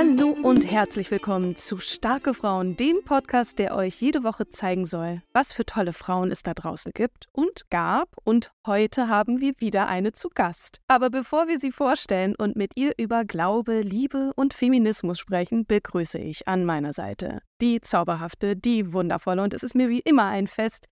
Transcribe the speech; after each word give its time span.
Hallo 0.00 0.30
und 0.30 0.64
herzlich 0.64 1.10
willkommen 1.10 1.56
zu 1.56 1.76
Starke 1.76 2.32
Frauen, 2.32 2.74
dem 2.74 3.04
Podcast, 3.04 3.58
der 3.58 3.76
euch 3.76 4.00
jede 4.00 4.24
Woche 4.24 4.48
zeigen 4.48 4.86
soll, 4.86 5.20
was 5.34 5.52
für 5.52 5.66
tolle 5.66 5.92
Frauen 5.92 6.30
es 6.30 6.42
da 6.42 6.54
draußen 6.54 6.92
gibt 6.94 7.28
und 7.32 7.68
gab. 7.68 8.08
Und 8.24 8.50
heute 8.66 9.08
haben 9.08 9.42
wir 9.42 9.52
wieder 9.58 9.88
eine 9.88 10.12
zu 10.12 10.30
Gast. 10.30 10.80
Aber 10.88 11.10
bevor 11.10 11.48
wir 11.48 11.58
sie 11.58 11.70
vorstellen 11.70 12.34
und 12.34 12.56
mit 12.56 12.78
ihr 12.78 12.94
über 12.96 13.26
Glaube, 13.26 13.82
Liebe 13.82 14.32
und 14.36 14.54
Feminismus 14.54 15.18
sprechen, 15.18 15.66
begrüße 15.66 16.16
ich 16.16 16.48
an 16.48 16.64
meiner 16.64 16.94
Seite 16.94 17.42
die 17.60 17.82
zauberhafte, 17.82 18.56
die 18.56 18.94
wundervolle 18.94 19.42
und 19.42 19.52
es 19.52 19.62
ist 19.62 19.74
mir 19.74 19.90
wie 19.90 20.00
immer 20.00 20.28
ein 20.28 20.46
Fest, 20.46 20.86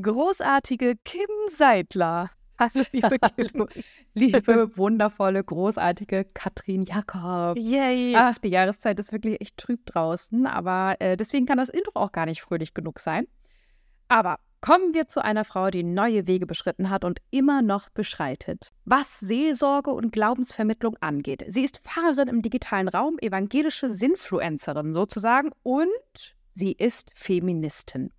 großartige 0.00 0.94
Kim 1.04 1.30
Seidler. 1.48 2.30
Hallo, 2.62 2.84
liebe 2.92 3.18
liebe, 4.14 4.70
wundervolle, 4.76 5.42
großartige 5.42 6.24
Katrin 6.32 6.84
Jakob. 6.84 7.58
Yay. 7.58 8.14
Ach, 8.16 8.38
die 8.38 8.50
Jahreszeit 8.50 9.00
ist 9.00 9.10
wirklich 9.10 9.40
echt 9.40 9.56
trüb 9.56 9.84
draußen, 9.86 10.46
aber 10.46 10.94
äh, 11.00 11.16
deswegen 11.16 11.44
kann 11.44 11.58
das 11.58 11.70
Intro 11.70 11.90
auch 11.94 12.12
gar 12.12 12.26
nicht 12.26 12.40
fröhlich 12.40 12.72
genug 12.72 13.00
sein. 13.00 13.26
Aber 14.06 14.38
kommen 14.60 14.94
wir 14.94 15.08
zu 15.08 15.24
einer 15.24 15.44
Frau, 15.44 15.70
die 15.70 15.82
neue 15.82 16.28
Wege 16.28 16.46
beschritten 16.46 16.88
hat 16.88 17.04
und 17.04 17.18
immer 17.32 17.62
noch 17.62 17.88
beschreitet. 17.88 18.68
Was 18.84 19.18
Seelsorge 19.18 19.90
und 19.90 20.12
Glaubensvermittlung 20.12 20.96
angeht. 21.00 21.44
Sie 21.48 21.64
ist 21.64 21.78
Pfarrerin 21.78 22.28
im 22.28 22.42
digitalen 22.42 22.88
Raum, 22.88 23.18
evangelische 23.20 23.90
Sinfluencerin 23.90 24.94
sozusagen 24.94 25.50
und 25.64 26.36
sie 26.54 26.72
ist 26.72 27.10
Feministin. 27.16 28.12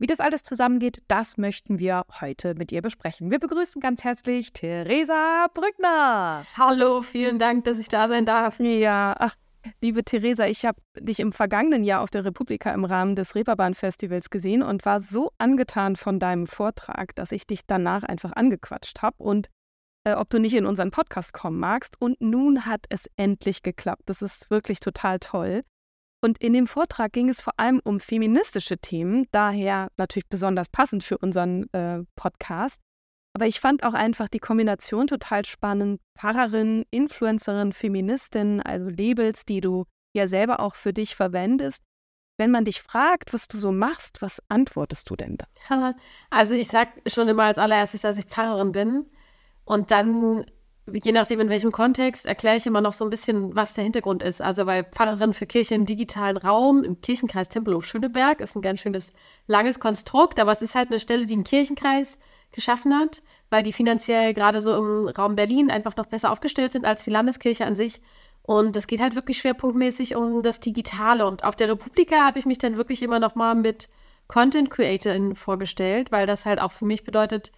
Wie 0.00 0.06
das 0.06 0.18
alles 0.18 0.42
zusammengeht, 0.42 1.02
das 1.08 1.36
möchten 1.36 1.78
wir 1.78 2.06
heute 2.22 2.54
mit 2.54 2.72
ihr 2.72 2.80
besprechen. 2.80 3.30
Wir 3.30 3.38
begrüßen 3.38 3.82
ganz 3.82 4.02
herzlich 4.02 4.50
Theresa 4.54 5.48
Brückner. 5.52 6.46
Hallo, 6.56 7.02
vielen 7.02 7.38
Dank, 7.38 7.64
dass 7.64 7.78
ich 7.78 7.88
da 7.88 8.08
sein 8.08 8.24
darf. 8.24 8.58
Ja, 8.60 9.14
ach, 9.18 9.36
liebe 9.82 10.02
Theresa, 10.02 10.46
ich 10.46 10.64
habe 10.64 10.80
dich 10.98 11.20
im 11.20 11.32
vergangenen 11.32 11.84
Jahr 11.84 12.00
auf 12.00 12.08
der 12.08 12.24
Republika 12.24 12.72
im 12.72 12.86
Rahmen 12.86 13.14
des 13.14 13.34
Reeperbahn-Festivals 13.34 14.30
gesehen 14.30 14.62
und 14.62 14.86
war 14.86 15.02
so 15.02 15.32
angetan 15.36 15.96
von 15.96 16.18
deinem 16.18 16.46
Vortrag, 16.46 17.14
dass 17.14 17.30
ich 17.30 17.46
dich 17.46 17.66
danach 17.66 18.02
einfach 18.02 18.32
angequatscht 18.32 19.02
habe 19.02 19.22
und 19.22 19.50
äh, 20.04 20.14
ob 20.14 20.30
du 20.30 20.40
nicht 20.40 20.54
in 20.54 20.64
unseren 20.64 20.92
Podcast 20.92 21.34
kommen 21.34 21.58
magst. 21.58 22.00
Und 22.00 22.22
nun 22.22 22.64
hat 22.64 22.86
es 22.88 23.10
endlich 23.16 23.62
geklappt. 23.62 24.04
Das 24.06 24.22
ist 24.22 24.48
wirklich 24.48 24.80
total 24.80 25.18
toll. 25.18 25.62
Und 26.22 26.38
in 26.38 26.52
dem 26.52 26.66
Vortrag 26.66 27.12
ging 27.12 27.28
es 27.28 27.40
vor 27.40 27.54
allem 27.56 27.80
um 27.82 27.98
feministische 27.98 28.78
Themen, 28.78 29.26
daher 29.32 29.88
natürlich 29.96 30.28
besonders 30.28 30.68
passend 30.68 31.02
für 31.02 31.18
unseren 31.18 31.72
äh, 31.72 32.02
Podcast. 32.14 32.80
Aber 33.32 33.46
ich 33.46 33.60
fand 33.60 33.84
auch 33.84 33.94
einfach 33.94 34.28
die 34.28 34.38
Kombination 34.38 35.06
total 35.06 35.44
spannend. 35.44 36.00
Pfarrerin, 36.18 36.84
Influencerin, 36.90 37.72
Feministin, 37.72 38.60
also 38.60 38.88
Labels, 38.90 39.44
die 39.44 39.60
du 39.60 39.86
ja 40.12 40.26
selber 40.26 40.60
auch 40.60 40.74
für 40.74 40.92
dich 40.92 41.14
verwendest. 41.14 41.82
Wenn 42.38 42.50
man 42.50 42.64
dich 42.64 42.82
fragt, 42.82 43.32
was 43.32 43.48
du 43.48 43.56
so 43.56 43.70
machst, 43.70 44.22
was 44.22 44.42
antwortest 44.48 45.08
du 45.10 45.16
denn 45.16 45.36
da? 45.36 45.94
Also 46.30 46.54
ich 46.54 46.68
sage 46.68 46.90
schon 47.06 47.28
immer 47.28 47.44
als 47.44 47.58
allererstes, 47.58 48.00
dass 48.00 48.18
ich 48.18 48.24
Pfarrerin 48.24 48.72
bin. 48.72 49.06
Und 49.64 49.90
dann 49.90 50.44
je 50.92 51.12
nachdem 51.12 51.40
in 51.40 51.48
welchem 51.48 51.72
Kontext, 51.72 52.26
erkläre 52.26 52.56
ich 52.56 52.66
immer 52.66 52.80
noch 52.80 52.92
so 52.92 53.04
ein 53.04 53.10
bisschen, 53.10 53.54
was 53.54 53.74
der 53.74 53.84
Hintergrund 53.84 54.22
ist. 54.22 54.42
Also, 54.42 54.66
weil 54.66 54.84
Pfarrerin 54.84 55.32
für 55.32 55.46
Kirche 55.46 55.74
im 55.74 55.86
digitalen 55.86 56.36
Raum 56.36 56.84
im 56.84 57.00
Kirchenkreis 57.00 57.48
Tempelhof 57.48 57.84
Schöneberg 57.84 58.40
ist 58.40 58.56
ein 58.56 58.62
ganz 58.62 58.80
schönes 58.80 59.12
langes 59.46 59.80
Konstrukt, 59.80 60.38
aber 60.38 60.52
es 60.52 60.62
ist 60.62 60.74
halt 60.74 60.88
eine 60.88 60.98
Stelle, 60.98 61.26
die 61.26 61.34
einen 61.34 61.44
Kirchenkreis 61.44 62.18
geschaffen 62.52 62.94
hat, 62.98 63.22
weil 63.48 63.62
die 63.62 63.72
finanziell 63.72 64.34
gerade 64.34 64.60
so 64.60 64.76
im 64.76 65.08
Raum 65.08 65.36
Berlin 65.36 65.70
einfach 65.70 65.96
noch 65.96 66.06
besser 66.06 66.30
aufgestellt 66.30 66.72
sind 66.72 66.84
als 66.84 67.04
die 67.04 67.10
Landeskirche 67.10 67.64
an 67.64 67.76
sich. 67.76 68.00
Und 68.42 68.76
es 68.76 68.86
geht 68.86 69.00
halt 69.00 69.14
wirklich 69.14 69.38
schwerpunktmäßig 69.38 70.16
um 70.16 70.42
das 70.42 70.60
Digitale. 70.60 71.26
Und 71.26 71.44
auf 71.44 71.56
der 71.56 71.68
Republika 71.68 72.24
habe 72.24 72.38
ich 72.38 72.46
mich 72.46 72.58
dann 72.58 72.76
wirklich 72.76 73.02
immer 73.02 73.20
noch 73.20 73.34
mal 73.34 73.54
mit 73.54 73.88
Content 74.26 74.70
CreatorInnen 74.70 75.34
vorgestellt, 75.34 76.10
weil 76.10 76.26
das 76.26 76.46
halt 76.46 76.60
auch 76.60 76.72
für 76.72 76.84
mich 76.84 77.04
bedeutet, 77.04 77.52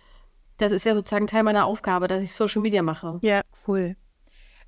das 0.62 0.72
ist 0.72 0.84
ja 0.84 0.94
sozusagen 0.94 1.26
Teil 1.26 1.42
meiner 1.42 1.66
Aufgabe, 1.66 2.08
dass 2.08 2.22
ich 2.22 2.32
Social 2.32 2.62
Media 2.62 2.82
mache. 2.82 3.18
Ja, 3.22 3.42
cool. 3.66 3.96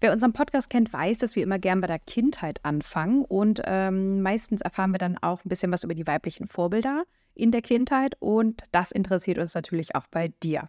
Wer 0.01 0.13
unseren 0.13 0.33
Podcast 0.33 0.69
kennt, 0.69 0.93
weiß, 0.93 1.19
dass 1.19 1.37
wir 1.37 1.43
immer 1.43 1.59
gern 1.59 1.81
bei 1.81 1.87
der 1.87 2.01
Kindheit 2.01 2.59
anfangen 2.65 3.25
und 3.25 3.63
ähm, 3.65 4.21
meistens 4.21 4.61
erfahren 4.61 4.91
wir 4.91 4.99
dann 4.99 5.17
auch 5.19 5.45
ein 5.45 5.49
bisschen 5.49 5.73
was 5.73 5.85
über 5.85 5.95
die 5.95 6.07
weiblichen 6.07 6.47
Vorbilder 6.47 7.05
in 7.35 7.53
der 7.53 7.63
Kindheit 7.63 8.17
und 8.19 8.65
das 8.73 8.91
interessiert 8.91 9.39
uns 9.39 9.55
natürlich 9.55 9.95
auch 9.95 10.07
bei 10.11 10.29
dir. 10.43 10.69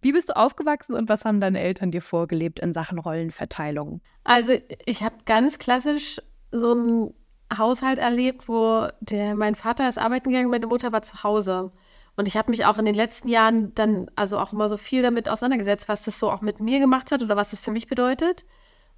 Wie 0.00 0.12
bist 0.12 0.30
du 0.30 0.36
aufgewachsen 0.36 0.94
und 0.94 1.08
was 1.08 1.24
haben 1.24 1.40
deine 1.40 1.60
Eltern 1.60 1.90
dir 1.90 2.02
vorgelebt 2.02 2.58
in 2.58 2.72
Sachen 2.72 2.98
Rollenverteilung? 2.98 4.00
Also 4.24 4.54
ich 4.86 5.02
habe 5.02 5.16
ganz 5.24 5.58
klassisch 5.58 6.20
so 6.50 6.72
einen 6.72 7.14
Haushalt 7.56 7.98
erlebt, 7.98 8.48
wo 8.48 8.88
der, 9.00 9.34
mein 9.34 9.54
Vater 9.54 9.88
ist 9.88 9.98
arbeiten 9.98 10.30
gegangen, 10.30 10.50
meine 10.50 10.66
Mutter 10.66 10.90
war 10.90 11.02
zu 11.02 11.22
Hause. 11.22 11.70
Und 12.16 12.28
ich 12.28 12.36
habe 12.36 12.50
mich 12.50 12.64
auch 12.64 12.78
in 12.78 12.84
den 12.84 12.94
letzten 12.94 13.28
Jahren 13.28 13.74
dann 13.74 14.10
also 14.14 14.38
auch 14.38 14.52
immer 14.52 14.68
so 14.68 14.76
viel 14.76 15.02
damit 15.02 15.28
auseinandergesetzt, 15.28 15.88
was 15.88 16.04
das 16.04 16.18
so 16.20 16.30
auch 16.30 16.42
mit 16.42 16.60
mir 16.60 16.78
gemacht 16.78 17.10
hat 17.10 17.22
oder 17.22 17.36
was 17.36 17.50
das 17.50 17.60
für 17.60 17.72
mich 17.72 17.88
bedeutet. 17.88 18.44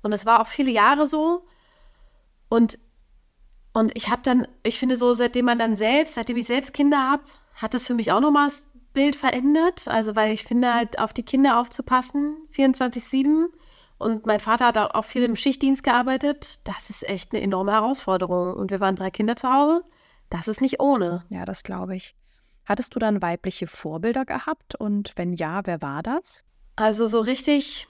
Und 0.02 0.12
es 0.12 0.26
war 0.26 0.40
auch 0.40 0.46
viele 0.46 0.70
Jahre 0.70 1.06
so. 1.06 1.46
Und, 2.48 2.78
und 3.72 3.92
ich 3.94 4.10
habe 4.10 4.22
dann, 4.22 4.46
ich 4.62 4.78
finde 4.78 4.96
so, 4.96 5.12
seitdem 5.14 5.46
man 5.46 5.58
dann 5.58 5.76
selbst, 5.76 6.14
seitdem 6.14 6.36
ich 6.36 6.46
selbst 6.46 6.74
Kinder 6.74 6.98
habe, 6.98 7.22
hat 7.54 7.72
das 7.72 7.86
für 7.86 7.94
mich 7.94 8.12
auch 8.12 8.20
nochmal 8.20 8.48
das 8.48 8.68
Bild 8.92 9.16
verändert. 9.16 9.88
Also 9.88 10.14
weil 10.14 10.32
ich 10.32 10.44
finde 10.44 10.74
halt 10.74 10.98
auf 10.98 11.14
die 11.14 11.24
Kinder 11.24 11.58
aufzupassen, 11.58 12.36
24-7. 12.54 13.46
Und 13.98 14.26
mein 14.26 14.40
Vater 14.40 14.66
hat 14.66 14.76
auch 14.76 15.04
viel 15.04 15.22
im 15.22 15.36
Schichtdienst 15.36 15.82
gearbeitet. 15.82 16.60
Das 16.68 16.90
ist 16.90 17.08
echt 17.08 17.32
eine 17.32 17.42
enorme 17.42 17.72
Herausforderung. 17.72 18.54
Und 18.54 18.70
wir 18.70 18.80
waren 18.80 18.94
drei 18.94 19.10
Kinder 19.10 19.36
zu 19.36 19.50
Hause. 19.50 19.84
Das 20.28 20.48
ist 20.48 20.60
nicht 20.60 20.80
ohne. 20.80 21.24
Ja, 21.30 21.46
das 21.46 21.62
glaube 21.62 21.96
ich. 21.96 22.14
Hattest 22.66 22.94
du 22.94 22.98
dann 22.98 23.22
weibliche 23.22 23.66
Vorbilder 23.66 24.24
gehabt 24.24 24.74
und 24.74 25.12
wenn 25.16 25.32
ja, 25.32 25.62
wer 25.64 25.80
war 25.80 26.02
das? 26.02 26.44
Also 26.74 27.06
so 27.06 27.20
richtig 27.20 27.86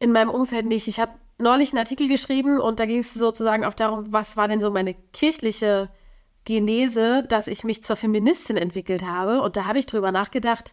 in 0.00 0.10
meinem 0.12 0.30
Umfeld 0.30 0.66
nicht. 0.66 0.88
Ich 0.88 0.98
habe 0.98 1.12
neulich 1.38 1.72
einen 1.72 1.78
Artikel 1.78 2.08
geschrieben 2.08 2.58
und 2.58 2.80
da 2.80 2.86
ging 2.86 2.98
es 2.98 3.14
sozusagen 3.14 3.64
auch 3.64 3.74
darum, 3.74 4.12
was 4.12 4.36
war 4.36 4.48
denn 4.48 4.60
so 4.60 4.70
meine 4.70 4.94
kirchliche 5.12 5.90
Genese, 6.44 7.24
dass 7.28 7.46
ich 7.46 7.64
mich 7.64 7.82
zur 7.82 7.96
Feministin 7.96 8.56
entwickelt 8.56 9.04
habe. 9.04 9.42
Und 9.42 9.56
da 9.56 9.66
habe 9.66 9.78
ich 9.78 9.86
drüber 9.86 10.10
nachgedacht, 10.10 10.72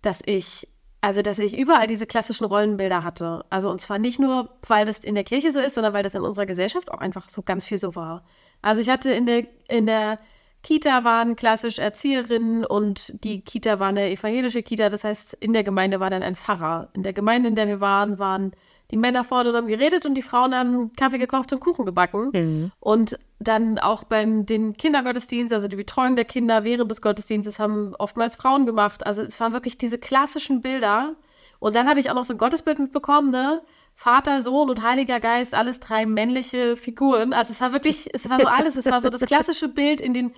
dass 0.00 0.22
ich, 0.24 0.68
also 1.00 1.22
dass 1.22 1.40
ich 1.40 1.58
überall 1.58 1.88
diese 1.88 2.06
klassischen 2.06 2.44
Rollenbilder 2.44 3.02
hatte. 3.02 3.44
Also 3.50 3.70
und 3.70 3.80
zwar 3.80 3.98
nicht 3.98 4.20
nur, 4.20 4.50
weil 4.66 4.86
das 4.86 5.00
in 5.00 5.16
der 5.16 5.24
Kirche 5.24 5.50
so 5.50 5.58
ist, 5.58 5.74
sondern 5.74 5.92
weil 5.92 6.04
das 6.04 6.14
in 6.14 6.22
unserer 6.22 6.46
Gesellschaft 6.46 6.90
auch 6.92 7.00
einfach 7.00 7.28
so 7.28 7.42
ganz 7.42 7.66
viel 7.66 7.78
so 7.78 7.96
war. 7.96 8.24
Also 8.62 8.80
ich 8.80 8.88
hatte 8.88 9.10
in 9.10 9.26
der, 9.26 9.46
in 9.68 9.86
der 9.86 10.18
Kita 10.62 11.04
waren 11.04 11.36
klassisch 11.36 11.78
Erzieherinnen 11.78 12.64
und 12.64 13.22
die 13.24 13.40
Kita 13.42 13.78
war 13.78 13.88
eine 13.88 14.10
evangelische 14.10 14.62
Kita. 14.62 14.88
Das 14.88 15.04
heißt, 15.04 15.34
in 15.34 15.52
der 15.52 15.64
Gemeinde 15.64 16.00
war 16.00 16.10
dann 16.10 16.22
ein 16.22 16.34
Pfarrer. 16.34 16.88
In 16.94 17.02
der 17.02 17.12
Gemeinde, 17.12 17.48
in 17.48 17.54
der 17.54 17.68
wir 17.68 17.80
waren, 17.80 18.18
waren 18.18 18.52
die 18.90 18.96
Männer 18.96 19.22
vorne 19.22 19.50
und 19.50 19.56
haben 19.56 19.66
geredet 19.66 20.06
und 20.06 20.14
die 20.14 20.22
Frauen 20.22 20.54
haben 20.54 20.92
Kaffee 20.94 21.18
gekocht 21.18 21.52
und 21.52 21.60
Kuchen 21.60 21.84
gebacken. 21.84 22.30
Mhm. 22.32 22.72
Und 22.80 23.18
dann 23.38 23.78
auch 23.78 24.04
beim 24.04 24.46
den 24.46 24.76
Kindergottesdienst, 24.76 25.52
also 25.52 25.68
die 25.68 25.76
Betreuung 25.76 26.16
der 26.16 26.24
Kinder 26.24 26.64
während 26.64 26.90
des 26.90 27.02
Gottesdienstes, 27.02 27.58
haben 27.58 27.94
oftmals 27.98 28.34
Frauen 28.34 28.66
gemacht. 28.66 29.06
Also 29.06 29.22
es 29.22 29.38
waren 29.40 29.52
wirklich 29.52 29.78
diese 29.78 29.98
klassischen 29.98 30.60
Bilder. 30.60 31.14
Und 31.60 31.76
dann 31.76 31.88
habe 31.88 32.00
ich 32.00 32.10
auch 32.10 32.14
noch 32.14 32.24
so 32.24 32.34
ein 32.34 32.38
Gottesbild 32.38 32.78
mitbekommen, 32.78 33.30
ne? 33.30 33.60
Vater, 33.98 34.42
Sohn 34.42 34.70
und 34.70 34.80
Heiliger 34.80 35.18
Geist, 35.18 35.56
alles 35.56 35.80
drei 35.80 36.06
männliche 36.06 36.76
Figuren. 36.76 37.32
Also 37.32 37.50
es 37.50 37.60
war 37.60 37.72
wirklich, 37.72 38.08
es 38.14 38.30
war 38.30 38.38
so 38.38 38.46
alles, 38.46 38.76
es 38.76 38.86
war 38.86 39.00
so 39.00 39.10
das 39.10 39.22
klassische 39.22 39.66
Bild 39.66 40.00
in 40.00 40.14
den, 40.14 40.32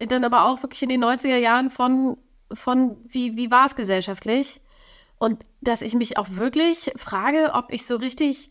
dann 0.00 0.24
aber 0.24 0.46
auch 0.46 0.60
wirklich 0.64 0.82
in 0.82 0.88
den 0.88 1.04
90er 1.04 1.36
Jahren 1.36 1.70
von, 1.70 2.16
von 2.52 2.96
wie, 3.06 3.36
wie 3.36 3.52
war 3.52 3.66
es 3.66 3.76
gesellschaftlich? 3.76 4.60
Und 5.16 5.44
dass 5.60 5.80
ich 5.80 5.94
mich 5.94 6.18
auch 6.18 6.26
wirklich 6.30 6.90
frage, 6.96 7.52
ob 7.54 7.72
ich 7.72 7.86
so 7.86 7.94
richtig 7.94 8.50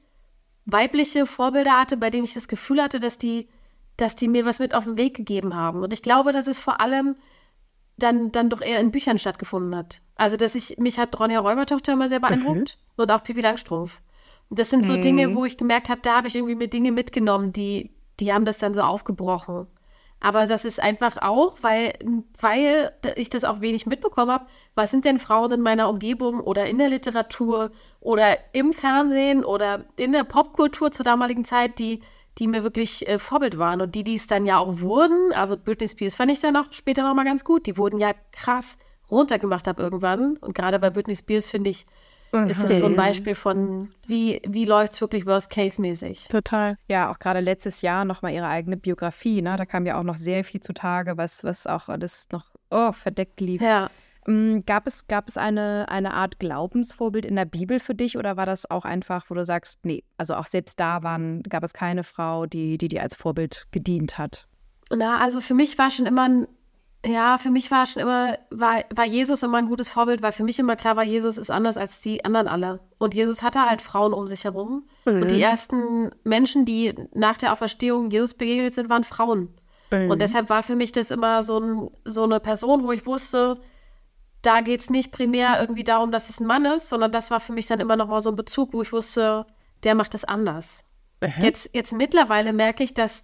weibliche 0.63 1.25
Vorbilder 1.25 1.77
hatte, 1.77 1.97
bei 1.97 2.09
denen 2.09 2.23
ich 2.23 2.33
das 2.33 2.47
Gefühl 2.47 2.81
hatte, 2.81 3.01
dass 3.01 3.17
die, 3.17 3.49
dass 3.97 4.15
die 4.15 4.29
mir 4.29 4.45
was 4.45 4.59
mit 4.59 4.73
auf 4.73 4.85
den 4.85 4.97
Weg 4.97 5.13
gegeben 5.13 5.55
haben. 5.55 5.81
Und 5.81 5.91
ich 5.91 6.01
glaube, 6.01 6.31
dass 6.31 6.47
es 6.47 6.57
vor 6.57 6.79
allem 6.79 7.17
dann, 7.97 8.31
dann 8.31 8.49
doch 8.49 8.61
eher 8.61 8.79
in 8.79 8.91
Büchern 8.91 9.19
stattgefunden 9.19 9.75
hat. 9.75 9.99
Also, 10.15 10.37
dass 10.37 10.55
ich, 10.55 10.77
mich 10.77 10.99
hat 10.99 11.19
Ronja 11.19 11.41
Räubertochter 11.41 11.91
immer 11.91 12.07
sehr 12.07 12.21
beeindruckt 12.21 12.77
mhm. 12.95 13.03
und 13.03 13.11
auch 13.11 13.23
Pippi 13.23 13.41
Langstrumpf. 13.41 14.01
Das 14.55 14.69
sind 14.69 14.85
so 14.85 14.93
mhm. 14.93 15.01
Dinge, 15.01 15.35
wo 15.35 15.45
ich 15.45 15.57
gemerkt 15.57 15.89
habe, 15.89 16.01
da 16.01 16.17
habe 16.17 16.27
ich 16.27 16.35
irgendwie 16.35 16.55
mir 16.55 16.67
Dinge 16.67 16.91
mitgenommen, 16.91 17.53
die, 17.53 17.91
die 18.19 18.33
haben 18.33 18.45
das 18.45 18.57
dann 18.57 18.73
so 18.73 18.81
aufgebrochen. 18.81 19.67
Aber 20.19 20.47
das 20.47 20.63
ist 20.63 20.81
einfach 20.81 21.17
auch, 21.21 21.57
weil, 21.61 21.93
weil 22.39 22.93
ich 23.17 23.29
das 23.29 23.43
auch 23.43 23.59
wenig 23.59 23.85
mitbekommen 23.85 24.31
habe, 24.31 24.45
was 24.73 24.89
sind 24.89 25.03
denn 25.03 25.19
Frauen 25.19 25.51
in 25.51 25.61
meiner 25.61 25.89
Umgebung 25.89 26.39
oder 26.39 26.65
in 26.65 26.77
der 26.77 26.87
Literatur 26.87 27.71
oder 27.99 28.37
im 28.53 28.71
Fernsehen 28.71 29.43
oder 29.43 29.83
in 29.97 30.13
der 30.13 30.23
Popkultur 30.23 30.91
zur 30.91 31.03
damaligen 31.03 31.43
Zeit, 31.43 31.77
die, 31.77 32.01
die 32.37 32.47
mir 32.47 32.63
wirklich 32.63 33.05
äh, 33.05 33.19
Vorbild 33.19 33.57
waren 33.57 33.81
und 33.81 33.95
die, 33.95 34.05
die 34.05 34.15
es 34.15 34.27
dann 34.27 34.45
ja 34.45 34.59
auch 34.59 34.79
wurden. 34.79 35.33
Also 35.33 35.57
Britney 35.57 35.89
Spears 35.89 36.15
fand 36.15 36.31
ich 36.31 36.39
dann 36.39 36.55
auch 36.55 36.71
später 36.71 37.03
nochmal 37.03 37.25
ganz 37.25 37.43
gut. 37.43 37.65
Die 37.65 37.77
wurden 37.77 37.99
ja 37.99 38.13
krass 38.31 38.77
runtergemacht 39.11 39.67
ab 39.67 39.77
irgendwann. 39.77 40.37
Und 40.37 40.55
gerade 40.55 40.79
bei 40.79 40.89
Britney 40.89 41.17
Spears 41.17 41.49
finde 41.49 41.69
ich, 41.69 41.85
Mhm. 42.33 42.49
Ist 42.49 42.63
es 42.63 42.79
so 42.79 42.85
ein 42.85 42.95
Beispiel 42.95 43.35
von, 43.35 43.89
wie, 44.07 44.41
wie 44.47 44.65
läuft 44.65 44.93
es 44.93 45.01
wirklich 45.01 45.25
Worst-Case-mäßig? 45.25 46.29
Total. 46.29 46.77
Ja, 46.89 47.11
auch 47.11 47.19
gerade 47.19 47.39
letztes 47.39 47.81
Jahr 47.81 48.05
nochmal 48.05 48.33
ihre 48.33 48.47
eigene 48.47 48.75
Biografie. 48.75 49.41
Ne? 49.41 49.55
Da 49.55 49.65
kam 49.65 49.85
ja 49.85 49.99
auch 49.99 50.03
noch 50.03 50.17
sehr 50.17 50.43
viel 50.43 50.59
zutage, 50.59 51.15
was, 51.15 51.43
was 51.43 51.67
auch 51.67 51.89
alles 51.89 52.27
noch 52.31 52.45
oh, 52.71 52.91
verdeckt 52.91 53.39
lief. 53.39 53.61
Ja. 53.61 53.91
Ähm, 54.27 54.63
gab 54.65 54.87
es, 54.87 55.07
gab 55.07 55.27
es 55.27 55.37
eine, 55.37 55.85
eine 55.89 56.13
Art 56.13 56.39
Glaubensvorbild 56.39 57.25
in 57.25 57.35
der 57.35 57.45
Bibel 57.45 57.79
für 57.79 57.93
dich 57.93 58.17
oder 58.17 58.35
war 58.35 58.47
das 58.47 58.69
auch 58.69 58.85
einfach, 58.85 59.29
wo 59.29 59.35
du 59.35 59.45
sagst, 59.45 59.85
nee, 59.85 60.03
also 60.17 60.33
auch 60.35 60.47
selbst 60.47 60.79
da 60.79 61.03
waren, 61.03 61.43
gab 61.43 61.63
es 61.63 61.73
keine 61.73 62.03
Frau, 62.03 62.47
die, 62.47 62.79
die 62.79 62.87
dir 62.87 63.03
als 63.03 63.15
Vorbild 63.15 63.67
gedient 63.71 64.17
hat? 64.17 64.47
Na, 64.89 65.19
also 65.19 65.39
für 65.39 65.53
mich 65.53 65.77
war 65.77 65.91
schon 65.91 66.05
immer 66.05 66.23
ein 66.23 66.47
ja, 67.05 67.37
für 67.37 67.51
mich 67.51 67.69
war 67.69 67.85
schon 67.85 68.01
immer, 68.01 68.37
war, 68.49 68.83
war 68.93 69.05
Jesus 69.05 69.43
immer 69.43 69.57
ein 69.57 69.67
gutes 69.67 69.89
Vorbild, 69.89 70.21
weil 70.21 70.31
für 70.31 70.43
mich 70.43 70.57
immer 70.57 70.75
klar 70.75 70.95
war, 70.95 71.03
Jesus 71.03 71.37
ist 71.37 71.51
anders 71.51 71.75
als 71.75 72.01
die 72.01 72.23
anderen 72.23 72.47
alle. 72.47 72.79
Und 72.97 73.13
Jesus 73.13 73.43
hatte 73.43 73.65
halt 73.65 73.81
Frauen 73.81 74.13
um 74.13 74.25
sich 74.25 74.45
herum. 74.45 74.87
Mhm. 75.05 75.23
Und 75.23 75.31
die 75.31 75.41
ersten 75.41 76.11
Menschen, 76.23 76.63
die 76.65 76.95
nach 77.13 77.37
der 77.37 77.51
Auferstehung 77.51 78.09
Jesus 78.09 78.33
begegnet 78.33 78.73
sind, 78.73 78.89
waren 78.89 79.03
Frauen. 79.03 79.49
Mhm. 79.91 80.11
Und 80.11 80.21
deshalb 80.21 80.49
war 80.49 80.63
für 80.63 80.75
mich 80.75 80.93
das 80.93 81.11
immer 81.11 81.43
so, 81.43 81.59
ein, 81.59 81.89
so 82.05 82.23
eine 82.23 82.39
Person, 82.39 82.83
wo 82.83 82.91
ich 82.93 83.05
wusste, 83.05 83.55
da 84.41 84.61
geht 84.61 84.79
es 84.79 84.89
nicht 84.89 85.11
primär 85.11 85.59
irgendwie 85.59 85.83
darum, 85.83 86.11
dass 86.11 86.29
es 86.29 86.39
ein 86.39 86.47
Mann 86.47 86.65
ist, 86.65 86.87
sondern 86.87 87.11
das 87.11 87.31
war 87.31 87.41
für 87.41 87.53
mich 87.53 87.65
dann 87.67 87.81
immer 87.81 87.97
noch 87.97 88.07
mal 88.07 88.21
so 88.21 88.29
ein 88.29 88.35
Bezug, 88.37 88.73
wo 88.73 88.81
ich 88.81 88.93
wusste, 88.93 89.45
der 89.83 89.95
macht 89.95 90.13
das 90.13 90.23
anders. 90.23 90.85
Mhm. 91.21 91.43
Jetzt, 91.43 91.69
jetzt 91.73 91.91
mittlerweile 91.91 92.53
merke 92.53 92.83
ich, 92.83 92.93
dass 92.93 93.23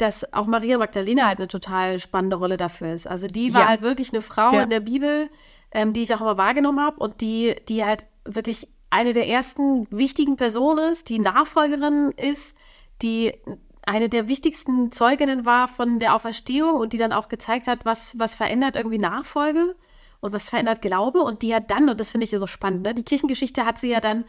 dass 0.00 0.32
auch 0.32 0.46
Maria 0.46 0.78
Magdalena 0.78 1.26
halt 1.26 1.38
eine 1.38 1.48
total 1.48 1.98
spannende 1.98 2.36
Rolle 2.36 2.56
dafür 2.56 2.92
ist. 2.92 3.06
Also 3.06 3.26
die 3.26 3.54
war 3.54 3.62
ja. 3.62 3.68
halt 3.68 3.82
wirklich 3.82 4.12
eine 4.12 4.22
Frau 4.22 4.52
ja. 4.52 4.62
in 4.62 4.70
der 4.70 4.80
Bibel, 4.80 5.28
ähm, 5.72 5.92
die 5.92 6.02
ich 6.02 6.14
auch 6.14 6.20
immer 6.20 6.38
wahrgenommen 6.38 6.80
habe 6.80 6.98
und 6.98 7.20
die, 7.20 7.56
die 7.68 7.84
halt 7.84 8.04
wirklich 8.24 8.68
eine 8.90 9.12
der 9.12 9.28
ersten 9.28 9.86
wichtigen 9.90 10.36
Personen 10.36 10.90
ist, 10.90 11.08
die 11.08 11.18
Nachfolgerin 11.18 12.12
ist, 12.16 12.56
die 13.02 13.34
eine 13.82 14.08
der 14.08 14.28
wichtigsten 14.28 14.92
Zeuginnen 14.92 15.46
war 15.46 15.68
von 15.68 16.00
der 16.00 16.14
Auferstehung 16.14 16.74
und 16.74 16.92
die 16.92 16.98
dann 16.98 17.12
auch 17.12 17.28
gezeigt 17.28 17.66
hat, 17.66 17.84
was, 17.84 18.18
was 18.18 18.34
verändert 18.34 18.76
irgendwie 18.76 18.98
Nachfolge 18.98 19.76
und 20.20 20.32
was 20.32 20.50
verändert 20.50 20.82
Glaube 20.82 21.20
und 21.20 21.42
die 21.42 21.54
hat 21.54 21.70
dann, 21.70 21.88
und 21.88 21.98
das 21.98 22.10
finde 22.10 22.24
ich 22.24 22.32
ja 22.32 22.38
so 22.38 22.46
spannend, 22.46 22.82
ne, 22.82 22.94
die 22.94 23.04
Kirchengeschichte 23.04 23.64
hat 23.64 23.78
sie 23.78 23.90
ja 23.90 24.00
dann 24.00 24.24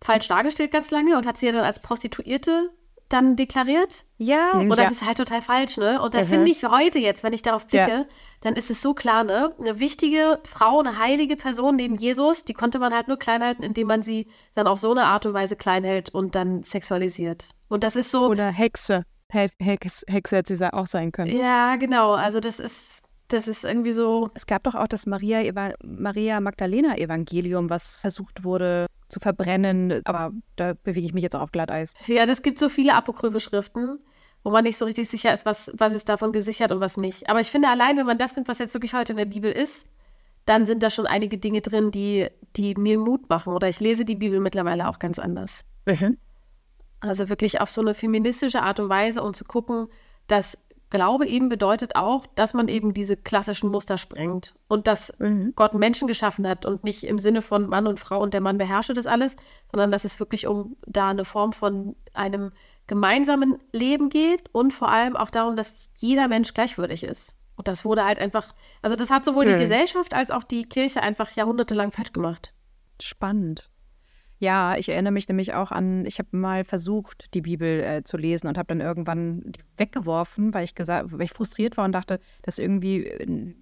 falsch 0.00 0.28
dargestellt 0.28 0.70
ganz 0.70 0.90
lange 0.90 1.16
und 1.16 1.26
hat 1.26 1.38
sie 1.38 1.46
ja 1.46 1.52
dann 1.52 1.64
als 1.64 1.80
Prostituierte 1.80 2.70
dann 3.14 3.36
deklariert. 3.36 4.04
Ja. 4.18 4.52
Und 4.52 4.68
das 4.70 4.78
ja. 4.78 4.88
ist 4.90 5.06
halt 5.06 5.16
total 5.18 5.40
falsch, 5.40 5.76
ne? 5.76 6.02
Und 6.02 6.14
da 6.14 6.22
mhm. 6.22 6.26
finde 6.26 6.50
ich 6.50 6.64
heute 6.64 6.98
jetzt, 6.98 7.22
wenn 7.22 7.32
ich 7.32 7.42
darauf 7.42 7.66
blicke, 7.66 7.90
ja. 7.90 8.06
dann 8.40 8.56
ist 8.56 8.70
es 8.70 8.82
so 8.82 8.92
klar, 8.92 9.24
ne? 9.24 9.54
Eine 9.58 9.78
wichtige 9.78 10.40
Frau, 10.44 10.80
eine 10.80 10.98
heilige 10.98 11.36
Person 11.36 11.76
neben 11.76 11.94
Jesus, 11.94 12.44
die 12.44 12.54
konnte 12.54 12.78
man 12.78 12.92
halt 12.92 13.08
nur 13.08 13.18
klein 13.18 13.42
halten, 13.42 13.62
indem 13.62 13.86
man 13.86 14.02
sie 14.02 14.26
dann 14.54 14.66
auf 14.66 14.80
so 14.80 14.90
eine 14.90 15.04
Art 15.04 15.24
und 15.26 15.32
Weise 15.32 15.56
klein 15.56 15.84
hält 15.84 16.10
und 16.10 16.34
dann 16.34 16.62
sexualisiert. 16.64 17.50
Und 17.68 17.84
das 17.84 17.96
ist 17.96 18.10
so. 18.10 18.26
Oder 18.26 18.50
Hexe. 18.50 19.04
Hex, 19.30 20.04
Hexe 20.06 20.36
hätte 20.36 20.56
sie 20.56 20.72
auch 20.72 20.86
sein 20.86 21.10
können. 21.10 21.36
Ja, 21.36 21.76
genau. 21.76 22.12
Also 22.12 22.38
das 22.38 22.60
ist, 22.60 23.02
das 23.28 23.48
ist 23.48 23.64
irgendwie 23.64 23.92
so. 23.92 24.30
Es 24.34 24.46
gab 24.46 24.62
doch 24.64 24.74
auch 24.74 24.86
das 24.86 25.06
Maria, 25.06 25.72
Maria 25.82 26.40
Magdalena 26.40 26.96
Evangelium, 26.96 27.70
was 27.70 28.00
versucht 28.00 28.44
wurde 28.44 28.86
zu 29.08 29.20
verbrennen. 29.20 30.00
Aber 30.04 30.32
da 30.56 30.74
bewege 30.74 31.06
ich 31.06 31.14
mich 31.14 31.22
jetzt 31.22 31.36
auch 31.36 31.42
auf 31.42 31.52
Glatteis. 31.52 31.94
Ja, 32.06 32.24
es 32.24 32.42
gibt 32.42 32.58
so 32.58 32.68
viele 32.68 32.94
apokryphe 32.94 33.40
Schriften, 33.40 33.98
wo 34.42 34.50
man 34.50 34.64
nicht 34.64 34.76
so 34.76 34.84
richtig 34.84 35.08
sicher 35.08 35.32
ist, 35.32 35.46
was, 35.46 35.72
was 35.74 35.92
ist 35.92 36.08
davon 36.08 36.32
gesichert 36.32 36.72
und 36.72 36.80
was 36.80 36.96
nicht. 36.96 37.28
Aber 37.28 37.40
ich 37.40 37.50
finde 37.50 37.68
allein, 37.68 37.96
wenn 37.96 38.06
man 38.06 38.18
das 38.18 38.36
nimmt, 38.36 38.48
was 38.48 38.58
jetzt 38.58 38.74
wirklich 38.74 38.94
heute 38.94 39.12
in 39.12 39.18
der 39.18 39.24
Bibel 39.24 39.50
ist, 39.50 39.88
dann 40.44 40.66
sind 40.66 40.82
da 40.82 40.90
schon 40.90 41.06
einige 41.06 41.38
Dinge 41.38 41.60
drin, 41.62 41.90
die, 41.90 42.28
die 42.56 42.74
mir 42.74 42.98
Mut 42.98 43.28
machen. 43.28 43.54
Oder 43.54 43.68
ich 43.68 43.80
lese 43.80 44.04
die 44.04 44.16
Bibel 44.16 44.40
mittlerweile 44.40 44.88
auch 44.88 44.98
ganz 44.98 45.18
anders. 45.18 45.64
Mhm. 45.86 46.18
Also 47.00 47.28
wirklich 47.28 47.60
auf 47.60 47.70
so 47.70 47.80
eine 47.80 47.94
feministische 47.94 48.62
Art 48.62 48.80
und 48.80 48.88
Weise 48.88 49.22
und 49.22 49.36
zu 49.36 49.44
gucken, 49.44 49.88
dass 50.26 50.58
Glaube 50.94 51.26
eben 51.26 51.48
bedeutet 51.48 51.96
auch, 51.96 52.24
dass 52.36 52.54
man 52.54 52.68
eben 52.68 52.94
diese 52.94 53.16
klassischen 53.16 53.68
Muster 53.68 53.98
sprengt 53.98 54.54
und 54.68 54.86
dass 54.86 55.12
mhm. 55.18 55.52
Gott 55.56 55.74
Menschen 55.74 56.06
geschaffen 56.06 56.46
hat 56.46 56.64
und 56.64 56.84
nicht 56.84 57.02
im 57.02 57.18
Sinne 57.18 57.42
von 57.42 57.66
Mann 57.66 57.88
und 57.88 57.98
Frau 57.98 58.20
und 58.20 58.32
der 58.32 58.40
Mann 58.40 58.58
beherrsche 58.58 58.94
das 58.94 59.08
alles, 59.08 59.34
sondern 59.72 59.90
dass 59.90 60.04
es 60.04 60.20
wirklich 60.20 60.46
um 60.46 60.76
da 60.86 61.08
eine 61.08 61.24
Form 61.24 61.52
von 61.52 61.96
einem 62.12 62.52
gemeinsamen 62.86 63.58
Leben 63.72 64.08
geht 64.08 64.48
und 64.52 64.72
vor 64.72 64.88
allem 64.88 65.16
auch 65.16 65.30
darum, 65.30 65.56
dass 65.56 65.90
jeder 65.96 66.28
Mensch 66.28 66.54
gleichwürdig 66.54 67.02
ist. 67.02 67.36
Und 67.56 67.66
das 67.66 67.84
wurde 67.84 68.04
halt 68.04 68.20
einfach, 68.20 68.54
also 68.80 68.94
das 68.94 69.10
hat 69.10 69.24
sowohl 69.24 69.46
mhm. 69.46 69.54
die 69.54 69.58
Gesellschaft 69.62 70.14
als 70.14 70.30
auch 70.30 70.44
die 70.44 70.62
Kirche 70.62 71.02
einfach 71.02 71.32
jahrhundertelang 71.32 71.90
falsch 71.90 72.12
gemacht. 72.12 72.54
Spannend. 73.00 73.68
Ja, 74.44 74.76
ich 74.76 74.90
erinnere 74.90 75.14
mich 75.14 75.26
nämlich 75.26 75.54
auch 75.54 75.70
an, 75.70 76.04
ich 76.04 76.18
habe 76.18 76.36
mal 76.36 76.64
versucht, 76.64 77.32
die 77.32 77.40
Bibel 77.40 77.80
äh, 77.80 78.04
zu 78.04 78.18
lesen 78.18 78.46
und 78.46 78.58
habe 78.58 78.66
dann 78.66 78.82
irgendwann 78.82 79.40
die 79.46 79.60
weggeworfen, 79.78 80.52
weil 80.52 80.64
ich 80.64 80.74
gesagt, 80.74 81.12
weil 81.12 81.22
ich 81.22 81.32
frustriert 81.32 81.78
war 81.78 81.86
und 81.86 81.92
dachte, 81.92 82.20
das 82.42 82.58
ist 82.58 82.62
irgendwie 82.62 83.06
äh, 83.06 83.54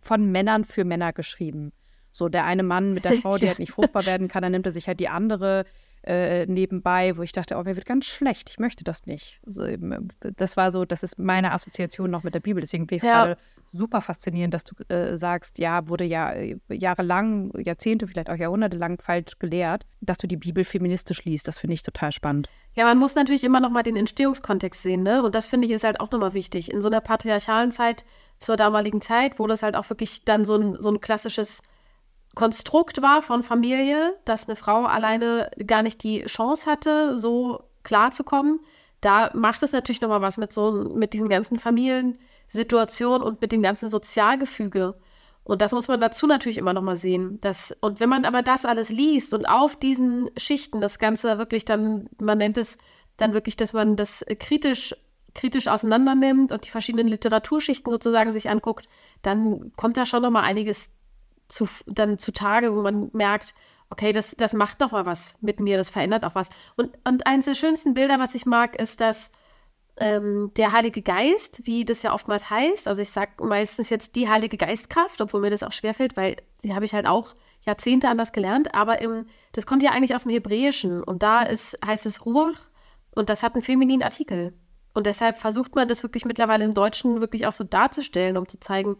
von 0.00 0.32
Männern 0.32 0.64
für 0.64 0.84
Männer 0.84 1.12
geschrieben. 1.12 1.70
So, 2.10 2.28
der 2.28 2.44
eine 2.44 2.64
Mann 2.64 2.92
mit 2.92 3.04
der 3.04 3.12
Frau, 3.22 3.38
die 3.38 3.46
halt 3.46 3.60
nicht 3.60 3.70
fruchtbar 3.70 4.04
werden 4.04 4.26
kann, 4.26 4.42
dann 4.42 4.50
nimmt 4.50 4.66
er 4.66 4.72
sich 4.72 4.88
halt 4.88 4.98
die 4.98 5.08
andere 5.08 5.64
äh, 6.06 6.46
nebenbei, 6.46 7.16
wo 7.16 7.22
ich 7.22 7.32
dachte, 7.32 7.56
oh, 7.56 7.62
mir 7.62 7.76
wird 7.76 7.86
ganz 7.86 8.04
schlecht, 8.06 8.50
ich 8.50 8.58
möchte 8.58 8.84
das 8.84 9.06
nicht. 9.06 9.40
Also, 9.46 9.64
das 10.36 10.56
war 10.56 10.70
so, 10.70 10.84
das 10.84 11.02
ist 11.02 11.18
meine 11.18 11.52
Assoziation 11.52 12.10
noch 12.10 12.22
mit 12.22 12.34
der 12.34 12.40
Bibel. 12.40 12.60
Deswegen 12.60 12.84
finde 12.84 12.96
ich 12.96 13.02
es 13.02 13.06
ja. 13.06 13.24
gerade 13.24 13.40
super 13.72 14.00
faszinierend, 14.00 14.54
dass 14.54 14.64
du 14.64 14.74
äh, 14.92 15.16
sagst, 15.16 15.58
ja, 15.58 15.88
wurde 15.88 16.04
ja 16.04 16.32
äh, 16.32 16.58
jahrelang, 16.70 17.52
Jahrzehnte, 17.58 18.06
vielleicht 18.06 18.30
auch 18.30 18.36
jahrhundertelang 18.36 18.98
falsch 19.00 19.38
gelehrt, 19.38 19.86
dass 20.00 20.18
du 20.18 20.26
die 20.26 20.36
Bibel 20.36 20.64
feministisch 20.64 21.24
liest. 21.24 21.48
Das 21.48 21.58
finde 21.58 21.74
ich 21.74 21.82
total 21.82 22.12
spannend. 22.12 22.48
Ja, 22.74 22.84
man 22.84 22.98
muss 22.98 23.14
natürlich 23.14 23.44
immer 23.44 23.60
noch 23.60 23.70
mal 23.70 23.82
den 23.82 23.96
Entstehungskontext 23.96 24.82
sehen, 24.82 25.02
ne? 25.02 25.22
Und 25.22 25.34
das 25.34 25.46
finde 25.46 25.66
ich 25.66 25.72
ist 25.72 25.84
halt 25.84 26.00
auch 26.00 26.10
nochmal 26.10 26.34
wichtig. 26.34 26.70
In 26.70 26.82
so 26.82 26.88
einer 26.88 27.00
patriarchalen 27.00 27.70
Zeit, 27.70 28.04
zur 28.38 28.56
damaligen 28.56 29.00
Zeit, 29.00 29.38
wo 29.38 29.46
das 29.46 29.62
halt 29.62 29.76
auch 29.76 29.88
wirklich 29.88 30.24
dann 30.24 30.44
so 30.44 30.56
ein, 30.56 30.76
so 30.80 30.90
ein 30.90 31.00
klassisches 31.00 31.62
Konstrukt 32.34 33.02
war 33.02 33.22
von 33.22 33.42
Familie, 33.42 34.14
dass 34.24 34.48
eine 34.48 34.56
Frau 34.56 34.84
alleine 34.84 35.50
gar 35.66 35.82
nicht 35.82 36.02
die 36.02 36.24
Chance 36.24 36.70
hatte, 36.70 37.16
so 37.16 37.62
klarzukommen. 37.82 38.60
Da 39.00 39.30
macht 39.34 39.62
es 39.62 39.72
natürlich 39.72 40.00
nochmal 40.00 40.22
was 40.22 40.38
mit 40.38 40.52
so, 40.52 40.72
mit 40.72 41.12
diesen 41.12 41.28
ganzen 41.28 41.58
Familiensituationen 41.58 43.22
und 43.22 43.40
mit 43.40 43.52
dem 43.52 43.62
ganzen 43.62 43.88
Sozialgefüge. 43.88 44.94
Und 45.44 45.60
das 45.60 45.72
muss 45.72 45.88
man 45.88 46.00
dazu 46.00 46.26
natürlich 46.26 46.56
immer 46.56 46.72
nochmal 46.72 46.96
sehen. 46.96 47.38
Dass, 47.42 47.76
und 47.80 48.00
wenn 48.00 48.08
man 48.08 48.24
aber 48.24 48.42
das 48.42 48.64
alles 48.64 48.88
liest 48.88 49.34
und 49.34 49.46
auf 49.46 49.76
diesen 49.76 50.30
Schichten 50.38 50.80
das 50.80 50.98
Ganze 50.98 51.36
wirklich 51.38 51.66
dann, 51.66 52.08
man 52.18 52.38
nennt 52.38 52.56
es 52.56 52.78
dann 53.18 53.34
wirklich, 53.34 53.56
dass 53.56 53.74
man 53.74 53.94
das 53.96 54.24
kritisch, 54.38 54.94
kritisch 55.34 55.68
auseinander 55.68 56.14
nimmt 56.14 56.50
und 56.50 56.64
die 56.64 56.70
verschiedenen 56.70 57.08
Literaturschichten 57.08 57.92
sozusagen 57.92 58.32
sich 58.32 58.48
anguckt, 58.48 58.88
dann 59.20 59.72
kommt 59.76 59.98
da 59.98 60.06
schon 60.06 60.22
nochmal 60.22 60.44
einiges 60.44 60.92
zu, 61.48 61.68
dann 61.86 62.18
zutage, 62.18 62.74
wo 62.74 62.82
man 62.82 63.10
merkt, 63.12 63.54
okay, 63.90 64.12
das, 64.12 64.34
das 64.36 64.54
macht 64.54 64.80
doch 64.80 64.92
mal 64.92 65.06
was 65.06 65.38
mit 65.40 65.60
mir, 65.60 65.76
das 65.76 65.90
verändert 65.90 66.24
auch 66.24 66.34
was. 66.34 66.50
Und, 66.76 66.96
und 67.04 67.26
eines 67.26 67.46
der 67.46 67.54
schönsten 67.54 67.94
Bilder, 67.94 68.18
was 68.18 68.34
ich 68.34 68.46
mag, 68.46 68.76
ist, 68.76 69.00
dass 69.00 69.30
ähm, 69.96 70.50
der 70.56 70.72
Heilige 70.72 71.02
Geist, 71.02 71.62
wie 71.64 71.84
das 71.84 72.02
ja 72.02 72.12
oftmals 72.12 72.50
heißt, 72.50 72.88
also 72.88 73.00
ich 73.00 73.10
sage 73.10 73.44
meistens 73.44 73.90
jetzt 73.90 74.16
die 74.16 74.28
Heilige 74.28 74.56
Geistkraft, 74.56 75.20
obwohl 75.20 75.40
mir 75.40 75.50
das 75.50 75.62
auch 75.62 75.72
schwerfällt, 75.72 76.16
weil 76.16 76.36
die 76.64 76.74
habe 76.74 76.84
ich 76.84 76.94
halt 76.94 77.06
auch 77.06 77.34
Jahrzehnte 77.60 78.08
anders 78.08 78.32
gelernt, 78.32 78.74
aber 78.74 79.00
im, 79.00 79.26
das 79.52 79.66
kommt 79.66 79.82
ja 79.82 79.92
eigentlich 79.92 80.14
aus 80.14 80.24
dem 80.24 80.32
Hebräischen 80.32 81.02
und 81.02 81.22
da 81.22 81.42
ist, 81.42 81.78
heißt 81.84 82.06
es 82.06 82.26
Ruach 82.26 82.68
und 83.14 83.28
das 83.28 83.42
hat 83.42 83.54
einen 83.54 83.62
femininen 83.62 84.02
Artikel. 84.02 84.54
Und 84.92 85.06
deshalb 85.06 85.36
versucht 85.38 85.74
man 85.74 85.88
das 85.88 86.02
wirklich 86.02 86.24
mittlerweile 86.24 86.64
im 86.64 86.74
Deutschen 86.74 87.20
wirklich 87.20 87.46
auch 87.46 87.52
so 87.52 87.64
darzustellen, 87.64 88.36
um 88.36 88.48
zu 88.48 88.60
zeigen, 88.60 88.96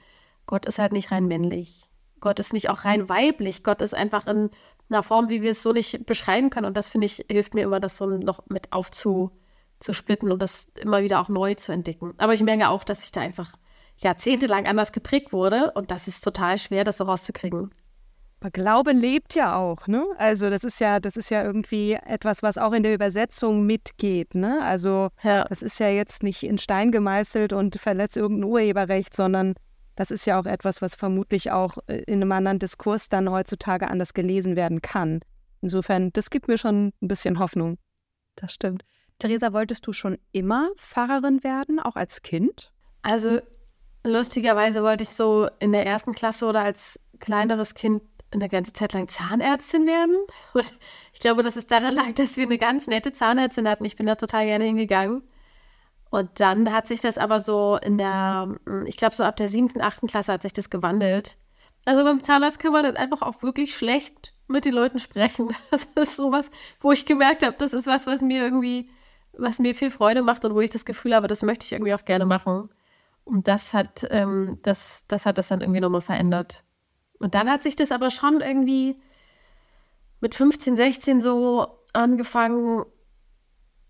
Gott 0.46 0.66
ist 0.66 0.78
halt 0.78 0.92
nicht 0.92 1.10
rein 1.10 1.26
männlich. 1.26 1.83
Gott 2.24 2.38
ist 2.38 2.54
nicht 2.54 2.70
auch 2.70 2.86
rein 2.86 3.10
weiblich. 3.10 3.62
Gott 3.62 3.82
ist 3.82 3.94
einfach 3.94 4.26
in 4.26 4.48
einer 4.88 5.02
Form, 5.02 5.28
wie 5.28 5.42
wir 5.42 5.50
es 5.50 5.62
so 5.62 5.72
nicht 5.72 6.06
beschreiben 6.06 6.48
können. 6.48 6.66
Und 6.66 6.74
das 6.74 6.88
finde 6.88 7.04
ich, 7.04 7.22
hilft 7.30 7.52
mir 7.52 7.60
immer, 7.60 7.80
das 7.80 7.98
so 7.98 8.06
noch 8.06 8.46
mit 8.48 8.72
aufzusplitten 8.72 10.32
und 10.32 10.40
das 10.40 10.72
immer 10.80 11.02
wieder 11.02 11.20
auch 11.20 11.28
neu 11.28 11.54
zu 11.54 11.70
entdecken. 11.70 12.14
Aber 12.16 12.32
ich 12.32 12.42
merke 12.42 12.70
auch, 12.70 12.82
dass 12.82 13.04
ich 13.04 13.12
da 13.12 13.20
einfach 13.20 13.52
jahrzehntelang 13.98 14.66
anders 14.66 14.92
geprägt 14.92 15.34
wurde 15.34 15.72
und 15.72 15.90
das 15.90 16.08
ist 16.08 16.24
total 16.24 16.56
schwer, 16.56 16.82
das 16.82 16.96
so 16.96 17.04
rauszukriegen. 17.04 17.70
Aber 18.40 18.50
Glaube 18.50 18.92
lebt 18.92 19.34
ja 19.34 19.56
auch, 19.56 19.86
ne? 19.86 20.06
Also 20.16 20.48
das 20.48 20.64
ist 20.64 20.80
ja, 20.80 21.00
das 21.00 21.18
ist 21.18 21.30
ja 21.30 21.44
irgendwie 21.44 21.98
etwas, 22.06 22.42
was 22.42 22.56
auch 22.56 22.72
in 22.72 22.82
der 22.82 22.94
Übersetzung 22.94 23.66
mitgeht, 23.66 24.34
ne? 24.34 24.62
Also 24.62 25.10
ja. 25.22 25.44
das 25.44 25.60
ist 25.60 25.78
ja 25.78 25.90
jetzt 25.90 26.22
nicht 26.22 26.42
in 26.42 26.56
Stein 26.56 26.90
gemeißelt 26.90 27.52
und 27.52 27.76
verletzt 27.76 28.16
irgendein 28.16 28.44
Urheberrecht, 28.50 29.14
sondern 29.14 29.54
das 29.96 30.10
ist 30.10 30.26
ja 30.26 30.38
auch 30.38 30.46
etwas, 30.46 30.82
was 30.82 30.94
vermutlich 30.94 31.50
auch 31.50 31.78
äh, 31.86 32.02
in 32.06 32.22
einem 32.22 32.32
anderen 32.32 32.58
Diskurs 32.58 33.08
dann 33.08 33.30
heutzutage 33.30 33.88
anders 33.88 34.14
gelesen 34.14 34.56
werden 34.56 34.82
kann. 34.82 35.20
Insofern, 35.60 36.12
das 36.12 36.30
gibt 36.30 36.48
mir 36.48 36.58
schon 36.58 36.92
ein 37.00 37.08
bisschen 37.08 37.38
Hoffnung. 37.38 37.78
Das 38.36 38.52
stimmt. 38.52 38.84
Theresa, 39.18 39.52
wolltest 39.52 39.86
du 39.86 39.92
schon 39.92 40.18
immer 40.32 40.70
Pfarrerin 40.76 41.44
werden, 41.44 41.78
auch 41.78 41.96
als 41.96 42.22
Kind? 42.22 42.72
Also 43.02 43.40
lustigerweise 44.04 44.82
wollte 44.82 45.04
ich 45.04 45.10
so 45.10 45.48
in 45.60 45.72
der 45.72 45.86
ersten 45.86 46.12
Klasse 46.12 46.46
oder 46.46 46.62
als 46.62 47.00
kleineres 47.20 47.74
Kind 47.74 48.02
eine 48.32 48.48
ganze 48.48 48.72
Zeit 48.72 48.92
lang 48.92 49.08
Zahnärztin 49.08 49.86
werden. 49.86 50.16
Und 50.52 50.74
ich 51.12 51.20
glaube, 51.20 51.42
dass 51.42 51.56
es 51.56 51.66
daran 51.66 51.94
lag, 51.94 52.12
dass 52.14 52.36
wir 52.36 52.44
eine 52.44 52.58
ganz 52.58 52.86
nette 52.86 53.12
Zahnärztin 53.12 53.68
hatten. 53.68 53.84
Ich 53.84 53.96
bin 53.96 54.06
da 54.06 54.16
total 54.16 54.46
gerne 54.46 54.64
hingegangen. 54.64 55.22
Und 56.14 56.38
dann 56.38 56.72
hat 56.72 56.86
sich 56.86 57.00
das 57.00 57.18
aber 57.18 57.40
so 57.40 57.76
in 57.82 57.98
der, 57.98 58.54
ich 58.86 58.96
glaube, 58.96 59.16
so 59.16 59.24
ab 59.24 59.36
der 59.36 59.48
siebten, 59.48 59.80
achten 59.80 60.06
Klasse 60.06 60.32
hat 60.32 60.42
sich 60.42 60.52
das 60.52 60.70
gewandelt. 60.70 61.38
Also 61.86 62.04
beim 62.04 62.22
Zahnarzt 62.22 62.60
kann 62.60 62.70
man 62.70 62.84
dann 62.84 62.96
einfach 62.96 63.20
auch 63.20 63.42
wirklich 63.42 63.74
schlecht 63.74 64.32
mit 64.46 64.64
den 64.64 64.74
Leuten 64.74 65.00
sprechen. 65.00 65.48
Das 65.72 65.88
ist 65.96 66.14
sowas, 66.14 66.52
wo 66.78 66.92
ich 66.92 67.04
gemerkt 67.04 67.44
habe, 67.44 67.56
das 67.58 67.72
ist 67.72 67.88
was, 67.88 68.06
was 68.06 68.22
mir 68.22 68.44
irgendwie, 68.44 68.88
was 69.36 69.58
mir 69.58 69.74
viel 69.74 69.90
Freude 69.90 70.22
macht 70.22 70.44
und 70.44 70.54
wo 70.54 70.60
ich 70.60 70.70
das 70.70 70.84
Gefühl 70.84 71.16
habe, 71.16 71.26
das 71.26 71.42
möchte 71.42 71.66
ich 71.66 71.72
irgendwie 71.72 71.94
auch 71.94 72.04
gerne 72.04 72.26
machen. 72.26 72.68
Und 73.24 73.48
das 73.48 73.74
hat, 73.74 74.06
ähm, 74.10 74.60
das, 74.62 75.06
das 75.08 75.26
hat 75.26 75.36
das 75.36 75.48
dann 75.48 75.62
irgendwie 75.62 75.80
nochmal 75.80 76.00
verändert. 76.00 76.62
Und 77.18 77.34
dann 77.34 77.50
hat 77.50 77.60
sich 77.60 77.74
das 77.74 77.90
aber 77.90 78.10
schon 78.10 78.40
irgendwie 78.40 79.02
mit 80.20 80.36
15, 80.36 80.76
16 80.76 81.20
so 81.20 81.66
angefangen 81.92 82.84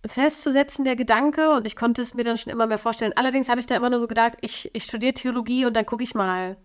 festzusetzen, 0.07 0.85
der 0.85 0.97
Gedanke. 0.97 1.51
Und 1.53 1.67
ich 1.67 1.77
konnte 1.77 2.03
es 2.03 2.15
mir 2.15 2.25
dann 2.25 2.37
schon 2.37 2.53
immer 2.53 2.67
mehr 2.67 2.79
vorstellen. 2.79 3.13
Allerdings 3.17 3.49
habe 3.49 3.61
ich 3.61 3.67
da 3.67 3.77
immer 3.77 3.91
nur 3.91 4.01
so 4.01 4.07
gedacht, 4.07 4.35
ich, 4.41 4.71
ich 4.75 4.85
studiere 4.85 5.15
Theologie 5.15 5.67
und 5.67 5.75
dann 5.75 5.87
gucke 5.87 6.03
ich 6.03 6.15
mal. 6.15 6.57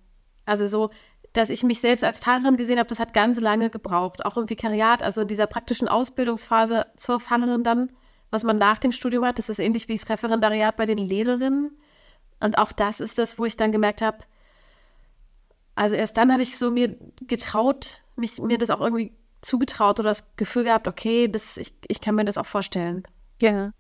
Also 0.46 0.68
so, 0.68 0.90
dass 1.34 1.50
ich 1.50 1.64
mich 1.64 1.80
selbst 1.80 2.04
als 2.04 2.20
Pfarrerin 2.20 2.58
gesehen 2.58 2.80
habe, 2.80 2.90
das 2.90 3.00
hat 3.00 3.14
ganz 3.14 3.40
lange 3.40 3.70
gebraucht. 3.70 4.26
Auch 4.26 4.38
im 4.38 4.50
Vikariat, 4.50 5.04
also 5.04 5.22
in 5.22 5.28
dieser 5.28 5.48
praktischen 5.48 5.88
Ausbildungsphase 5.88 6.88
zur 6.96 7.20
Pfarrerin 7.20 7.64
dann, 7.64 7.92
was 8.32 8.44
man 8.44 8.58
nach 8.58 8.80
dem 8.80 8.92
Studium 8.92 9.26
hat. 9.26 9.40
Das 9.40 9.50
ist 9.50 9.60
ähnlich 9.60 9.88
wie 9.88 9.96
das 9.96 10.10
Referendariat 10.10 10.76
bei 10.76 10.86
den 10.86 10.98
Lehrerinnen. 10.98 11.78
Und 12.40 12.58
auch 12.58 12.72
das 12.72 13.00
ist 13.00 13.20
das, 13.20 13.38
wo 13.38 13.46
ich 13.46 13.58
dann 13.58 13.72
gemerkt 13.72 14.02
habe, 14.02 14.20
also 15.76 15.96
erst 15.96 16.18
dann 16.18 16.32
habe 16.32 16.42
ich 16.42 16.58
so 16.58 16.72
mir 16.72 16.98
getraut, 17.26 18.02
mich, 18.18 18.38
mir 18.40 18.58
das 18.58 18.70
auch 18.70 18.82
irgendwie 18.82 19.14
zugetraut 19.42 20.00
oder 20.00 20.10
das 20.10 20.36
Gefühl 20.36 20.66
gehabt, 20.66 20.90
okay, 20.90 21.30
das, 21.30 21.56
ich, 21.56 21.74
ich 21.88 22.02
kann 22.02 22.16
mir 22.16 22.26
das 22.26 22.38
auch 22.38 22.46
vorstellen. 22.46 23.04
Ja. 23.42 23.72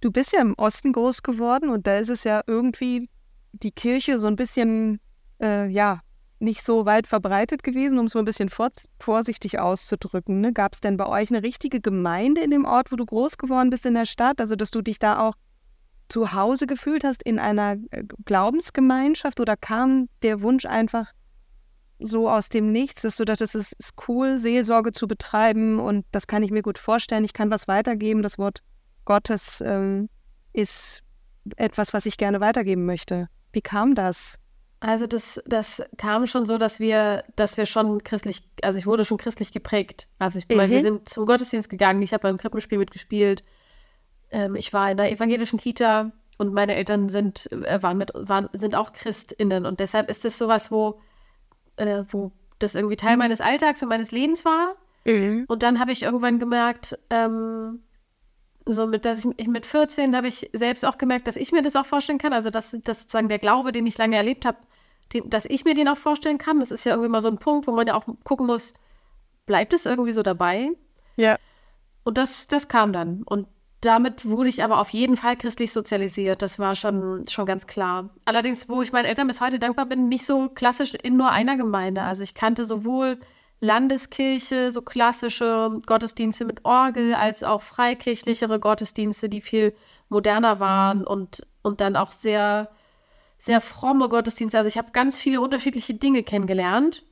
Du 0.00 0.10
bist 0.10 0.32
ja 0.32 0.40
im 0.40 0.54
Osten 0.54 0.92
groß 0.92 1.22
geworden 1.22 1.70
und 1.70 1.86
da 1.86 1.98
ist 1.98 2.10
es 2.10 2.24
ja 2.24 2.42
irgendwie 2.46 3.08
die 3.52 3.70
Kirche 3.70 4.18
so 4.18 4.26
ein 4.26 4.36
bisschen, 4.36 5.00
äh, 5.40 5.68
ja, 5.68 6.00
nicht 6.40 6.64
so 6.64 6.84
weit 6.86 7.06
verbreitet 7.06 7.62
gewesen, 7.62 7.98
um 7.98 8.06
es 8.06 8.14
mal 8.14 8.22
ein 8.22 8.26
bisschen 8.26 8.48
vor, 8.48 8.70
vorsichtig 8.98 9.60
auszudrücken. 9.60 10.40
Ne? 10.40 10.52
Gab 10.52 10.74
es 10.74 10.80
denn 10.80 10.96
bei 10.96 11.06
euch 11.06 11.30
eine 11.30 11.44
richtige 11.44 11.80
Gemeinde 11.80 12.42
in 12.42 12.50
dem 12.50 12.64
Ort, 12.64 12.90
wo 12.90 12.96
du 12.96 13.06
groß 13.06 13.38
geworden 13.38 13.70
bist 13.70 13.86
in 13.86 13.94
der 13.94 14.06
Stadt? 14.06 14.40
Also, 14.40 14.56
dass 14.56 14.72
du 14.72 14.82
dich 14.82 14.98
da 14.98 15.20
auch 15.20 15.34
zu 16.08 16.32
Hause 16.32 16.66
gefühlt 16.66 17.04
hast 17.04 17.22
in 17.22 17.38
einer 17.38 17.76
äh, 17.90 18.02
Glaubensgemeinschaft 18.24 19.38
oder 19.38 19.56
kam 19.56 20.08
der 20.22 20.42
Wunsch 20.42 20.66
einfach 20.66 21.12
so 22.00 22.28
aus 22.28 22.48
dem 22.48 22.72
Nichts, 22.72 23.02
dass 23.02 23.16
du 23.16 23.24
dachtest, 23.24 23.54
es 23.54 23.72
ist 23.72 23.94
cool, 24.08 24.36
Seelsorge 24.36 24.92
zu 24.92 25.06
betreiben 25.06 25.78
und 25.78 26.04
das 26.10 26.26
kann 26.26 26.42
ich 26.42 26.50
mir 26.50 26.62
gut 26.62 26.78
vorstellen, 26.78 27.24
ich 27.24 27.32
kann 27.32 27.50
was 27.50 27.68
weitergeben, 27.68 28.22
das 28.22 28.38
Wort 28.38 28.62
Gottes 29.04 29.62
ähm, 29.66 30.08
ist 30.52 31.02
etwas, 31.56 31.92
was 31.92 32.06
ich 32.06 32.16
gerne 32.16 32.40
weitergeben 32.40 32.86
möchte. 32.86 33.28
Wie 33.52 33.62
kam 33.62 33.94
das? 33.94 34.38
Also 34.80 35.06
das, 35.06 35.40
das 35.46 35.82
kam 35.96 36.26
schon 36.26 36.44
so, 36.44 36.58
dass 36.58 36.80
wir, 36.80 37.24
dass 37.36 37.56
wir 37.56 37.66
schon 37.66 38.02
christlich, 38.02 38.42
also 38.62 38.78
ich 38.78 38.86
wurde 38.86 39.04
schon 39.04 39.16
christlich 39.16 39.52
geprägt. 39.52 40.08
Also 40.18 40.40
ich 40.40 40.48
meine, 40.48 40.70
wir 40.70 40.78
mhm. 40.78 40.82
sind 40.82 41.08
zum 41.08 41.26
Gottesdienst 41.26 41.70
gegangen, 41.70 42.02
ich 42.02 42.12
habe 42.12 42.22
beim 42.22 42.36
Krippenspiel 42.36 42.78
mitgespielt, 42.78 43.44
ähm, 44.32 44.56
ich 44.56 44.72
war 44.72 44.90
in 44.90 44.96
der 44.96 45.12
evangelischen 45.12 45.60
Kita 45.60 46.10
und 46.38 46.52
meine 46.52 46.74
Eltern 46.74 47.08
sind, 47.08 47.50
äh, 47.52 47.80
waren 47.82 47.96
mit, 47.96 48.10
waren, 48.14 48.48
sind 48.52 48.74
auch 48.74 48.92
ChristInnen. 48.92 49.66
Und 49.66 49.78
deshalb 49.78 50.10
ist 50.10 50.24
es 50.24 50.38
sowas, 50.38 50.72
wo, 50.72 51.00
äh, 51.76 52.02
wo 52.08 52.32
das 52.58 52.74
irgendwie 52.74 52.96
Teil 52.96 53.16
meines 53.16 53.40
Alltags 53.40 53.82
und 53.82 53.88
meines 53.88 54.10
Lebens 54.10 54.44
war. 54.44 54.74
Mhm. 55.04 55.44
Und 55.46 55.62
dann 55.62 55.78
habe 55.78 55.92
ich 55.92 56.02
irgendwann 56.02 56.40
gemerkt, 56.40 56.98
ähm, 57.10 57.84
so 58.66 58.86
mit, 58.86 59.04
dass 59.04 59.24
ich, 59.24 59.30
ich 59.36 59.48
mit 59.48 59.66
14 59.66 60.14
habe 60.16 60.28
ich 60.28 60.50
selbst 60.52 60.84
auch 60.84 60.98
gemerkt, 60.98 61.26
dass 61.26 61.36
ich 61.36 61.52
mir 61.52 61.62
das 61.62 61.76
auch 61.76 61.86
vorstellen 61.86 62.18
kann. 62.18 62.32
Also, 62.32 62.50
dass, 62.50 62.76
dass 62.84 63.02
sozusagen 63.02 63.28
der 63.28 63.38
Glaube, 63.38 63.72
den 63.72 63.86
ich 63.86 63.98
lange 63.98 64.16
erlebt 64.16 64.44
habe, 64.44 64.58
dass 65.26 65.44
ich 65.46 65.64
mir 65.64 65.74
den 65.74 65.88
auch 65.88 65.96
vorstellen 65.96 66.38
kann. 66.38 66.60
Das 66.60 66.70
ist 66.70 66.84
ja 66.84 66.92
irgendwie 66.92 67.10
mal 67.10 67.20
so 67.20 67.28
ein 67.28 67.38
Punkt, 67.38 67.66
wo 67.66 67.72
man 67.72 67.86
ja 67.86 67.94
auch 67.94 68.06
gucken 68.24 68.46
muss, 68.46 68.74
bleibt 69.46 69.72
es 69.72 69.86
irgendwie 69.86 70.12
so 70.12 70.22
dabei? 70.22 70.70
Ja. 71.16 71.38
Und 72.04 72.18
das, 72.18 72.46
das 72.48 72.68
kam 72.68 72.92
dann. 72.92 73.22
Und 73.24 73.46
damit 73.80 74.24
wurde 74.24 74.48
ich 74.48 74.62
aber 74.62 74.78
auf 74.78 74.90
jeden 74.90 75.16
Fall 75.16 75.36
christlich 75.36 75.72
sozialisiert. 75.72 76.40
Das 76.40 76.58
war 76.58 76.74
schon, 76.74 77.26
schon 77.28 77.46
ganz 77.46 77.66
klar. 77.66 78.10
Allerdings, 78.24 78.68
wo 78.68 78.80
ich 78.80 78.92
meinen 78.92 79.06
Eltern 79.06 79.26
bis 79.26 79.40
heute 79.40 79.58
dankbar 79.58 79.86
bin, 79.86 80.08
nicht 80.08 80.24
so 80.24 80.48
klassisch 80.48 80.94
in 80.94 81.16
nur 81.16 81.30
einer 81.30 81.56
Gemeinde. 81.56 82.02
Also 82.02 82.22
ich 82.22 82.34
kannte 82.34 82.64
sowohl 82.64 83.18
Landeskirche, 83.62 84.72
so 84.72 84.82
klassische 84.82 85.80
Gottesdienste 85.86 86.44
mit 86.44 86.64
Orgel, 86.64 87.14
als 87.14 87.44
auch 87.44 87.62
freikirchlichere 87.62 88.58
Gottesdienste, 88.58 89.28
die 89.28 89.40
viel 89.40 89.72
moderner 90.08 90.58
waren 90.58 91.06
und, 91.06 91.46
und 91.62 91.80
dann 91.80 91.94
auch 91.94 92.10
sehr, 92.10 92.70
sehr 93.38 93.60
fromme 93.60 94.08
Gottesdienste. 94.08 94.58
Also 94.58 94.66
ich 94.66 94.78
habe 94.78 94.90
ganz 94.90 95.16
viele 95.16 95.40
unterschiedliche 95.40 95.94
Dinge 95.94 96.24
kennengelernt, 96.24 97.04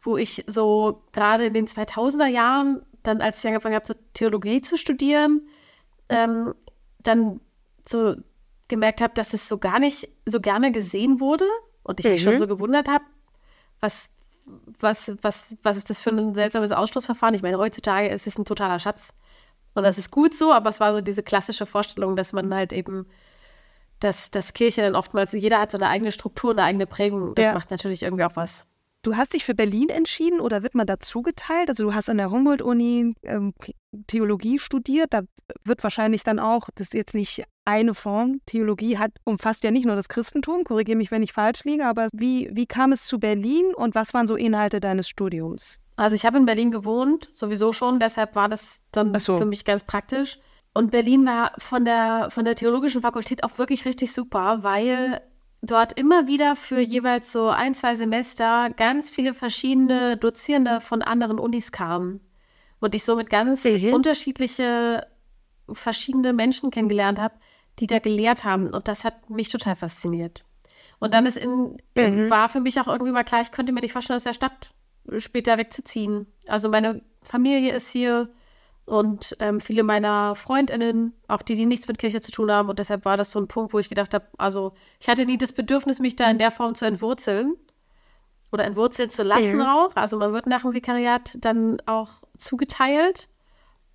wo 0.00 0.16
ich 0.16 0.42
so 0.48 1.04
gerade 1.12 1.46
in 1.46 1.54
den 1.54 1.68
2000er 1.68 2.26
Jahren, 2.26 2.82
dann 3.04 3.20
als 3.20 3.38
ich 3.38 3.46
angefangen 3.46 3.76
habe, 3.76 3.96
Theologie 4.12 4.60
zu 4.60 4.76
studieren, 4.76 5.46
ähm, 6.08 6.52
dann 7.04 7.40
so 7.88 8.16
gemerkt 8.66 9.02
habe, 9.02 9.14
dass 9.14 9.34
es 9.34 9.46
so 9.46 9.58
gar 9.58 9.78
nicht 9.78 10.08
so 10.26 10.40
gerne 10.40 10.72
gesehen 10.72 11.20
wurde 11.20 11.46
und 11.84 12.00
ich 12.00 12.06
mhm. 12.06 12.12
mich 12.12 12.22
schon 12.22 12.34
mhm. 12.34 12.38
so 12.38 12.48
gewundert 12.48 12.88
habe, 12.88 13.04
was, 13.78 14.10
was, 14.44 15.12
was, 15.22 15.56
was 15.62 15.76
ist 15.76 15.90
das 15.90 16.00
für 16.00 16.10
ein 16.10 16.34
seltsames 16.34 16.72
Ausschlussverfahren? 16.72 17.34
Ich 17.34 17.42
meine, 17.42 17.58
heutzutage 17.58 18.08
ist 18.08 18.26
es 18.26 18.38
ein 18.38 18.44
totaler 18.44 18.78
Schatz. 18.78 19.14
Und 19.74 19.84
das 19.84 19.98
ist 19.98 20.10
gut 20.10 20.34
so, 20.34 20.52
aber 20.52 20.70
es 20.70 20.80
war 20.80 20.92
so 20.92 21.00
diese 21.00 21.22
klassische 21.22 21.66
Vorstellung, 21.66 22.16
dass 22.16 22.32
man 22.32 22.54
halt 22.54 22.72
eben, 22.72 23.06
dass, 24.00 24.30
dass 24.30 24.52
Kirche 24.52 24.82
dann 24.82 24.96
oftmals, 24.96 25.32
jeder 25.32 25.60
hat 25.60 25.70
so 25.70 25.78
eine 25.78 25.88
eigene 25.88 26.12
Struktur, 26.12 26.50
eine 26.50 26.64
eigene 26.64 26.86
Prägung. 26.86 27.34
Das 27.34 27.46
ja. 27.46 27.54
macht 27.54 27.70
natürlich 27.70 28.02
irgendwie 28.02 28.24
auch 28.24 28.36
was. 28.36 28.66
Du 29.02 29.16
hast 29.16 29.32
dich 29.34 29.44
für 29.44 29.54
Berlin 29.54 29.88
entschieden 29.88 30.40
oder 30.40 30.62
wird 30.62 30.74
man 30.74 30.86
dazu 30.86 31.22
geteilt? 31.22 31.68
Also 31.68 31.84
du 31.84 31.94
hast 31.94 32.08
an 32.08 32.18
der 32.18 32.30
Humboldt-Uni 32.30 33.14
ähm, 33.24 33.54
Theologie 34.06 34.58
studiert. 34.58 35.12
Da 35.12 35.22
wird 35.64 35.82
wahrscheinlich 35.82 36.22
dann 36.22 36.38
auch, 36.38 36.68
das 36.74 36.88
ist 36.88 36.94
jetzt 36.94 37.14
nicht 37.14 37.44
eine 37.64 37.94
Form, 37.94 38.40
Theologie 38.46 38.98
hat, 38.98 39.12
umfasst 39.24 39.64
ja 39.64 39.70
nicht 39.70 39.86
nur 39.86 39.96
das 39.96 40.08
Christentum, 40.08 40.64
korrigiere 40.64 40.96
mich, 40.96 41.10
wenn 41.10 41.22
ich 41.22 41.32
falsch 41.32 41.64
liege, 41.64 41.86
aber 41.86 42.08
wie, 42.12 42.50
wie 42.52 42.66
kam 42.66 42.92
es 42.92 43.06
zu 43.06 43.18
Berlin 43.18 43.74
und 43.74 43.94
was 43.94 44.14
waren 44.14 44.26
so 44.26 44.36
Inhalte 44.36 44.80
deines 44.80 45.08
Studiums? 45.08 45.78
Also 45.96 46.16
ich 46.16 46.24
habe 46.26 46.38
in 46.38 46.46
Berlin 46.46 46.70
gewohnt, 46.70 47.30
sowieso 47.32 47.72
schon, 47.72 48.00
deshalb 48.00 48.34
war 48.34 48.48
das 48.48 48.86
dann 48.92 49.16
so. 49.18 49.38
für 49.38 49.46
mich 49.46 49.64
ganz 49.64 49.84
praktisch. 49.84 50.38
Und 50.74 50.90
Berlin 50.90 51.26
war 51.26 51.52
von 51.58 51.84
der, 51.84 52.28
von 52.30 52.44
der 52.44 52.54
theologischen 52.54 53.02
Fakultät 53.02 53.44
auch 53.44 53.58
wirklich 53.58 53.84
richtig 53.84 54.12
super, 54.12 54.62
weil 54.62 55.20
dort 55.60 55.92
immer 55.98 56.26
wieder 56.26 56.56
für 56.56 56.80
jeweils 56.80 57.30
so 57.30 57.48
ein, 57.48 57.74
zwei 57.74 57.94
Semester 57.94 58.70
ganz 58.70 59.10
viele 59.10 59.34
verschiedene 59.34 60.16
Dozierende 60.16 60.80
von 60.80 61.02
anderen 61.02 61.38
Unis 61.38 61.72
kamen. 61.72 62.20
Und 62.80 62.94
ich 62.94 63.04
somit 63.04 63.30
ganz 63.30 63.64
mhm. 63.64 63.94
unterschiedliche, 63.94 65.06
verschiedene 65.70 66.32
Menschen 66.32 66.70
kennengelernt 66.70 67.20
habe, 67.20 67.34
die 67.78 67.86
da 67.86 67.98
gelehrt 67.98 68.44
haben. 68.44 68.68
Und 68.68 68.88
das 68.88 69.04
hat 69.04 69.30
mich 69.30 69.48
total 69.48 69.76
fasziniert. 69.76 70.44
Und 70.98 71.14
dann 71.14 71.26
ist 71.26 71.36
in, 71.36 71.78
mhm. 71.96 72.30
war 72.30 72.48
für 72.48 72.60
mich 72.60 72.80
auch 72.80 72.86
irgendwie 72.86 73.12
mal 73.12 73.24
klar, 73.24 73.40
ich 73.40 73.50
könnte 73.50 73.72
mir 73.72 73.80
nicht 73.80 73.92
vorstellen, 73.92 74.16
aus 74.16 74.24
der 74.24 74.34
Stadt 74.34 74.72
später 75.18 75.58
wegzuziehen. 75.58 76.26
Also 76.46 76.68
meine 76.68 77.02
Familie 77.22 77.74
ist 77.74 77.90
hier 77.90 78.28
und 78.84 79.36
ähm, 79.40 79.60
viele 79.60 79.82
meiner 79.84 80.34
Freundinnen, 80.34 81.12
auch 81.28 81.42
die, 81.42 81.54
die 81.54 81.66
nichts 81.66 81.88
mit 81.88 81.98
Kirche 81.98 82.20
zu 82.20 82.32
tun 82.32 82.50
haben. 82.50 82.68
Und 82.68 82.78
deshalb 82.78 83.04
war 83.04 83.16
das 83.16 83.30
so 83.30 83.40
ein 83.40 83.48
Punkt, 83.48 83.72
wo 83.72 83.78
ich 83.78 83.88
gedacht 83.88 84.14
habe, 84.14 84.26
also 84.38 84.74
ich 85.00 85.08
hatte 85.08 85.24
nie 85.24 85.38
das 85.38 85.52
Bedürfnis, 85.52 86.00
mich 86.00 86.16
da 86.16 86.30
in 86.30 86.38
der 86.38 86.50
Form 86.50 86.74
zu 86.74 86.84
entwurzeln 86.84 87.56
oder 88.50 88.64
entwurzeln 88.64 89.10
zu 89.10 89.22
lassen 89.22 89.56
mhm. 89.56 89.62
auch. 89.62 89.96
Also 89.96 90.18
man 90.18 90.32
wird 90.32 90.46
nach 90.46 90.62
dem 90.62 90.72
Vikariat 90.72 91.38
dann 91.40 91.80
auch 91.86 92.10
zugeteilt. 92.36 93.28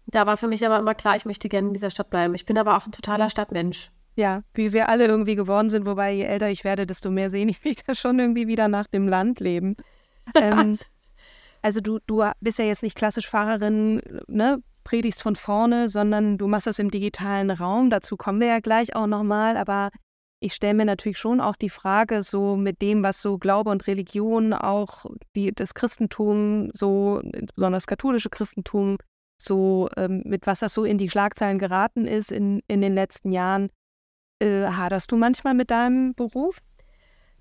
Da 0.08 0.26
war 0.26 0.38
für 0.38 0.48
mich 0.48 0.66
aber 0.66 0.80
immer 0.80 0.96
klar, 0.96 1.16
ich 1.16 1.26
möchte 1.26 1.50
gerne 1.50 1.68
in 1.68 1.74
dieser 1.74 1.90
Stadt 1.90 2.10
bleiben. 2.10 2.34
Ich 2.34 2.46
bin 2.46 2.58
aber 2.58 2.78
auch 2.78 2.86
ein 2.86 2.92
totaler 2.92 3.30
Stadtmensch. 3.30 3.92
Ja, 4.16 4.42
wie 4.54 4.74
wir 4.74 4.90
alle 4.90 5.06
irgendwie 5.06 5.36
geworden 5.36 5.70
sind, 5.70 5.86
wobei 5.86 6.12
je 6.12 6.24
älter 6.24 6.50
ich 6.50 6.64
werde, 6.64 6.88
desto 6.88 7.12
mehr 7.12 7.30
sehne 7.30 7.52
ich 7.52 7.64
mich 7.64 7.76
da 7.86 7.94
schon 7.94 8.18
irgendwie 8.18 8.48
wieder 8.48 8.68
nach 8.68 8.88
dem 8.88 9.08
Landleben. 9.08 9.76
ähm, 10.36 10.80
also 11.62 11.82
du, 11.82 12.00
du 12.08 12.24
bist 12.40 12.58
ja 12.58 12.66
jetzt 12.66 12.84
nicht 12.84 12.96
klassisch 12.96 13.28
Fahrerin, 13.28 14.02
ne, 14.28 14.62
predigst 14.84 15.22
von 15.22 15.36
vorne, 15.36 15.90
sondern 15.90 16.38
du 16.38 16.48
machst 16.48 16.66
das 16.66 16.80
im 16.80 16.90
digitalen 16.90 17.52
Raum. 17.52 17.90
Dazu 17.90 18.16
kommen 18.16 18.40
wir 18.40 18.48
ja 18.48 18.60
gleich 18.60 18.96
auch 18.96 19.08
nochmal. 19.08 19.58
Aber 19.58 19.90
ich 20.40 20.54
stelle 20.54 20.76
mir 20.76 20.86
natürlich 20.86 21.18
schon 21.18 21.42
auch 21.42 21.58
die 21.58 21.70
Frage, 21.70 22.24
so 22.24 22.56
mit 22.56 22.82
dem, 22.82 23.04
was 23.04 23.22
so 23.22 23.38
Glaube 23.38 23.70
und 23.70 23.86
Religion, 23.88 24.54
auch 24.54 25.06
die, 25.36 25.54
das 25.54 25.74
Christentum, 25.74 26.70
so 26.74 27.22
besonders 27.56 27.84
das 27.84 27.88
katholische 27.88 28.30
Christentum, 28.30 28.98
so 29.38 29.90
ähm, 29.96 30.24
mit 30.26 30.48
was 30.48 30.60
das 30.60 30.74
so 30.74 30.84
in 30.84 30.98
die 30.98 31.10
Schlagzeilen 31.10 31.60
geraten 31.60 32.06
ist 32.06 32.32
in, 32.32 32.62
in 32.68 32.82
den 32.82 32.94
letzten 32.94 33.32
Jahren. 33.32 33.70
Äh, 34.40 34.68
haderst 34.68 35.12
du 35.12 35.16
manchmal 35.16 35.54
mit 35.54 35.72
deinem 35.72 36.14
Beruf? 36.14 36.60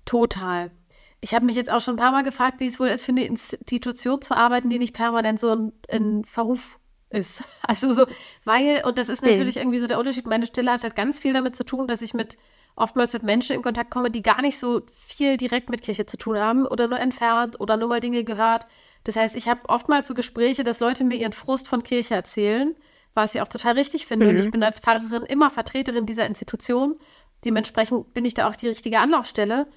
Total. 0.05 0.71
Ich 1.19 1.33
habe 1.33 1.45
mich 1.45 1.55
jetzt 1.55 1.71
auch 1.71 1.81
schon 1.81 1.95
ein 1.95 1.99
paar 1.99 2.11
Mal 2.11 2.23
gefragt, 2.23 2.59
wie 2.59 2.67
es 2.67 2.79
wohl 2.79 2.87
ist, 2.87 3.03
für 3.03 3.11
eine 3.11 3.25
Institution 3.25 4.21
zu 4.21 4.35
arbeiten, 4.35 4.69
die 4.69 4.79
nicht 4.79 4.93
permanent 4.93 5.39
so 5.39 5.51
in, 5.51 5.73
in 5.87 6.23
Verruf 6.25 6.79
ist. 7.09 7.43
Also 7.67 7.91
so, 7.91 8.05
weil, 8.45 8.83
und 8.85 8.97
das 8.97 9.09
ist 9.09 9.23
natürlich 9.23 9.57
irgendwie 9.57 9.79
so 9.79 9.87
der 9.87 9.99
Unterschied, 9.99 10.25
meine 10.25 10.45
Stelle 10.45 10.71
hat 10.71 10.83
halt 10.83 10.95
ganz 10.95 11.19
viel 11.19 11.33
damit 11.33 11.55
zu 11.55 11.65
tun, 11.65 11.87
dass 11.87 12.01
ich 12.01 12.13
mit 12.13 12.37
oftmals 12.77 13.11
mit 13.11 13.23
Menschen 13.23 13.55
in 13.55 13.61
Kontakt 13.61 13.91
komme, 13.91 14.09
die 14.09 14.21
gar 14.21 14.41
nicht 14.41 14.57
so 14.57 14.83
viel 14.87 15.35
direkt 15.35 15.69
mit 15.69 15.81
Kirche 15.81 16.05
zu 16.05 16.15
tun 16.15 16.37
haben 16.37 16.65
oder 16.65 16.87
nur 16.87 16.99
entfernt 16.99 17.59
oder 17.59 17.75
nur 17.75 17.89
mal 17.89 17.99
Dinge 17.99 18.23
gehört. 18.23 18.67
Das 19.07 19.15
heißt, 19.15 19.37
ich 19.37 19.47
habe 19.47 19.61
oftmals 19.69 20.05
so 20.05 20.13
Gespräche, 20.13 20.65
dass 20.65 20.81
Leute 20.81 21.05
mir 21.05 21.15
ihren 21.15 21.31
Frust 21.31 21.69
von 21.69 21.81
Kirche 21.81 22.13
erzählen, 22.13 22.75
was 23.13 23.33
ich 23.33 23.41
auch 23.41 23.47
total 23.47 23.75
richtig 23.75 24.05
finde. 24.05 24.25
Mhm. 24.25 24.31
Und 24.31 24.43
ich 24.43 24.51
bin 24.51 24.61
als 24.61 24.79
Pfarrerin 24.79 25.23
immer 25.23 25.49
Vertreterin 25.49 26.05
dieser 26.05 26.25
Institution. 26.25 26.97
Dementsprechend 27.45 28.13
bin 28.13 28.25
ich 28.25 28.33
da 28.33 28.49
auch 28.49 28.55
die 28.57 28.67
richtige 28.67 28.99
Anlaufstelle. 28.99 29.67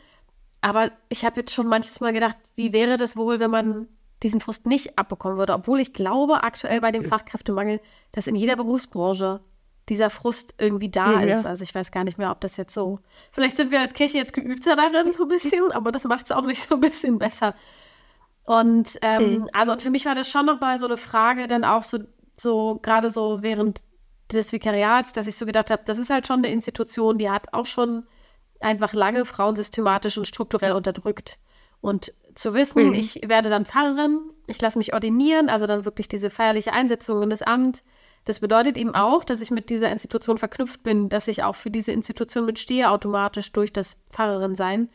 Aber 0.63 0.91
ich 1.11 1.25
habe 1.25 1.39
jetzt 1.39 1.55
schon 1.55 1.69
manches 1.69 2.01
Mal 2.01 2.13
gedacht, 2.13 2.37
wie 2.57 2.73
wäre 2.73 2.97
das 2.97 3.17
wohl, 3.17 3.39
wenn 3.39 3.53
man 3.53 3.87
diesen 4.25 4.41
Frust 4.41 4.67
nicht 4.67 4.99
abbekommen 4.99 5.39
würde. 5.39 5.55
Obwohl 5.55 5.79
ich 5.79 5.93
glaube, 5.93 6.43
aktuell 6.43 6.81
bei 6.81 6.91
dem 6.91 7.05
Fachkräftemangel, 7.05 7.81
dass 8.11 8.27
in 8.27 8.35
jeder 8.35 8.57
Berufsbranche 8.57 9.39
dieser 9.89 10.11
Frust 10.11 10.57
irgendwie 10.59 10.91
da 10.91 11.23
ja, 11.23 11.39
ist. 11.39 11.47
Also 11.47 11.63
ich 11.63 11.73
weiß 11.73 11.93
gar 11.93 12.03
nicht 12.03 12.19
mehr, 12.19 12.33
ob 12.33 12.41
das 12.41 12.57
jetzt 12.57 12.75
so. 12.75 12.99
Vielleicht 13.31 13.57
sind 13.57 13.71
wir 13.71 13.79
als 13.79 13.95
Kirche 13.95 14.19
jetzt 14.19 14.33
geübter 14.33 14.75
darin, 14.75 15.13
so 15.13 15.23
ein 15.23 15.29
bisschen, 15.29 15.71
aber 15.71 15.93
das 15.93 16.03
macht 16.03 16.25
es 16.25 16.33
auch 16.33 16.45
nicht 16.45 16.61
so 16.61 16.75
ein 16.75 16.81
bisschen 16.81 17.21
besser. 17.21 17.55
Und 18.45 18.99
ähm, 19.03 19.49
also 19.53 19.73
und 19.73 19.83
für 19.83 19.91
mich 19.91 20.07
war 20.07 20.15
das 20.15 20.29
schon 20.29 20.47
noch 20.47 20.61
mal 20.61 20.79
so 20.79 20.87
eine 20.87 20.97
Frage, 20.97 21.47
dann 21.47 21.65
auch 21.65 21.85
so, 21.85 21.99
so 22.37 22.81
gerade 22.83 23.11
so 23.11 23.43
während 23.43 23.83
des 24.33 24.53
Vikariats, 24.53 25.13
dass 25.13 25.27
ich 25.27 25.37
so 25.37 25.47
gedacht 25.47 25.71
habe, 25.71 25.83
das 25.85 25.99
ist 25.99 26.11
halt 26.11 26.27
schon 26.27 26.39
eine 26.39 26.53
Institution, 26.53 27.19
die 27.19 27.31
hat 27.31 27.53
auch 27.53 27.67
schon 27.67 28.05
einfach 28.61 28.93
lange 28.93 29.25
Frauen 29.25 29.57
systematisch 29.57 30.19
und 30.19 30.27
strukturell 30.27 30.73
unterdrückt. 30.73 31.39
Und 31.81 32.13
zu 32.35 32.55
wissen, 32.55 32.89
mhm. 32.89 32.95
ich 32.95 33.21
werde 33.27 33.49
dann 33.49 33.65
Pfarrerin, 33.65 34.21
ich 34.47 34.61
lasse 34.61 34.79
mich 34.79 34.95
ordinieren, 34.95 35.49
also 35.49 35.67
dann 35.67 35.85
wirklich 35.85 36.09
diese 36.09 36.31
feierliche 36.31 36.73
Einsetzung 36.73 37.23
in 37.23 37.31
das 37.31 37.43
Amt. 37.43 37.83
Das 38.25 38.41
bedeutet 38.41 38.77
eben 38.77 38.95
auch, 38.95 39.25
dass 39.25 39.41
ich 39.41 39.51
mit 39.51 39.71
dieser 39.71 39.91
Institution 39.91 40.37
verknüpft 40.37 40.83
bin, 40.83 41.09
dass 41.09 41.29
ich 41.29 41.43
auch 41.43 41.57
für 41.57 41.71
diese 41.71 41.93
Institution 41.93 42.45
mitstehe, 42.45 42.91
automatisch 42.91 43.53
durch 43.53 43.73
das 43.73 44.03
Pfarrerin 44.11 44.55
sein. 44.55 44.91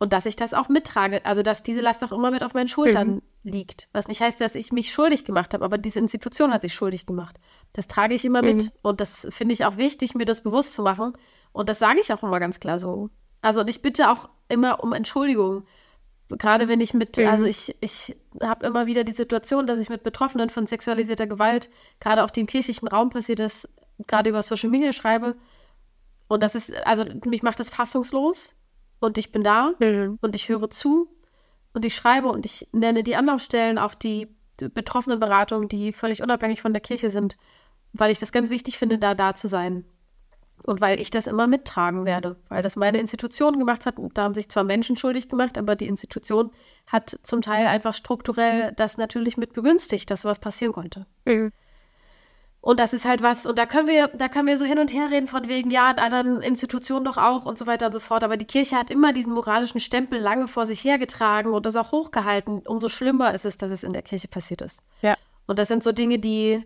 Und 0.00 0.12
dass 0.12 0.26
ich 0.26 0.34
das 0.34 0.54
auch 0.54 0.68
mittrage, 0.68 1.24
also 1.24 1.42
dass 1.42 1.62
diese 1.62 1.80
Last 1.80 2.02
auch 2.02 2.10
immer 2.10 2.32
mit 2.32 2.42
auf 2.42 2.54
meinen 2.54 2.66
Schultern 2.66 3.08
mhm. 3.08 3.22
liegt. 3.44 3.88
Was 3.92 4.08
nicht 4.08 4.20
heißt, 4.20 4.40
dass 4.40 4.56
ich 4.56 4.72
mich 4.72 4.92
schuldig 4.92 5.24
gemacht 5.24 5.54
habe, 5.54 5.64
aber 5.64 5.78
diese 5.78 6.00
Institution 6.00 6.52
hat 6.52 6.62
sich 6.62 6.74
schuldig 6.74 7.06
gemacht. 7.06 7.36
Das 7.74 7.86
trage 7.86 8.14
ich 8.14 8.24
immer 8.24 8.42
mhm. 8.42 8.48
mit. 8.56 8.72
Und 8.82 9.00
das 9.00 9.28
finde 9.30 9.52
ich 9.52 9.64
auch 9.64 9.76
wichtig, 9.76 10.14
mir 10.14 10.24
das 10.24 10.42
bewusst 10.42 10.74
zu 10.74 10.82
machen. 10.82 11.12
Und 11.52 11.68
das 11.68 11.78
sage 11.78 12.00
ich 12.00 12.12
auch 12.12 12.22
immer 12.22 12.40
ganz 12.40 12.58
klar 12.58 12.78
so. 12.78 13.10
Also 13.42 13.60
und 13.60 13.70
ich 13.70 13.82
bitte 13.82 14.10
auch 14.10 14.28
immer 14.48 14.82
um 14.82 14.92
Entschuldigung 14.92 15.64
gerade 16.38 16.68
wenn 16.68 16.80
ich 16.80 16.94
mit, 16.94 17.16
mhm. 17.16 17.26
also 17.26 17.44
ich, 17.44 17.76
ich 17.80 18.16
habe 18.42 18.66
immer 18.66 18.86
wieder 18.86 19.04
die 19.04 19.12
Situation, 19.12 19.66
dass 19.66 19.78
ich 19.78 19.88
mit 19.88 20.02
Betroffenen 20.02 20.50
von 20.50 20.66
sexualisierter 20.66 21.26
Gewalt, 21.26 21.70
gerade 21.98 22.24
auch 22.24 22.30
die 22.30 22.40
im 22.40 22.46
kirchlichen 22.46 22.88
Raum 22.88 23.10
passiert 23.10 23.40
ist, 23.40 23.68
gerade 24.06 24.30
über 24.30 24.42
Social 24.42 24.70
Media 24.70 24.92
schreibe. 24.92 25.36
Und 26.28 26.42
das 26.42 26.54
ist, 26.54 26.74
also 26.86 27.04
mich 27.24 27.42
macht 27.42 27.60
das 27.60 27.70
fassungslos. 27.70 28.54
Und 29.00 29.18
ich 29.18 29.32
bin 29.32 29.42
da 29.42 29.72
mhm. 29.80 30.18
und 30.20 30.36
ich 30.36 30.48
höre 30.48 30.70
zu 30.70 31.08
und 31.72 31.84
ich 31.84 31.94
schreibe 31.94 32.28
und 32.28 32.46
ich 32.46 32.68
nenne 32.72 33.02
die 33.02 33.16
Anlaufstellen, 33.16 33.78
auch 33.78 33.94
die 33.94 34.28
betroffenen 34.68 35.18
Beratungen, 35.18 35.68
die 35.68 35.92
völlig 35.92 36.22
unabhängig 36.22 36.60
von 36.60 36.72
der 36.72 36.82
Kirche 36.82 37.08
sind, 37.08 37.36
weil 37.92 38.10
ich 38.10 38.18
das 38.18 38.32
ganz 38.32 38.50
wichtig 38.50 38.78
finde, 38.78 38.98
da 38.98 39.14
da 39.14 39.34
zu 39.34 39.48
sein. 39.48 39.84
Und 40.62 40.82
weil 40.82 41.00
ich 41.00 41.10
das 41.10 41.26
immer 41.26 41.46
mittragen 41.46 42.04
werde, 42.04 42.36
weil 42.50 42.62
das 42.62 42.76
meine 42.76 42.98
Institution 42.98 43.58
gemacht 43.58 43.86
hat. 43.86 43.98
Und 43.98 44.18
da 44.18 44.24
haben 44.24 44.34
sich 44.34 44.50
zwar 44.50 44.62
Menschen 44.62 44.94
schuldig 44.94 45.30
gemacht, 45.30 45.56
aber 45.56 45.74
die 45.74 45.86
Institution 45.86 46.50
hat 46.86 47.18
zum 47.22 47.40
Teil 47.40 47.66
einfach 47.66 47.94
strukturell 47.94 48.74
das 48.76 48.98
natürlich 48.98 49.38
mit 49.38 49.54
begünstigt, 49.54 50.10
dass 50.10 50.22
sowas 50.22 50.38
passieren 50.38 50.74
konnte. 50.74 51.06
Mhm. 51.24 51.52
Und 52.62 52.78
das 52.78 52.92
ist 52.92 53.06
halt 53.06 53.22
was, 53.22 53.46
und 53.46 53.58
da 53.58 53.64
können 53.64 53.88
wir, 53.88 54.08
da 54.08 54.28
können 54.28 54.46
wir 54.46 54.58
so 54.58 54.66
hin 54.66 54.78
und 54.78 54.92
her 54.92 55.10
reden 55.10 55.26
von 55.26 55.48
wegen, 55.48 55.70
ja, 55.70 55.90
in 55.90 55.98
anderen 55.98 56.42
Institutionen 56.42 57.06
doch 57.06 57.16
auch 57.16 57.46
und 57.46 57.56
so 57.56 57.66
weiter 57.66 57.86
und 57.86 57.92
so 57.92 58.00
fort. 58.00 58.22
Aber 58.22 58.36
die 58.36 58.44
Kirche 58.44 58.76
hat 58.76 58.90
immer 58.90 59.14
diesen 59.14 59.32
moralischen 59.32 59.80
Stempel 59.80 60.20
lange 60.20 60.46
vor 60.46 60.66
sich 60.66 60.84
hergetragen 60.84 61.52
und 61.52 61.64
das 61.64 61.76
auch 61.76 61.90
hochgehalten. 61.92 62.58
Umso 62.66 62.88
schlimmer 62.88 63.34
ist 63.34 63.46
es, 63.46 63.56
dass 63.56 63.70
es 63.70 63.82
in 63.82 63.94
der 63.94 64.02
Kirche 64.02 64.28
passiert 64.28 64.60
ist. 64.60 64.82
Ja. 65.00 65.16
Und 65.46 65.58
das 65.58 65.68
sind 65.68 65.82
so 65.82 65.92
Dinge, 65.92 66.18
die, 66.18 66.62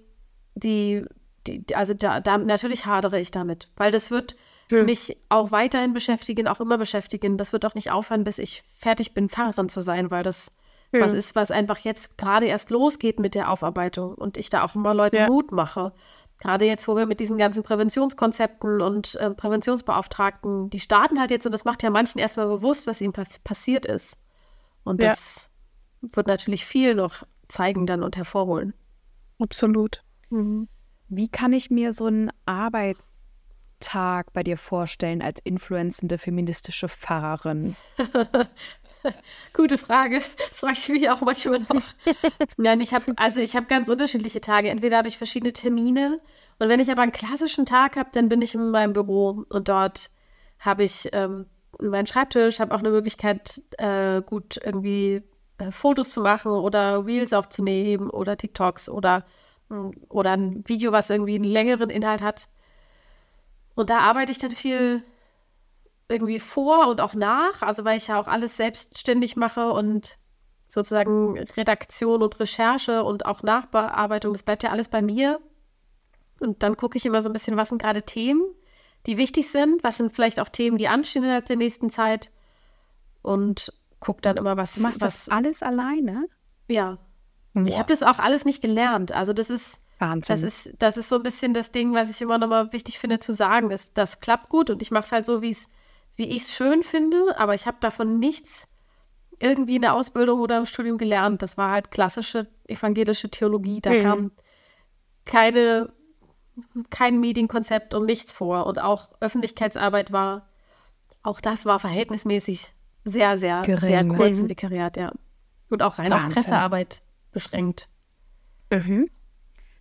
die 0.57 1.05
die, 1.47 1.65
also 1.75 1.95
da, 1.95 2.21
da, 2.21 2.39
natürlich 2.39 2.87
hadere 2.87 3.21
ich 3.21 3.31
damit, 3.31 3.69
weil 3.77 3.91
das 3.91 4.11
wird 4.11 4.37
hm. 4.71 4.87
mich 4.87 5.17
auch 5.29 5.51
weiterhin 5.51 5.93
beschäftigen, 5.93 6.49
auch 6.49 6.61
immer 6.61 6.79
beschäftigen. 6.79 7.37
Das 7.37 7.53
wird 7.53 7.65
auch 7.65 7.75
nicht 7.75 7.91
aufhören, 7.91 8.25
bis 8.25 8.39
ich 8.39 8.63
fertig 8.79 9.15
bin, 9.15 9.29
Pfarrerin 9.29 9.69
zu 9.69 9.81
sein, 9.81 10.11
weil 10.11 10.23
das 10.23 10.51
hm. 10.95 11.01
was 11.03 11.13
ist, 11.13 11.35
was 11.35 11.51
einfach 11.51 11.79
jetzt 11.79 12.19
gerade 12.19 12.47
erst 12.47 12.71
losgeht 12.71 13.21
mit 13.21 13.35
der 13.35 13.51
Aufarbeitung 13.51 14.15
und 14.15 14.37
ich 14.37 14.49
da 14.49 14.65
auch 14.65 14.75
immer 14.75 14.95
Leuten 14.95 15.17
ja. 15.17 15.29
Mut 15.29 15.53
mache. 15.53 15.93
Gerade 16.39 16.65
jetzt, 16.65 16.89
wo 16.89 16.97
wir 16.97 17.07
mit 17.07 17.21
diesen 17.21 17.39
ganzen 17.39 17.63
Präventionskonzepten 17.63 18.81
und 18.81 19.15
äh, 19.17 19.31
Präventionsbeauftragten, 19.31 20.69
die 20.69 20.81
starten 20.81 21.21
halt 21.21 21.31
jetzt 21.31 21.47
und 21.47 21.53
das 21.53 21.65
macht 21.65 21.83
ja 21.83 21.91
manchen 21.91 22.19
erstmal 22.19 22.49
bewusst, 22.49 22.87
was 22.87 23.01
ihnen 23.01 23.13
pa 23.13 23.25
passiert 23.45 23.87
ist. 23.87 24.17
Und 24.83 25.01
ja. 25.01 25.09
das 25.09 25.53
wird 26.01 26.27
natürlich 26.27 26.65
viel 26.67 26.95
noch 26.95 27.23
zeigen 27.49 27.87
dann 27.87 28.03
und 28.03 28.17
hervorholen. 28.17 28.75
Absolut. 29.39 30.03
Mhm. 30.31 30.69
Wie 31.09 31.29
kann 31.29 31.53
ich 31.53 31.71
mir 31.71 31.93
so 31.93 32.07
einen 32.07 32.31
Arbeitstag 32.47 34.33
bei 34.33 34.43
dir 34.43 34.59
vorstellen 34.59 35.23
als 35.23 35.41
influenzende 35.45 36.19
feministische 36.19 36.89
Pfarrerin? 36.89 37.77
Gute 39.53 39.79
Frage. 39.79 40.23
Das 40.49 40.61
frage 40.61 40.75
ich 40.75 40.89
mich 40.89 41.11
auch 41.11 41.21
manchmal 41.21 41.61
noch. 41.61 41.83
Nein, 42.57 42.81
ich 42.81 42.95
habe 42.95 43.13
also 43.17 43.41
ich 43.41 43.57
habe 43.57 43.67
ganz 43.67 43.89
unterschiedliche 43.89 44.41
Tage. 44.41 44.69
Entweder 44.69 44.99
habe 44.99 45.09
ich 45.09 45.19
verschiedene 45.19 45.53
Termine 45.53 46.21
und 46.59 46.69
wenn 46.69 46.81
ich 46.81 46.91
aber 46.91 47.03
einen 47.03 47.13
klassischen 47.13 47.67
Tag 47.67 47.97
habe, 47.97 48.11
dann 48.13 48.29
bin 48.29 48.43
ich 48.43 48.55
in 48.55 48.71
meinem 48.71 48.93
Büro 48.93 49.45
und 49.49 49.69
dort 49.69 50.11
habe 50.59 50.83
ich 50.85 51.09
ähm, 51.13 51.47
meinen 51.81 52.07
Schreibtisch, 52.07 52.61
habe 52.61 52.75
auch 52.75 52.81
eine 52.81 52.91
Möglichkeit, 52.91 53.61
äh, 53.79 54.23
gut 54.23 54.59
irgendwie 54.63 55.23
äh, 55.59 55.71
Fotos 55.71 56.13
zu 56.13 56.21
machen 56.21 56.53
oder 56.53 57.05
Reels 57.05 57.33
aufzunehmen 57.33 58.11
oder 58.11 58.37
TikToks 58.37 58.89
oder 58.89 59.25
oder 60.09 60.33
ein 60.33 60.63
Video, 60.69 60.93
was 60.93 61.11
irgendwie 61.11 61.37
einen 61.37 61.45
längeren 61.45 61.91
Inhalt 61.91 62.23
hat. 62.23 62.49
Und 63.75 63.91
da 63.91 64.01
arbeite 64.01 64.31
ich 64.31 64.39
dann 64.39 64.51
viel 64.51 65.03
irgendwie 66.09 66.41
vor 66.41 66.89
und 66.89 67.01
auch 67.01 67.15
nach, 67.15 67.63
also 67.63 67.85
weil 67.85 67.97
ich 67.97 68.09
ja 68.09 68.21
auch 68.21 68.29
alles 68.29 68.57
selbstständig 68.57 69.37
mache 69.37 69.71
und 69.71 70.19
sozusagen 70.69 71.39
Redaktion 71.39 72.23
und 72.23 72.39
Recherche 72.41 73.05
und 73.05 73.27
auch 73.27 73.43
Nachbearbeitung, 73.43 74.33
das 74.33 74.43
bleibt 74.43 74.63
ja 74.63 74.71
alles 74.71 74.89
bei 74.89 75.03
mir. 75.03 75.41
Und 76.41 76.63
dann 76.63 76.77
gucke 76.77 76.99
ich 76.99 77.07
immer 77.07 77.23
so 77.23 77.29
ein 77.29 77.33
bisschen, 77.33 77.57
was 77.57 77.69
sind 77.69 77.81
gerade 77.81 78.03
Themen, 78.03 78.43
die 79.07 79.17
wichtig 79.17 79.51
sind, 79.51 79.83
was 79.85 79.99
sind 79.99 80.13
vielleicht 80.13 80.41
auch 80.41 80.49
Themen, 80.49 80.79
die 80.79 80.89
anstehen 80.89 81.23
innerhalb 81.23 81.47
der 81.47 81.57
nächsten 81.57 81.91
Zeit 81.91 82.31
und 83.23 83.73
gucke 84.01 84.21
dann 84.21 84.37
immer, 84.37 84.57
was. 84.57 84.75
Du 84.75 84.83
machst 84.83 85.01
was, 85.01 85.27
das 85.27 85.29
alles 85.29 85.63
alleine? 85.63 86.29
Ja. 86.69 86.99
Boah. 87.55 87.67
Ich 87.67 87.79
habe 87.79 87.89
das 87.89 88.03
auch 88.03 88.19
alles 88.19 88.45
nicht 88.45 88.61
gelernt. 88.61 89.13
Also 89.13 89.33
das 89.33 89.49
ist 89.49 89.81
Wahnsinn. 89.99 90.25
Das 90.27 90.43
ist, 90.43 90.75
das 90.81 90.97
ist 90.97 91.09
so 91.09 91.17
ein 91.17 91.23
bisschen 91.23 91.55
das 91.55 91.71
Ding, 91.71 91.95
was 91.95 92.11
ich 92.11 92.21
immer 92.21 92.39
noch 92.39 92.49
mal 92.49 92.73
wichtig 92.73 92.99
finde 92.99 93.21
zu 93.21 93.33
sagen. 93.33 93.71
Ist, 93.71 93.97
das 93.97 94.21
klappt 94.21 94.49
gut 94.49 94.71
und 94.71 94.83
ich 94.83 94.91
mache 94.91 95.05
es 95.05 95.13
halt 95.13 95.25
so, 95.25 95.41
wie 95.41 95.51
ich 96.17 96.43
es 96.43 96.55
schön 96.55 96.83
finde, 96.83 97.39
aber 97.39 97.55
ich 97.55 97.67
habe 97.67 97.77
davon 97.81 98.19
nichts 98.19 98.69
irgendwie 99.41 99.77
in 99.77 99.83
der 99.83 99.95
Ausbildung 99.95 100.41
oder 100.41 100.59
im 100.59 100.65
Studium 100.65 100.97
gelernt. 100.97 101.43
Das 101.43 101.59
war 101.59 101.71
halt 101.73 101.91
klassische 101.91 102.47
evangelische 102.69 103.29
Theologie. 103.31 103.81
Da 103.81 103.91
Mhm. 103.91 104.03
kam 104.03 104.33
keine, 105.25 105.93
kein 106.91 107.19
Medienkonzept 107.21 107.95
und 107.95 108.07
nichts 108.07 108.33
vor. 108.33 108.67
Und 108.67 108.79
auch 108.81 109.11
Öffentlichkeitsarbeit 109.21 110.13
war, 110.13 110.47
auch 111.23 111.41
das 111.41 111.67
war 111.67 111.79
verhältnismäßig 111.81 112.73
sehr, 113.05 113.37
sehr, 113.37 113.63
Gering, 113.63 113.81
sehr 113.89 114.03
ne? 114.05 114.15
kurz 114.17 114.39
im 114.39 114.49
Vikariat, 114.49 114.97
ja. 114.97 115.13
Und 115.69 115.83
auch 115.83 115.99
rein 115.99 116.13
auf 116.13 116.21
Wahnsinn. 116.23 116.35
Pressearbeit 116.35 117.03
beschränkt. 117.33 117.89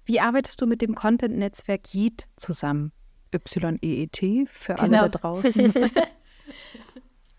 Wie 0.06 0.19
arbeitest 0.19 0.60
du 0.62 0.65
mit 0.65 0.82
dem 0.82 0.96
Content-Netzwerk 0.96 1.93
JEET 1.93 2.28
zusammen? 2.36 2.91
Y-E-E-T 3.34 4.46
für 4.48 4.78
alle 4.80 4.89
Genau. 4.89 5.02
da 5.04 5.10
draußen. 5.10 5.74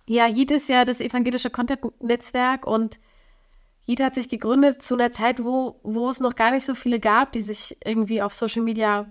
Ja, 0.06 0.26
JIT 0.26 0.50
ist 0.50 0.68
ja 0.68 0.84
das 0.84 1.00
evangelische 1.00 1.50
Content-Netzwerk 1.50 2.66
und 2.66 3.00
JIT 3.86 4.00
hat 4.00 4.14
sich 4.14 4.28
gegründet 4.28 4.82
zu 4.82 4.94
einer 4.94 5.12
Zeit, 5.12 5.42
wo, 5.42 5.80
wo 5.82 6.08
es 6.08 6.20
noch 6.20 6.34
gar 6.36 6.50
nicht 6.50 6.66
so 6.66 6.74
viele 6.74 7.00
gab, 7.00 7.32
die 7.32 7.42
sich 7.42 7.78
irgendwie 7.84 8.20
auf 8.20 8.34
Social 8.34 8.62
Media 8.62 9.10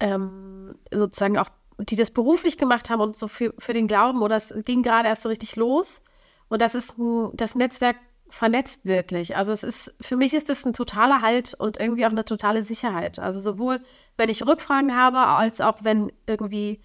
ähm, 0.00 0.74
sozusagen 0.92 1.38
auch, 1.38 1.50
die 1.78 1.96
das 1.96 2.10
beruflich 2.10 2.58
gemacht 2.58 2.90
haben 2.90 3.00
und 3.00 3.16
so 3.16 3.28
für, 3.28 3.54
für 3.58 3.72
den 3.72 3.86
Glauben 3.86 4.22
oder 4.22 4.36
es 4.36 4.52
ging 4.64 4.82
gerade 4.82 5.08
erst 5.08 5.22
so 5.22 5.28
richtig 5.28 5.56
los. 5.56 6.02
Und 6.48 6.62
das 6.62 6.74
ist 6.74 6.98
ein, 6.98 7.30
das 7.34 7.54
Netzwerk 7.54 7.96
vernetzt 8.28 8.84
wirklich. 8.84 9.36
Also 9.36 9.52
es 9.52 9.62
ist, 9.62 9.94
für 10.00 10.16
mich 10.16 10.34
ist 10.34 10.48
das 10.48 10.64
ein 10.64 10.72
totaler 10.72 11.22
Halt 11.22 11.54
und 11.54 11.78
irgendwie 11.78 12.06
auch 12.06 12.10
eine 12.10 12.24
totale 12.24 12.62
Sicherheit. 12.62 13.18
Also 13.18 13.40
sowohl, 13.40 13.80
wenn 14.16 14.28
ich 14.28 14.46
Rückfragen 14.46 14.94
habe, 14.96 15.18
als 15.18 15.60
auch 15.60 15.78
wenn 15.82 16.12
irgendwie 16.26 16.80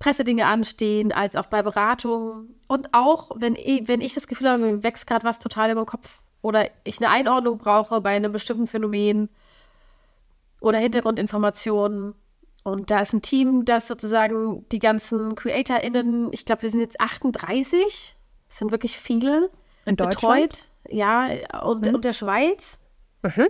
Pressedinge 0.00 0.46
anstehen, 0.46 1.12
als 1.12 1.36
auch 1.36 1.46
bei 1.46 1.62
Beratungen. 1.62 2.58
Und 2.66 2.92
auch, 2.92 3.30
wenn 3.36 3.54
ich, 3.54 3.86
wenn 3.86 4.00
ich 4.00 4.14
das 4.14 4.26
Gefühl 4.26 4.48
habe, 4.48 4.58
mir 4.62 4.82
wächst 4.82 5.06
gerade 5.06 5.24
was 5.24 5.38
total 5.38 5.70
über 5.70 5.82
den 5.82 5.86
Kopf 5.86 6.22
oder 6.42 6.68
ich 6.84 6.98
eine 6.98 7.10
Einordnung 7.10 7.58
brauche 7.58 8.00
bei 8.00 8.10
einem 8.16 8.32
bestimmten 8.32 8.66
Phänomen 8.66 9.28
oder 10.60 10.78
Hintergrundinformationen. 10.78 12.14
Und 12.62 12.90
da 12.90 13.00
ist 13.00 13.12
ein 13.12 13.22
Team, 13.22 13.64
das 13.64 13.88
sozusagen 13.88 14.66
die 14.70 14.78
ganzen 14.80 15.34
CreatorInnen, 15.34 16.32
ich 16.32 16.44
glaube, 16.44 16.62
wir 16.62 16.70
sind 16.70 16.80
jetzt 16.80 17.00
38, 17.00 18.16
es 18.48 18.58
sind 18.58 18.70
wirklich 18.70 18.98
viele, 18.98 19.50
In 19.86 19.96
Deutschland? 19.96 20.48
betreut. 20.50 20.66
Ja, 20.90 21.28
und, 21.62 21.86
und 21.86 22.04
der 22.04 22.12
Schweiz 22.12 22.80
Mhm. 23.22 23.48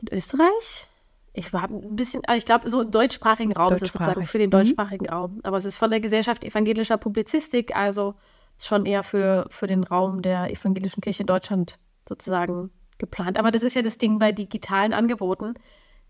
und 0.00 0.12
Österreich. 0.12 0.87
Ich 1.32 1.52
war 1.52 1.70
ein 1.70 1.94
bisschen, 1.96 2.22
also 2.26 2.38
ich 2.38 2.44
glaube, 2.44 2.68
so 2.68 2.80
im 2.80 2.90
deutschsprachigen 2.90 3.52
Raum 3.52 3.72
ist 3.72 3.82
es 3.82 3.92
sozusagen 3.92 4.20
Deutschsprachig. 4.20 4.30
für 4.30 4.38
den 4.38 4.46
Mhm. 4.48 4.50
deutschsprachigen 4.50 5.08
Raum. 5.08 5.40
Aber 5.44 5.56
es 5.56 5.64
ist 5.64 5.76
von 5.76 5.90
der 5.90 6.00
Gesellschaft 6.00 6.42
evangelischer 6.44 6.96
Publizistik, 6.98 7.76
also 7.76 8.14
schon 8.60 8.86
eher 8.86 9.02
für, 9.04 9.46
für 9.50 9.66
den 9.66 9.84
Raum 9.84 10.22
der 10.22 10.50
evangelischen 10.50 11.00
Kirche 11.00 11.22
in 11.22 11.26
Deutschland 11.28 11.78
sozusagen 12.08 12.70
geplant. 12.98 13.38
Aber 13.38 13.50
das 13.52 13.62
ist 13.62 13.76
ja 13.76 13.82
das 13.82 13.98
Ding 13.98 14.18
bei 14.18 14.32
digitalen 14.32 14.92
Angeboten. 14.92 15.54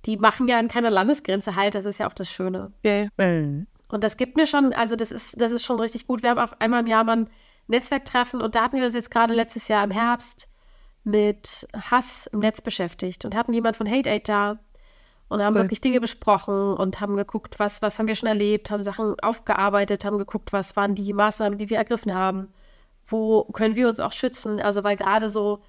Die 0.07 0.17
machen 0.17 0.49
ja 0.49 0.59
an 0.59 0.69
keiner 0.69 0.91
Landesgrenze 0.91 1.57
halt, 1.57 1.75
das 1.75 1.85
ist 1.85 1.99
ja 1.99 2.09
auch 2.09 2.15
das 2.15 2.31
Schöne. 2.31 2.73
Ja. 2.85 3.09
Mhm. 3.19 3.67
Und 3.91 4.05
das 4.05 4.17
gibt 4.17 4.37
mir 4.37 4.47
schon, 4.47 4.73
also 4.73 4.97
das 4.97 5.11
ist, 5.11 5.41
das 5.41 5.53
ist 5.53 5.65
schon 5.65 5.81
richtig 5.81 6.07
gut. 6.07 6.23
Wir 6.23 6.31
haben 6.31 6.39
auch 6.39 6.53
einmal 6.61 6.81
im 6.81 6.87
Jahr 6.87 7.05
mal 7.05 7.17
ein 7.17 7.31
Netzwerktreffen 7.67 8.41
und 8.41 8.55
da 8.55 8.63
hatten 8.63 8.77
wir 8.79 8.85
uns 8.87 8.95
jetzt 8.95 9.11
gerade 9.11 9.35
letztes 9.35 9.69
Jahr 9.69 9.85
im 9.85 9.91
Herbst 9.91 10.49
mit 11.05 11.67
Hass 11.75 12.27
im 12.33 12.41
Netz 12.41 12.61
beschäftigt 12.61 13.25
und 13.25 13.35
hatten 13.35 13.53
jemand 13.53 13.77
von 13.77 13.91
Hate 13.91 14.09
Aid 14.11 14.29
da 14.29 14.59
und 15.29 15.43
haben 15.43 15.55
Cool. 15.55 15.63
wirklich 15.63 15.81
Dinge 15.81 16.01
besprochen 16.01 16.73
und 16.73 17.01
haben 17.01 17.17
geguckt, 17.17 17.59
was, 17.59 17.83
was 17.83 17.99
haben 17.99 18.09
wir 18.09 18.15
schon 18.15 18.29
erlebt, 18.29 18.71
haben 18.71 18.83
Sachen 18.83 19.19
aufgearbeitet, 19.21 20.05
haben 20.05 20.19
geguckt, 20.19 20.53
was 20.53 20.77
waren 20.77 20.95
die 20.95 21.13
Maßnahmen, 21.13 21.59
die 21.59 21.71
wir 21.71 21.77
ergriffen 21.77 22.15
haben, 22.15 22.49
wo 23.05 23.45
können 23.45 23.77
wir 23.77 23.89
uns 23.89 24.01
auch 24.01 24.13
schützen. 24.13 24.61
Also 24.61 24.85
weil 24.85 24.97
gerade 24.97 25.29
so 25.29 25.61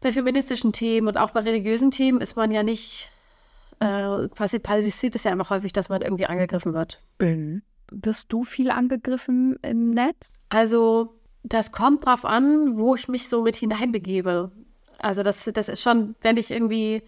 bei 0.00 0.12
feministischen 0.12 0.72
Themen 0.72 1.08
und 1.08 1.16
auch 1.16 1.30
bei 1.30 1.40
religiösen 1.40 1.90
Themen 1.90 2.20
ist 2.20 2.36
man 2.36 2.50
ja 2.50 2.62
nicht, 2.62 3.10
äh, 3.80 4.28
passiert, 4.28 4.62
passiert 4.62 5.14
es 5.14 5.24
ja 5.24 5.32
einfach 5.32 5.50
häufig, 5.50 5.72
dass 5.72 5.88
man 5.88 6.02
irgendwie 6.02 6.26
angegriffen 6.26 6.74
wird. 6.74 7.00
Mhm. 7.20 7.62
Wirst 7.90 8.32
du 8.32 8.44
viel 8.44 8.70
angegriffen 8.70 9.58
im 9.62 9.90
Netz? 9.90 10.42
Also, 10.48 11.14
das 11.44 11.72
kommt 11.72 12.04
drauf 12.04 12.24
an, 12.24 12.76
wo 12.76 12.94
ich 12.94 13.06
mich 13.06 13.28
so 13.28 13.42
mit 13.42 13.56
hineinbegebe. 13.56 14.50
Also, 14.98 15.22
das, 15.22 15.48
das 15.52 15.68
ist 15.68 15.82
schon, 15.82 16.16
wenn 16.20 16.36
ich 16.36 16.50
irgendwie 16.50 17.02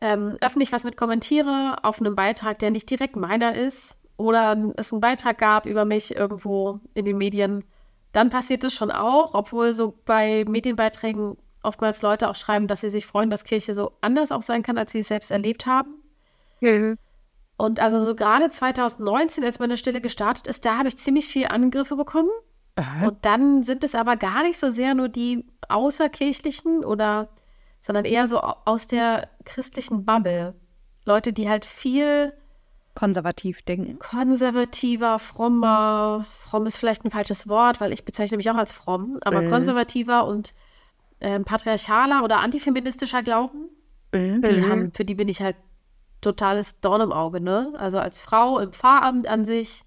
ähm, 0.00 0.36
öffentlich 0.40 0.72
was 0.72 0.84
mit 0.84 0.96
kommentiere 0.96 1.78
auf 1.82 2.00
einem 2.00 2.14
Beitrag, 2.14 2.58
der 2.58 2.70
nicht 2.70 2.88
direkt 2.90 3.16
meiner 3.16 3.54
ist, 3.54 3.98
oder 4.16 4.56
es 4.76 4.92
einen 4.92 5.00
Beitrag 5.00 5.38
gab 5.38 5.66
über 5.66 5.84
mich 5.84 6.14
irgendwo 6.14 6.80
in 6.94 7.04
den 7.04 7.18
Medien, 7.18 7.64
dann 8.12 8.30
passiert 8.30 8.64
es 8.64 8.74
schon 8.74 8.90
auch, 8.90 9.34
obwohl 9.34 9.72
so 9.72 9.94
bei 10.04 10.44
Medienbeiträgen 10.48 11.36
oftmals 11.62 12.02
Leute 12.02 12.28
auch 12.28 12.34
schreiben, 12.34 12.66
dass 12.68 12.80
sie 12.80 12.90
sich 12.90 13.06
freuen, 13.06 13.30
dass 13.30 13.44
Kirche 13.44 13.74
so 13.74 13.92
anders 14.00 14.32
auch 14.32 14.42
sein 14.42 14.62
kann, 14.62 14.78
als 14.78 14.92
sie 14.92 15.00
es 15.00 15.08
selbst 15.08 15.30
erlebt 15.30 15.66
haben. 15.66 16.02
Und 17.56 17.80
also 17.80 18.02
so 18.04 18.14
gerade 18.14 18.50
2019, 18.50 19.44
als 19.44 19.58
meine 19.58 19.76
Stelle 19.76 20.00
gestartet 20.00 20.46
ist, 20.46 20.64
da 20.64 20.78
habe 20.78 20.88
ich 20.88 20.96
ziemlich 20.96 21.26
viel 21.26 21.46
Angriffe 21.46 21.96
bekommen. 21.96 22.30
Und 23.06 23.24
dann 23.24 23.64
sind 23.64 23.82
es 23.82 23.96
aber 23.96 24.16
gar 24.16 24.42
nicht 24.44 24.58
so 24.58 24.70
sehr 24.70 24.94
nur 24.94 25.08
die 25.08 25.44
außerkirchlichen 25.68 26.84
oder, 26.84 27.28
sondern 27.88 28.04
eher 28.04 28.26
so 28.28 28.42
au- 28.42 28.56
aus 28.66 28.86
der 28.86 29.28
christlichen 29.46 30.04
Bubble. 30.04 30.54
Leute, 31.06 31.32
die 31.32 31.48
halt 31.48 31.64
viel 31.64 32.34
Konservativ 32.94 33.62
denken. 33.62 33.98
konservativer, 33.98 35.18
frommer, 35.18 36.26
fromm 36.28 36.66
ist 36.66 36.76
vielleicht 36.76 37.02
ein 37.06 37.10
falsches 37.10 37.48
Wort, 37.48 37.80
weil 37.80 37.92
ich 37.94 38.04
bezeichne 38.04 38.36
mich 38.36 38.50
auch 38.50 38.56
als 38.56 38.72
fromm, 38.72 39.18
aber 39.22 39.40
Mhm. 39.40 39.48
konservativer 39.50 40.26
und 40.26 40.52
ähm, 41.20 41.44
patriarchaler 41.44 42.22
oder 42.22 42.40
antifeministischer 42.40 43.22
Glauben, 43.22 43.70
Mhm. 44.14 44.42
die 44.42 44.62
haben, 44.68 44.92
für 44.92 45.04
die 45.06 45.14
bin 45.14 45.28
ich 45.28 45.40
halt 45.40 45.56
totales 46.20 46.80
Dorn 46.80 47.00
im 47.00 47.12
Auge, 47.12 47.40
ne? 47.40 47.72
Also 47.78 47.98
als 47.98 48.20
Frau 48.20 48.58
im 48.58 48.72
Pfarramt 48.72 49.26
an 49.28 49.44
sich, 49.46 49.82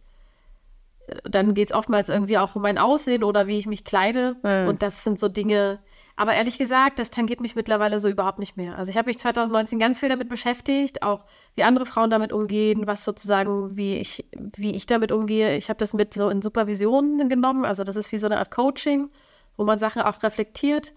äh, 1.07 1.17
dann 1.29 1.53
geht 1.53 1.69
es 1.69 1.75
oftmals 1.75 2.09
irgendwie 2.09 2.37
auch 2.39 2.55
um 2.55 2.63
mein 2.63 2.77
Aussehen 2.79 3.23
oder 3.23 3.45
wie 3.45 3.57
ich 3.59 3.67
mich 3.67 3.83
kleide. 3.85 4.37
Mhm. 4.41 4.69
Und 4.69 4.81
das 4.81 5.03
sind 5.03 5.19
so 5.19 5.27
Dinge. 5.29 5.79
Aber 6.15 6.33
ehrlich 6.33 6.57
gesagt, 6.57 6.99
das 6.99 7.09
tangiert 7.09 7.41
mich 7.41 7.55
mittlerweile 7.55 7.99
so 7.99 8.09
überhaupt 8.09 8.39
nicht 8.39 8.57
mehr. 8.57 8.77
Also 8.77 8.89
ich 8.91 8.97
habe 8.97 9.09
mich 9.09 9.19
2019 9.19 9.79
ganz 9.79 9.99
viel 9.99 10.09
damit 10.09 10.29
beschäftigt, 10.29 11.03
auch 11.03 11.25
wie 11.55 11.63
andere 11.63 11.85
Frauen 11.85 12.09
damit 12.09 12.33
umgehen, 12.33 12.85
was 12.85 13.03
sozusagen, 13.03 13.75
wie 13.75 13.95
ich, 13.95 14.25
wie 14.37 14.71
ich 14.71 14.85
damit 14.85 15.11
umgehe. 15.11 15.55
Ich 15.55 15.69
habe 15.69 15.77
das 15.77 15.93
mit 15.93 16.13
so 16.13 16.29
in 16.29 16.41
Supervisionen 16.41 17.29
genommen. 17.29 17.65
Also 17.65 17.83
das 17.83 17.95
ist 17.95 18.11
wie 18.11 18.17
so 18.17 18.27
eine 18.27 18.37
Art 18.37 18.51
Coaching, 18.51 19.09
wo 19.57 19.63
man 19.63 19.79
Sachen 19.79 20.01
auch 20.01 20.21
reflektiert. 20.21 20.93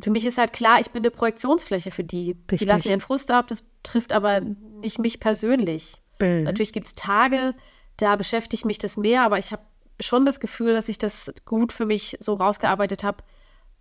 Für 0.00 0.10
mich 0.10 0.24
ist 0.24 0.38
halt 0.38 0.52
klar, 0.52 0.80
ich 0.80 0.90
bin 0.90 1.02
eine 1.02 1.10
Projektionsfläche 1.10 1.90
für 1.90 2.04
die. 2.04 2.34
Die 2.34 2.50
Richtig. 2.52 2.68
lassen 2.68 2.88
ihren 2.88 3.00
Frust 3.00 3.30
ab, 3.30 3.48
das 3.48 3.64
trifft 3.82 4.12
aber 4.12 4.40
nicht 4.40 4.98
mich 4.98 5.20
persönlich. 5.20 6.00
Mhm. 6.20 6.44
Natürlich 6.44 6.72
gibt 6.72 6.86
es 6.86 6.94
Tage, 6.94 7.54
da 7.96 8.16
beschäftigt 8.16 8.64
mich 8.64 8.78
das 8.78 8.96
mehr, 8.96 9.22
aber 9.22 9.38
ich 9.38 9.52
habe 9.52 9.62
schon 10.00 10.24
das 10.24 10.40
Gefühl, 10.40 10.72
dass 10.72 10.88
ich 10.88 10.98
das 10.98 11.32
gut 11.44 11.72
für 11.72 11.86
mich 11.86 12.16
so 12.20 12.34
rausgearbeitet 12.34 13.02
habe, 13.02 13.24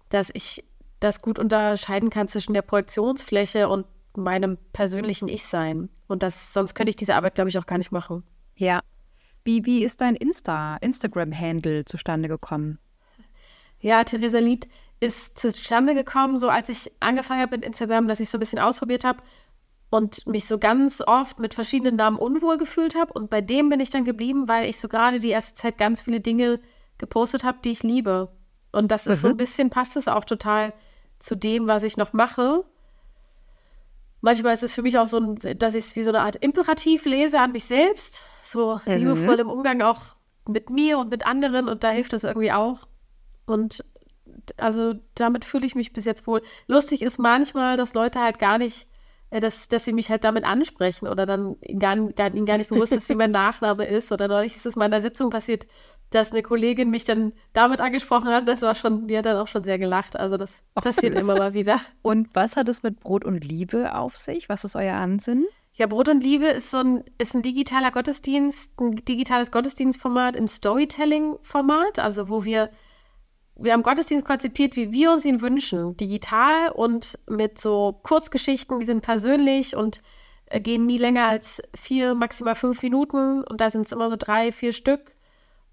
dass 0.09 0.29
ich 0.33 0.63
das 0.99 1.21
gut 1.21 1.39
unterscheiden 1.39 2.09
kann 2.09 2.27
zwischen 2.27 2.53
der 2.53 2.61
Projektionsfläche 2.61 3.69
und 3.69 3.85
meinem 4.15 4.57
persönlichen 4.73 5.27
Ich-Sein. 5.27 5.89
Und 6.07 6.23
das, 6.23 6.53
sonst 6.53 6.73
könnte 6.73 6.89
ich 6.89 6.95
diese 6.95 7.15
Arbeit, 7.15 7.35
glaube 7.35 7.49
ich, 7.49 7.57
auch 7.57 7.67
gar 7.67 7.77
nicht 7.77 7.91
machen. 7.91 8.23
Ja. 8.55 8.81
Wie, 9.43 9.65
wie 9.65 9.83
ist 9.83 10.01
dein 10.01 10.15
Insta, 10.15 10.77
Instagram-Handle 10.77 11.85
zustande 11.85 12.27
gekommen? 12.27 12.79
Ja, 13.79 14.03
Theresa 14.03 14.39
Liebt 14.39 14.67
ist 14.99 15.37
zustande 15.37 15.93
gekommen, 15.93 16.39
so 16.39 16.49
als 16.49 16.69
ich 16.69 16.91
angefangen 16.99 17.41
habe 17.41 17.57
mit 17.57 17.65
Instagram, 17.65 18.07
dass 18.07 18.19
ich 18.19 18.29
so 18.29 18.37
ein 18.37 18.39
bisschen 18.39 18.59
ausprobiert 18.59 19.03
habe 19.03 19.21
und 19.89 20.25
mich 20.27 20.47
so 20.47 20.57
ganz 20.57 21.01
oft 21.05 21.39
mit 21.39 21.53
verschiedenen 21.53 21.95
Namen 21.95 22.17
unwohl 22.17 22.57
gefühlt 22.57 22.95
habe. 22.95 23.13
Und 23.13 23.29
bei 23.29 23.41
dem 23.41 23.69
bin 23.69 23.79
ich 23.79 23.89
dann 23.89 24.05
geblieben, 24.05 24.47
weil 24.47 24.67
ich 24.67 24.79
so 24.79 24.87
gerade 24.87 25.19
die 25.19 25.29
erste 25.29 25.53
Zeit 25.53 25.77
ganz 25.77 26.01
viele 26.01 26.19
Dinge 26.19 26.59
gepostet 26.97 27.43
habe, 27.43 27.59
die 27.63 27.71
ich 27.71 27.83
liebe. 27.83 28.29
Und 28.77 28.89
das 28.89 29.07
ist 29.07 29.21
so 29.21 29.29
ein 29.29 29.37
bisschen, 29.37 29.71
passt 29.71 29.97
es 29.97 30.07
auch 30.07 30.23
total 30.23 30.71
zu 31.17 31.35
dem, 31.35 31.67
was 31.67 31.81
ich 31.81 31.97
noch 31.97 32.13
mache. 32.13 32.63
Manchmal 34.21 34.53
ist 34.53 34.61
es 34.61 34.75
für 34.75 34.83
mich 34.83 34.99
auch 34.99 35.07
so, 35.07 35.19
dass 35.19 35.73
ich 35.73 35.85
es 35.85 35.95
wie 35.95 36.03
so 36.03 36.11
eine 36.11 36.21
Art 36.21 36.35
Imperativ 36.35 37.05
lese 37.05 37.39
an 37.39 37.53
mich 37.53 37.65
selbst. 37.65 38.21
So 38.43 38.79
liebevoll 38.85 39.39
im 39.39 39.49
Umgang 39.49 39.81
auch 39.81 40.15
mit 40.47 40.69
mir 40.69 40.99
und 40.99 41.09
mit 41.09 41.25
anderen. 41.25 41.67
Und 41.67 41.83
da 41.83 41.89
hilft 41.89 42.13
das 42.13 42.23
irgendwie 42.23 42.51
auch. 42.51 42.87
Und 43.47 43.83
also 44.57 44.93
damit 45.15 45.43
fühle 45.43 45.65
ich 45.65 45.73
mich 45.73 45.91
bis 45.91 46.05
jetzt 46.05 46.27
wohl. 46.27 46.43
Lustig 46.67 47.01
ist 47.01 47.17
manchmal, 47.17 47.77
dass 47.77 47.95
Leute 47.95 48.19
halt 48.19 48.37
gar 48.37 48.59
nicht, 48.59 48.87
äh, 49.31 49.39
dass, 49.39 49.69
dass 49.69 49.85
sie 49.85 49.93
mich 49.93 50.11
halt 50.11 50.23
damit 50.23 50.43
ansprechen 50.43 51.07
oder 51.07 51.25
dann 51.25 51.55
ihnen 51.61 51.79
gar, 51.79 51.95
gar, 51.95 52.33
ihnen 52.33 52.45
gar 52.45 52.57
nicht 52.57 52.69
bewusst 52.69 52.93
ist, 52.93 53.09
wie 53.09 53.15
mein 53.15 53.31
Nachname 53.45 53.85
ist. 53.85 54.11
Oder 54.11 54.27
neulich 54.27 54.55
ist 54.55 54.67
es 54.67 54.75
mal 54.75 54.85
in 54.85 54.91
der 54.91 55.01
Sitzung 55.01 55.31
passiert, 55.31 55.65
dass 56.09 56.31
eine 56.31 56.41
Kollegin 56.41 56.89
mich 56.89 57.03
dann 57.03 57.33
damit 57.53 57.81
angesprochen 57.81 58.29
hat. 58.29 58.47
Das 58.47 58.61
war 58.61 58.75
schon, 58.75 59.07
die 59.07 59.17
hat 59.17 59.25
dann 59.25 59.37
auch 59.37 59.47
schon 59.47 59.63
sehr 59.63 59.77
gelacht. 59.77 60.17
Also 60.17 60.37
das 60.37 60.63
passiert 60.75 61.15
immer 61.15 61.35
mal 61.37 61.53
wieder. 61.53 61.79
Und 62.01 62.29
was 62.33 62.55
hat 62.55 62.69
es 62.69 62.83
mit 62.83 62.99
Brot 62.99 63.25
und 63.25 63.43
Liebe 63.43 63.95
auf 63.95 64.17
sich? 64.17 64.49
Was 64.49 64.63
ist 64.63 64.75
euer 64.75 64.95
Ansinnen? 64.95 65.47
Ja, 65.73 65.85
Brot 65.85 66.09
und 66.09 66.23
Liebe 66.23 66.47
ist 66.47 66.71
so 66.71 66.77
ein, 66.77 67.03
ist 67.17 67.35
ein 67.35 67.43
digitaler 67.43 67.91
Gottesdienst, 67.91 68.79
ein 68.79 68.95
digitales 68.95 69.51
Gottesdienstformat 69.51 70.35
im 70.35 70.47
Storytelling-Format, 70.47 71.99
also 71.99 72.29
wo 72.29 72.43
wir 72.43 72.69
wir 73.59 73.73
haben 73.73 73.83
Gottesdienst 73.83 74.25
konzipiert, 74.25 74.75
wie 74.75 74.91
wir 74.91 75.11
uns 75.11 75.25
ihn 75.25 75.41
wünschen. 75.41 75.97
Digital 75.97 76.71
und 76.71 77.17
mit 77.27 77.59
so 77.59 77.99
Kurzgeschichten, 78.03 78.79
die 78.79 78.85
sind 78.85 79.01
persönlich 79.01 79.75
und 79.75 80.01
äh, 80.45 80.59
gehen 80.59 80.85
nie 80.85 80.97
länger 80.97 81.27
als 81.27 81.61
vier, 81.75 82.13
maximal 82.13 82.55
fünf 82.55 82.83
Minuten. 82.83 83.43
Und 83.43 83.59
da 83.59 83.69
sind 83.69 83.85
es 83.85 83.91
immer 83.91 84.09
so 84.09 84.15
drei, 84.15 84.51
vier 84.51 84.73
Stück. 84.73 85.15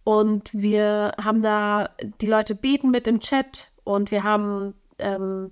Und 0.04 0.52
wir 0.52 1.12
haben 1.22 1.42
da, 1.42 1.88
die 2.20 2.26
Leute 2.26 2.54
beten 2.54 2.90
mit 2.90 3.08
im 3.08 3.20
Chat 3.20 3.72
und 3.84 4.10
wir 4.10 4.22
haben 4.22 4.74
ähm, 4.98 5.50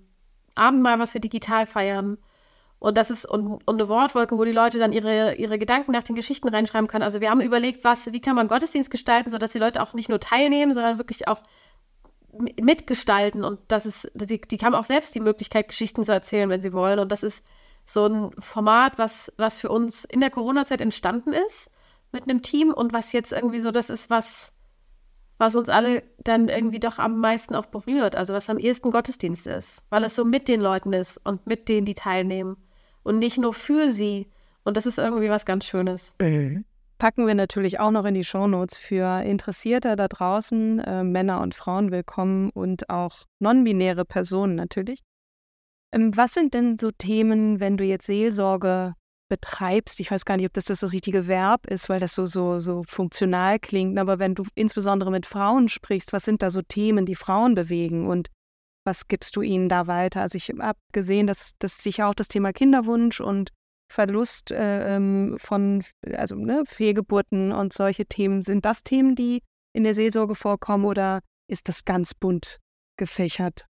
Abendmahl, 0.55 0.99
was 0.99 1.15
wir 1.15 1.23
digital 1.23 1.65
feiern. 1.65 2.19
Und 2.79 2.99
das 2.99 3.11
ist 3.11 3.25
und, 3.25 3.47
und 3.47 3.81
eine 3.81 3.89
Wortwolke, 3.89 4.37
wo 4.37 4.45
die 4.45 4.53
Leute 4.53 4.79
dann 4.79 4.93
ihre, 4.93 5.37
ihre 5.37 5.59
Gedanken 5.59 5.93
nach 5.93 6.03
den 6.03 6.17
Geschichten 6.17 6.49
reinschreiben 6.49 6.89
können. 6.89 7.05
Also 7.05 7.21
wir 7.21 7.31
haben 7.31 7.41
überlegt, 7.41 7.85
was, 7.85 8.13
wie 8.13 8.21
kann 8.21 8.37
man 8.37 8.49
Gottesdienst 8.49 8.91
gestalten, 8.91 9.31
sodass 9.31 9.53
die 9.53 9.59
Leute 9.59 9.81
auch 9.81 9.95
nicht 9.95 10.09
nur 10.09 10.21
teilnehmen, 10.21 10.75
sondern 10.75 10.99
wirklich 10.99 11.29
auch 11.29 11.43
mitgestalten. 12.61 13.45
Und 13.45 13.61
das 13.69 13.87
ist, 13.87 14.11
die, 14.15 14.41
die 14.41 14.59
haben 14.59 14.75
auch 14.75 14.85
selbst 14.85 15.15
die 15.15 15.21
Möglichkeit, 15.21 15.69
Geschichten 15.69 16.03
zu 16.03 16.13
erzählen, 16.13 16.51
wenn 16.51 16.61
sie 16.61 16.73
wollen. 16.73 16.99
Und 16.99 17.13
das 17.13 17.23
ist 17.23 17.47
so 17.87 18.07
ein 18.07 18.33
Format, 18.39 18.99
was, 18.99 19.33
was 19.39 19.59
für 19.59 19.71
uns 19.71 20.05
in 20.05 20.21
der 20.21 20.31
Corona-Zeit 20.31 20.81
entstanden 20.81 21.33
ist 21.33 21.71
mit 22.13 22.25
einem 22.25 22.43
Team 22.43 22.73
und 22.73 22.93
was 22.93 23.13
jetzt 23.13 23.33
irgendwie 23.33 23.61
so 23.61 23.71
das 23.71 23.91
ist, 23.91 24.11
was, 24.11 24.55
was 25.39 25.57
uns 25.57 25.69
alle 25.69 26.03
dann 26.23 26.49
irgendwie 26.49 26.81
doch 26.81 26.99
am 26.99 27.19
meisten 27.19 27.55
auch 27.55 27.67
berührt. 27.67 28.17
Also 28.17 28.35
was 28.35 28.51
am 28.51 28.59
ehesten 28.59 28.91
Gottesdienst 28.91 29.47
ist, 29.47 29.85
weil 29.91 30.05
es 30.05 30.15
so 30.15 30.25
mit 30.25 30.49
den 30.49 30.61
Leuten 30.61 30.93
ist 30.93 31.19
und 31.19 31.47
mit 31.47 31.69
denen, 31.69 31.87
die 31.87 31.95
teilnehmen 31.95 32.57
und 33.03 33.19
nicht 33.19 33.39
nur 33.39 33.55
für 33.55 33.91
sie. 33.91 34.31
Und 34.65 34.77
das 34.77 34.87
ist 34.87 34.99
irgendwie 34.99 35.31
was 35.31 35.45
ganz 35.45 35.65
Schönes. 35.65 36.15
Mhm. 36.21 36.65
Packen 36.99 37.27
wir 37.27 37.35
natürlich 37.35 37.81
auch 37.81 37.91
noch 37.91 38.05
in 38.05 38.15
die 38.15 38.23
Shownotes 38.23 38.79
für 38.79 39.23
Interessierte 39.25 39.97
da 39.97 40.07
draußen, 40.07 40.79
äh, 40.79 41.03
Männer 41.03 41.41
und 41.41 41.53
Frauen 41.53 41.91
willkommen 41.91 42.51
und 42.51 42.89
auch 42.91 43.25
non-binäre 43.41 44.05
Personen 44.05 44.55
natürlich. 44.55 45.03
Ähm, 45.91 46.17
was 46.17 46.35
sind 46.35 46.55
denn 46.55 46.79
so 46.79 46.93
Themen, 46.93 47.59
wenn 47.59 47.77
du 47.77 47.83
jetzt 47.83 48.07
Seelsorge 48.07 48.95
betreibst? 49.33 49.99
Ich 50.01 50.11
weiß 50.11 50.27
gar 50.27 50.37
nicht, 50.37 50.45
ob 50.45 50.53
das 50.53 50.67
das 50.67 50.93
richtige 50.93 51.27
Verb 51.27 51.67
ist, 51.67 51.89
weil 51.89 52.01
das 52.01 52.15
so, 52.15 52.27
so, 52.27 52.59
so 52.59 52.83
funktional 52.87 53.59
klingt. 53.59 53.99
Aber 53.99 54.19
wenn 54.19 54.35
du 54.35 54.45
insbesondere 54.55 55.11
mit 55.11 55.25
Frauen 55.25 55.71
sprichst, 55.71 56.13
was 56.13 56.27
sind 56.27 56.43
da 56.43 56.51
so 56.51 56.61
Themen, 56.61 57.07
die 57.07 57.15
Frauen 57.15 57.55
bewegen 57.55 58.07
und 58.09 58.29
was 58.85 59.09
gibst 59.09 59.35
du 59.37 59.41
ihnen 59.41 59.71
da 59.71 59.87
weiter? 59.87 60.21
Also 60.21 60.37
ich 60.37 60.51
habe 60.51 60.79
gesehen, 60.93 61.27
dass, 61.27 61.53
dass 61.59 61.79
sicher 61.79 62.09
auch 62.09 62.15
das 62.15 62.29
Thema 62.29 62.53
Kinderwunsch 62.53 63.23
und 63.23 63.49
Verlust 63.91 64.51
äh, 64.51 64.97
ähm, 64.97 65.39
von 65.39 65.83
also 66.13 66.35
ne, 66.35 66.65
Fehlgeburten 66.67 67.53
und 67.53 67.73
solche 67.73 68.05
Themen, 68.05 68.43
sind 68.43 68.67
das 68.67 68.83
Themen, 68.85 69.15
die 69.15 69.41
in 69.73 69.85
der 69.85 69.95
Seelsorge 69.95 70.35
vorkommen 70.35 70.85
oder 70.85 71.21
ist 71.49 71.71
das 71.71 71.87
ganz 71.87 72.13
bunt 72.13 72.59
gefächert? 72.99 73.65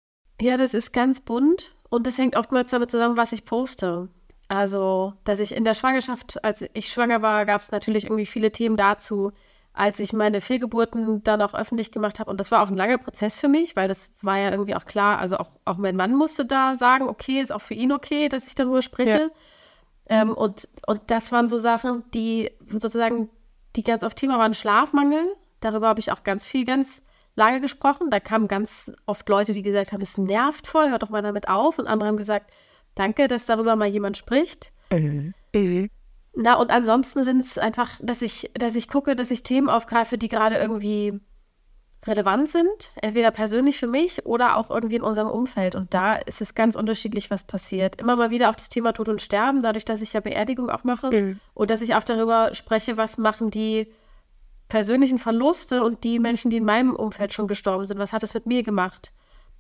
Ja, 0.41 0.57
das 0.57 0.75
ist 0.75 0.93
ganz 0.93 1.21
bunt 1.21 1.75
und 1.91 2.07
das 2.07 2.17
hängt 2.17 2.37
oftmals 2.37 2.71
damit 2.71 2.93
zusammen, 2.93 3.17
was 3.17 3.33
ich 3.33 3.45
poste. 3.45 4.09
Also, 4.49 5.13
dass 5.25 5.41
ich 5.41 5.55
in 5.55 5.65
der 5.65 5.75
Schwangerschaft, 5.75 6.43
als 6.43 6.65
ich 6.73 6.91
schwanger 6.91 7.21
war, 7.21 7.45
gab 7.45 7.61
es 7.61 7.71
natürlich 7.71 8.05
irgendwie 8.05 8.27
viele 8.27 8.51
Themen 8.51 8.77
dazu, 8.77 9.33
als 9.75 10.01
ich 10.01 10.13
meine 10.13 10.41
Fehlgeburten 10.41 11.23
dann 11.23 11.43
auch 11.43 11.55
öffentlich 11.55 11.93
gemacht 11.93 12.19
habe. 12.19 12.31
Und 12.31 12.41
das 12.41 12.51
war 12.51 12.63
auch 12.63 12.69
ein 12.69 12.77
langer 12.77 12.99
Prozess 12.99 13.39
für 13.39 13.49
mich, 13.49 13.77
weil 13.77 13.89
das 13.89 14.13
war 14.23 14.39
ja 14.39 14.51
irgendwie 14.51 14.75
auch 14.75 14.87
klar. 14.87 15.19
Also 15.19 15.37
auch, 15.37 15.51
auch 15.67 15.77
mein 15.77 15.97
Mann 15.97 16.15
musste 16.15 16.47
da 16.47 16.75
sagen, 16.75 17.09
okay, 17.09 17.41
ist 17.41 17.53
auch 17.53 17.61
für 17.61 17.75
ihn 17.75 17.93
okay, 17.93 18.29
dass 18.29 18.47
ich 18.47 18.55
darüber 18.55 18.81
spreche. 18.81 19.31
Ja. 20.09 20.23
Ähm, 20.23 20.33
und, 20.33 20.69
und 20.87 21.03
das 21.09 21.31
waren 21.31 21.49
so 21.49 21.59
Sachen, 21.59 22.03
die 22.15 22.51
sozusagen, 22.71 23.29
die 23.77 23.83
ganz 23.83 24.03
oft 24.03 24.17
Thema 24.17 24.39
waren, 24.39 24.55
Schlafmangel. 24.55 25.37
Darüber 25.61 25.89
habe 25.89 26.01
ich 26.01 26.11
auch 26.11 26.25
ganz 26.25 26.47
viel, 26.47 26.65
ganz 26.65 27.03
lange 27.37 27.61
gesprochen. 27.61 28.11
Da 28.11 28.19
kamen 28.19 28.49
ganz 28.49 28.91
oft 29.05 29.29
Leute, 29.29 29.53
die 29.53 29.63
gesagt 29.63 29.93
haben, 29.93 30.01
es 30.01 30.17
nervt 30.17 30.67
voll, 30.67 30.91
hört 30.91 31.03
doch 31.03 31.11
mal 31.11 31.23
damit 31.23 31.49
auf. 31.49 31.79
Und 31.79 31.87
andere 31.87 32.09
haben 32.09 32.17
gesagt, 32.17 32.53
danke, 32.95 33.29
dass 33.29 33.47
darüber 33.47 33.77
mal 33.77 33.89
jemand 33.89 34.17
spricht. 34.17 34.73
Mhm. 34.93 35.35
Mhm. 35.55 35.91
Na, 36.35 36.55
und 36.55 36.71
ansonsten 36.71 37.25
sind 37.25 37.41
es 37.41 37.59
einfach, 37.59 37.91
dass 38.01 38.23
ich, 38.23 38.51
dass 38.55 38.77
ich 38.77 38.89
gucke, 38.89 39.17
dass 39.17 39.31
ich 39.31 39.43
Themen 39.43 39.69
aufgreife, 39.69 40.19
die 40.19 40.29
gerade 40.29 40.57
irgendwie 40.57 41.21
relevant 42.07 42.49
sind, 42.49 42.93
entweder 43.03 43.33
persönlich 43.33 43.79
für 43.79 43.89
mich 43.89 44.25
oder 44.25 44.57
auch 44.57 44.71
irgendwie 44.71 44.97
in 44.97 45.03
unserem 45.03 45.29
Umfeld. 45.29 45.75
Und 45.75 45.95
da 45.95 46.15
ist 46.15 46.41
es 46.41 46.55
ganz 46.55 46.77
unterschiedlich, 46.77 47.31
was 47.31 47.45
passiert. 47.45 48.01
Immer 48.01 48.15
mal 48.15 48.31
wieder 48.31 48.51
auch 48.51 48.55
das 48.55 48.69
Thema 48.69 48.93
Tod 48.93 49.09
und 49.09 49.21
Sterben, 49.21 49.63
dadurch, 49.63 49.85
dass 49.85 50.01
ich 50.01 50.13
ja 50.13 50.21
Beerdigung 50.21 50.71
auch 50.71 50.85
mache 50.85 51.11
mhm. 51.11 51.41
und 51.55 51.71
dass 51.71 51.83
ich 51.83 51.97
auch 51.97 52.05
darüber 52.05 52.55
spreche, 52.55 52.97
was 52.97 53.19
machen 53.19 53.51
die 53.51 53.93
persönlichen 54.69 55.19
Verluste 55.19 55.83
und 55.83 56.05
die 56.05 56.19
Menschen, 56.19 56.51
die 56.51 56.59
in 56.59 56.65
meinem 56.65 56.95
Umfeld 56.95 57.33
schon 57.33 57.49
gestorben 57.49 57.87
sind, 57.87 57.99
was 57.99 58.13
hat 58.13 58.23
es 58.23 58.35
mit 58.35 58.47
mir 58.47 58.63
gemacht? 58.63 59.13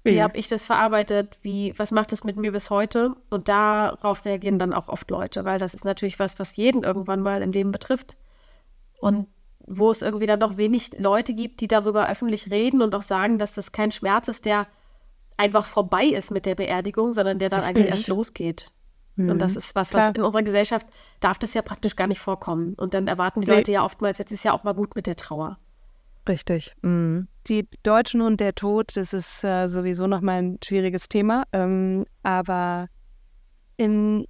Wie 0.04 0.14
ja. 0.14 0.24
habe 0.24 0.38
ich 0.38 0.48
das 0.48 0.64
verarbeitet? 0.64 1.38
Wie, 1.42 1.74
was 1.76 1.90
macht 1.90 2.12
es 2.12 2.24
mit 2.24 2.36
mir 2.36 2.52
bis 2.52 2.70
heute? 2.70 3.16
Und 3.30 3.48
darauf 3.48 4.24
reagieren 4.24 4.58
dann 4.58 4.72
auch 4.72 4.88
oft 4.88 5.10
Leute, 5.10 5.44
weil 5.44 5.58
das 5.58 5.74
ist 5.74 5.84
natürlich 5.84 6.18
was, 6.18 6.38
was 6.38 6.56
jeden 6.56 6.84
irgendwann 6.84 7.20
mal 7.20 7.42
im 7.42 7.52
Leben 7.52 7.72
betrifft. 7.72 8.16
Und 9.00 9.28
wo 9.60 9.90
es 9.90 10.02
irgendwie 10.02 10.26
dann 10.26 10.38
noch 10.38 10.56
wenig 10.56 10.98
Leute 10.98 11.34
gibt, 11.34 11.60
die 11.60 11.68
darüber 11.68 12.08
öffentlich 12.08 12.50
reden 12.50 12.82
und 12.82 12.94
auch 12.94 13.02
sagen, 13.02 13.38
dass 13.38 13.54
das 13.54 13.72
kein 13.72 13.90
Schmerz 13.90 14.28
ist, 14.28 14.46
der 14.46 14.66
einfach 15.36 15.66
vorbei 15.66 16.06
ist 16.06 16.30
mit 16.30 16.46
der 16.46 16.54
Beerdigung, 16.54 17.12
sondern 17.12 17.38
der 17.38 17.48
dann 17.48 17.60
Richtig. 17.60 17.84
eigentlich 17.84 17.94
erst 17.94 18.08
losgeht. 18.08 18.72
Mhm. 19.16 19.30
Und 19.30 19.38
das 19.40 19.56
ist 19.56 19.74
was, 19.74 19.92
was 19.94 20.00
Klar. 20.00 20.16
in 20.16 20.22
unserer 20.22 20.42
Gesellschaft 20.42 20.86
darf 21.20 21.38
das 21.38 21.54
ja 21.54 21.62
praktisch 21.62 21.96
gar 21.96 22.06
nicht 22.06 22.20
vorkommen. 22.20 22.74
Und 22.74 22.94
dann 22.94 23.08
erwarten 23.08 23.40
die 23.40 23.46
nee. 23.46 23.56
Leute 23.56 23.72
ja 23.72 23.84
oftmals, 23.84 24.18
jetzt 24.18 24.32
ist 24.32 24.44
ja 24.44 24.52
auch 24.52 24.64
mal 24.64 24.74
gut 24.74 24.96
mit 24.96 25.06
der 25.06 25.16
Trauer. 25.16 25.58
Richtig. 26.28 26.72
Mhm. 26.82 27.28
Die 27.46 27.66
Deutschen 27.82 28.20
und 28.20 28.40
der 28.40 28.54
Tod, 28.54 28.96
das 28.96 29.14
ist 29.14 29.42
äh, 29.42 29.66
sowieso 29.66 30.06
nochmal 30.06 30.42
ein 30.42 30.58
schwieriges 30.62 31.08
Thema. 31.08 31.44
Ähm, 31.52 32.04
aber 32.22 32.88
in, 33.78 34.26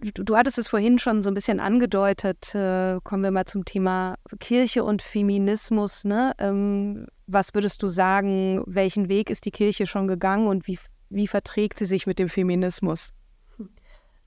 du, 0.00 0.22
du, 0.22 0.36
hattest 0.36 0.58
es 0.58 0.68
vorhin 0.68 1.00
schon 1.00 1.22
so 1.22 1.30
ein 1.30 1.34
bisschen 1.34 1.58
angedeutet. 1.58 2.54
Äh, 2.54 3.00
kommen 3.02 3.24
wir 3.24 3.32
mal 3.32 3.46
zum 3.46 3.64
Thema 3.64 4.14
Kirche 4.38 4.84
und 4.84 5.02
Feminismus. 5.02 6.04
Ne? 6.04 6.32
Ähm, 6.38 7.06
was 7.26 7.54
würdest 7.54 7.82
du 7.82 7.88
sagen, 7.88 8.62
welchen 8.66 9.08
Weg 9.08 9.30
ist 9.30 9.44
die 9.44 9.50
Kirche 9.50 9.86
schon 9.88 10.06
gegangen 10.06 10.46
und 10.46 10.68
wie, 10.68 10.78
wie 11.10 11.26
verträgt 11.26 11.80
sie 11.80 11.86
sich 11.86 12.06
mit 12.06 12.20
dem 12.20 12.28
Feminismus? 12.28 13.12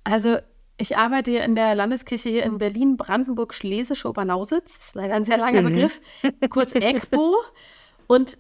Also 0.03 0.39
ich 0.77 0.95
arbeite 0.95 1.31
in 1.31 1.55
der 1.55 1.73
Landeskirche 1.73 2.29
hier 2.29 2.43
in 2.43 2.59
Berlin, 2.59 2.97
Brandenburg, 2.97 3.53
Schlesische 3.53 4.07
Oberlausitz. 4.07 4.77
Das 4.77 4.87
ist 4.87 4.95
leider 4.95 5.15
ein 5.15 5.23
sehr 5.23 5.37
langer 5.37 5.63
mhm. 5.63 5.73
Begriff. 5.73 6.01
Kurz 6.49 6.75
EGBO. 6.75 7.35
Und 8.05 8.37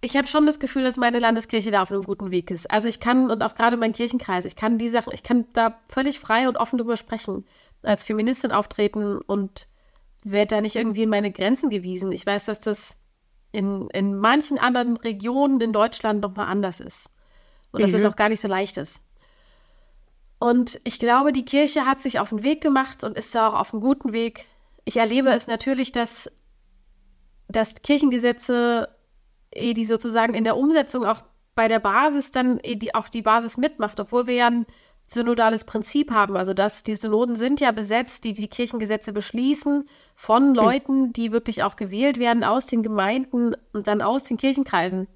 ich 0.00 0.16
habe 0.16 0.28
schon 0.28 0.46
das 0.46 0.60
Gefühl, 0.60 0.84
dass 0.84 0.96
meine 0.96 1.18
Landeskirche 1.18 1.72
da 1.72 1.82
auf 1.82 1.90
einem 1.90 2.02
guten 2.02 2.30
Weg 2.30 2.52
ist. 2.52 2.70
Also 2.70 2.88
ich 2.88 3.00
kann, 3.00 3.30
und 3.30 3.42
auch 3.42 3.56
gerade 3.56 3.76
mein 3.76 3.92
Kirchenkreis, 3.92 4.44
ich 4.44 4.54
kann 4.54 4.78
die 4.78 4.88
Sachen, 4.88 5.12
ich 5.12 5.24
kann 5.24 5.46
da 5.52 5.80
völlig 5.88 6.20
frei 6.20 6.48
und 6.48 6.56
offen 6.56 6.78
drüber 6.78 6.96
sprechen, 6.96 7.44
als 7.82 8.04
Feministin 8.04 8.52
auftreten 8.52 9.18
und 9.18 9.68
werde 10.22 10.56
da 10.56 10.60
nicht 10.60 10.76
irgendwie 10.76 11.02
in 11.02 11.10
meine 11.10 11.32
Grenzen 11.32 11.70
gewiesen. 11.70 12.12
Ich 12.12 12.24
weiß, 12.24 12.44
dass 12.44 12.60
das 12.60 13.00
in, 13.50 13.88
in 13.90 14.16
manchen 14.16 14.58
anderen 14.58 14.96
Regionen 14.96 15.60
in 15.60 15.72
Deutschland 15.72 16.20
nochmal 16.20 16.46
anders 16.46 16.78
ist. 16.78 17.10
Und 17.72 17.82
dass 17.82 17.92
es 17.92 18.02
das 18.02 18.10
auch 18.10 18.16
gar 18.16 18.28
nicht 18.28 18.40
so 18.40 18.48
leicht 18.48 18.76
ist. 18.78 19.02
Und 20.38 20.80
ich 20.84 20.98
glaube, 20.98 21.32
die 21.32 21.44
Kirche 21.44 21.84
hat 21.84 22.00
sich 22.00 22.20
auf 22.20 22.28
den 22.28 22.42
Weg 22.42 22.60
gemacht 22.60 23.02
und 23.02 23.16
ist 23.16 23.34
da 23.34 23.48
auch 23.48 23.54
auf 23.54 23.72
einem 23.72 23.82
guten 23.82 24.12
Weg. 24.12 24.46
Ich 24.84 24.96
erlebe 24.96 25.30
es 25.30 25.46
natürlich, 25.46 25.90
dass, 25.90 26.30
dass 27.48 27.82
Kirchengesetze, 27.82 28.88
eh, 29.50 29.74
die 29.74 29.84
sozusagen 29.84 30.34
in 30.34 30.44
der 30.44 30.56
Umsetzung 30.56 31.04
auch 31.04 31.22
bei 31.54 31.66
der 31.66 31.80
Basis 31.80 32.30
dann 32.30 32.60
eh, 32.62 32.76
die, 32.76 32.94
auch 32.94 33.08
die 33.08 33.22
Basis 33.22 33.56
mitmacht, 33.56 33.98
obwohl 33.98 34.28
wir 34.28 34.34
ja 34.34 34.46
ein 34.46 34.66
synodales 35.08 35.64
Prinzip 35.64 36.12
haben. 36.12 36.36
Also 36.36 36.54
dass 36.54 36.84
die 36.84 36.94
Synoden 36.94 37.34
sind 37.34 37.58
ja 37.60 37.72
besetzt, 37.72 38.22
die 38.24 38.32
die 38.32 38.48
Kirchengesetze 38.48 39.12
beschließen 39.12 39.86
von 40.14 40.54
Leuten, 40.54 41.12
die 41.12 41.32
wirklich 41.32 41.64
auch 41.64 41.74
gewählt 41.74 42.18
werden 42.18 42.44
aus 42.44 42.66
den 42.66 42.84
Gemeinden 42.84 43.56
und 43.72 43.88
dann 43.88 44.02
aus 44.02 44.24
den 44.24 44.36
Kirchenkreisen. 44.36 45.08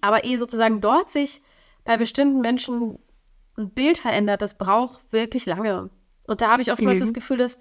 Aber 0.00 0.24
eh 0.24 0.36
sozusagen 0.36 0.80
dort 0.80 1.10
sich 1.10 1.42
bei 1.84 1.96
bestimmten 1.96 2.40
Menschen 2.40 2.98
ein 3.56 3.70
Bild 3.70 3.98
verändert, 3.98 4.42
das 4.42 4.58
braucht 4.58 5.00
wirklich 5.12 5.46
lange. 5.46 5.90
Und 6.26 6.40
da 6.40 6.50
habe 6.50 6.62
ich 6.62 6.72
oftmals 6.72 6.96
mhm. 6.96 7.00
das 7.00 7.14
Gefühl, 7.14 7.38
dass, 7.38 7.58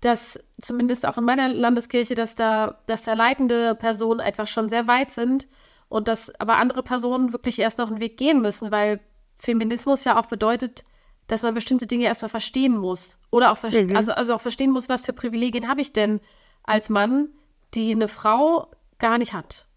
dass 0.00 0.44
zumindest 0.60 1.06
auch 1.06 1.18
in 1.18 1.24
meiner 1.24 1.48
Landeskirche, 1.48 2.14
dass 2.14 2.34
da, 2.34 2.78
dass 2.86 3.02
da 3.02 3.14
leitende 3.14 3.74
Personen 3.74 4.20
einfach 4.20 4.46
schon 4.46 4.68
sehr 4.68 4.86
weit 4.86 5.10
sind 5.10 5.46
und 5.88 6.08
dass 6.08 6.38
aber 6.40 6.56
andere 6.56 6.82
Personen 6.82 7.32
wirklich 7.32 7.58
erst 7.58 7.78
noch 7.78 7.88
einen 7.88 8.00
Weg 8.00 8.16
gehen 8.16 8.42
müssen, 8.42 8.70
weil 8.70 9.00
Feminismus 9.38 10.04
ja 10.04 10.18
auch 10.18 10.26
bedeutet, 10.26 10.84
dass 11.28 11.42
man 11.42 11.54
bestimmte 11.54 11.86
Dinge 11.86 12.06
erstmal 12.06 12.30
verstehen 12.30 12.76
muss. 12.76 13.20
Oder 13.30 13.52
auch, 13.52 13.62
mhm. 13.62 13.94
also, 13.94 14.12
also 14.12 14.34
auch 14.34 14.40
verstehen 14.40 14.70
muss, 14.70 14.88
was 14.88 15.04
für 15.04 15.12
Privilegien 15.12 15.68
habe 15.68 15.80
ich 15.80 15.92
denn 15.92 16.20
als 16.64 16.88
Mann, 16.88 17.28
die 17.74 17.92
eine 17.92 18.08
Frau 18.08 18.70
gar 18.98 19.18
nicht 19.18 19.32
hat. 19.32 19.67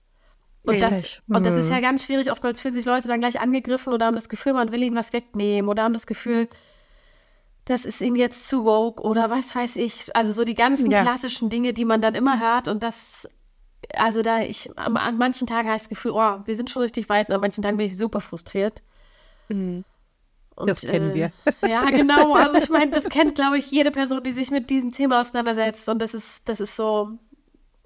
Und 0.64 0.82
das, 0.82 1.22
und 1.28 1.46
das 1.46 1.56
ist 1.56 1.70
ja 1.70 1.78
mhm. 1.78 1.82
ganz 1.82 2.06
schwierig. 2.06 2.32
Oftmals 2.32 2.60
fühlen 2.60 2.76
sich 2.76 2.86
Leute 2.86 3.08
dann 3.08 3.20
gleich 3.20 3.40
angegriffen 3.40 3.94
oder 3.94 4.06
haben 4.06 4.16
das 4.16 4.30
Gefühl, 4.30 4.54
man 4.54 4.72
will 4.72 4.84
ihnen 4.84 4.96
was 4.96 5.12
wegnehmen 5.12 5.70
oder 5.70 5.84
haben 5.84 5.94
das 5.94 6.06
Gefühl, 6.06 6.48
das 7.66 7.86
ist 7.86 8.02
ihnen 8.02 8.16
jetzt 8.16 8.48
zu 8.48 8.66
woke 8.66 9.02
oder 9.02 9.30
was 9.30 9.56
weiß 9.56 9.76
ich. 9.78 10.16
Also 10.16 10.34
so 10.34 10.44
die 10.44 10.54
ganzen 10.54 10.92
ja. 10.92 11.02
klassischen 11.02 11.50
Dinge, 11.50 11.74
die 11.74 11.86
man 11.86 12.02
dann 12.02 12.14
immer 12.14 12.40
hört. 12.40 12.68
Und 12.68 12.84
das, 12.84 13.28
also 13.96 14.22
da 14.22 14.42
ich, 14.42 14.78
an, 14.78 14.98
an 14.98 15.18
manchen 15.18 15.48
Tagen 15.48 15.68
habe 15.68 15.78
ich 15.78 15.84
das 15.84 15.90
Gefühl, 15.90 16.12
oh, 16.12 16.40
wir 16.46 16.56
sind 16.56 16.70
schon 16.70 16.84
richtig 16.84 17.10
weit 17.10 17.30
und 17.30 17.36
an 17.36 17.42
manchen 17.42 17.64
Tagen 17.64 17.78
bin 17.78 17.88
ich 17.88 17.98
super 17.98 18.22
frustriert. 18.22 18.84
Mhm. 19.50 19.84
Und, 20.56 20.70
das 20.70 20.82
kennen 20.82 21.12
äh, 21.12 21.16
wir. 21.16 21.32
Ja, 21.68 21.86
genau. 21.86 22.36
Also 22.36 22.58
ich 22.58 22.70
meine, 22.70 22.92
das 22.92 23.10
kennt, 23.10 23.34
glaube 23.34 23.58
ich, 23.58 23.72
jede 23.72 23.90
Person, 23.90 24.22
die 24.24 24.34
sich 24.34 24.52
mit 24.52 24.70
diesem 24.70 24.92
Thema 24.92 25.22
auseinandersetzt. 25.22 25.90
Und 25.90 26.00
das 26.00 26.14
ist, 26.14 26.48
das 26.48 26.60
ist 26.60 26.76
so, 26.76 27.18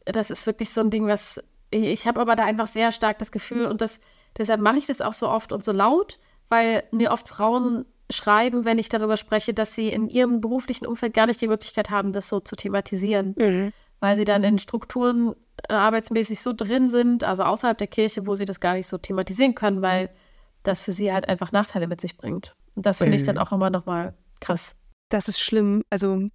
das 0.03 0.29
ist 0.29 0.45
wirklich 0.45 0.71
so 0.71 0.81
ein 0.81 0.89
Ding, 0.89 1.07
was 1.07 1.41
ich, 1.71 2.07
habe 2.07 2.21
aber 2.21 2.35
da 2.35 2.45
einfach 2.45 2.67
sehr 2.67 2.91
stark 2.91 3.19
das 3.19 3.31
Gefühl 3.31 3.65
und 3.65 3.81
das, 3.81 4.01
deshalb 4.37 4.61
mache 4.61 4.77
ich 4.77 4.87
das 4.87 5.01
auch 5.01 5.13
so 5.13 5.29
oft 5.29 5.51
und 5.51 5.63
so 5.63 5.71
laut, 5.71 6.19
weil 6.49 6.83
mir 6.91 7.11
oft 7.11 7.27
Frauen 7.27 7.85
schreiben, 8.11 8.65
wenn 8.65 8.77
ich 8.77 8.89
darüber 8.89 9.17
spreche, 9.17 9.53
dass 9.53 9.73
sie 9.73 9.89
in 9.89 10.09
ihrem 10.09 10.41
beruflichen 10.41 10.85
Umfeld 10.85 11.13
gar 11.13 11.25
nicht 11.25 11.41
die 11.41 11.47
Möglichkeit 11.47 11.89
haben, 11.89 12.13
das 12.13 12.29
so 12.29 12.39
zu 12.39 12.55
thematisieren. 12.55 13.35
Mhm. 13.37 13.73
Weil 13.99 14.15
sie 14.15 14.25
dann 14.25 14.43
in 14.43 14.59
Strukturen 14.59 15.33
äh, 15.69 15.73
arbeitsmäßig 15.73 16.39
so 16.39 16.53
drin 16.53 16.89
sind, 16.89 17.23
also 17.23 17.43
außerhalb 17.43 17.77
der 17.77 17.87
Kirche, 17.87 18.27
wo 18.27 18.35
sie 18.35 18.45
das 18.45 18.59
gar 18.59 18.75
nicht 18.75 18.87
so 18.87 18.97
thematisieren 18.97 19.55
können, 19.55 19.81
weil 19.81 20.09
das 20.63 20.81
für 20.81 20.91
sie 20.91 21.11
halt 21.11 21.27
einfach 21.27 21.51
Nachteile 21.51 21.87
mit 21.87 22.01
sich 22.01 22.17
bringt. 22.17 22.55
Und 22.75 22.85
das 22.85 22.97
finde 22.97 23.15
ich 23.15 23.23
dann 23.23 23.37
auch 23.37 23.51
immer 23.51 23.69
nochmal 23.69 24.13
krass. 24.41 24.75
Das 25.09 25.27
ist 25.27 25.39
schlimm. 25.39 25.83
Also 25.89 26.29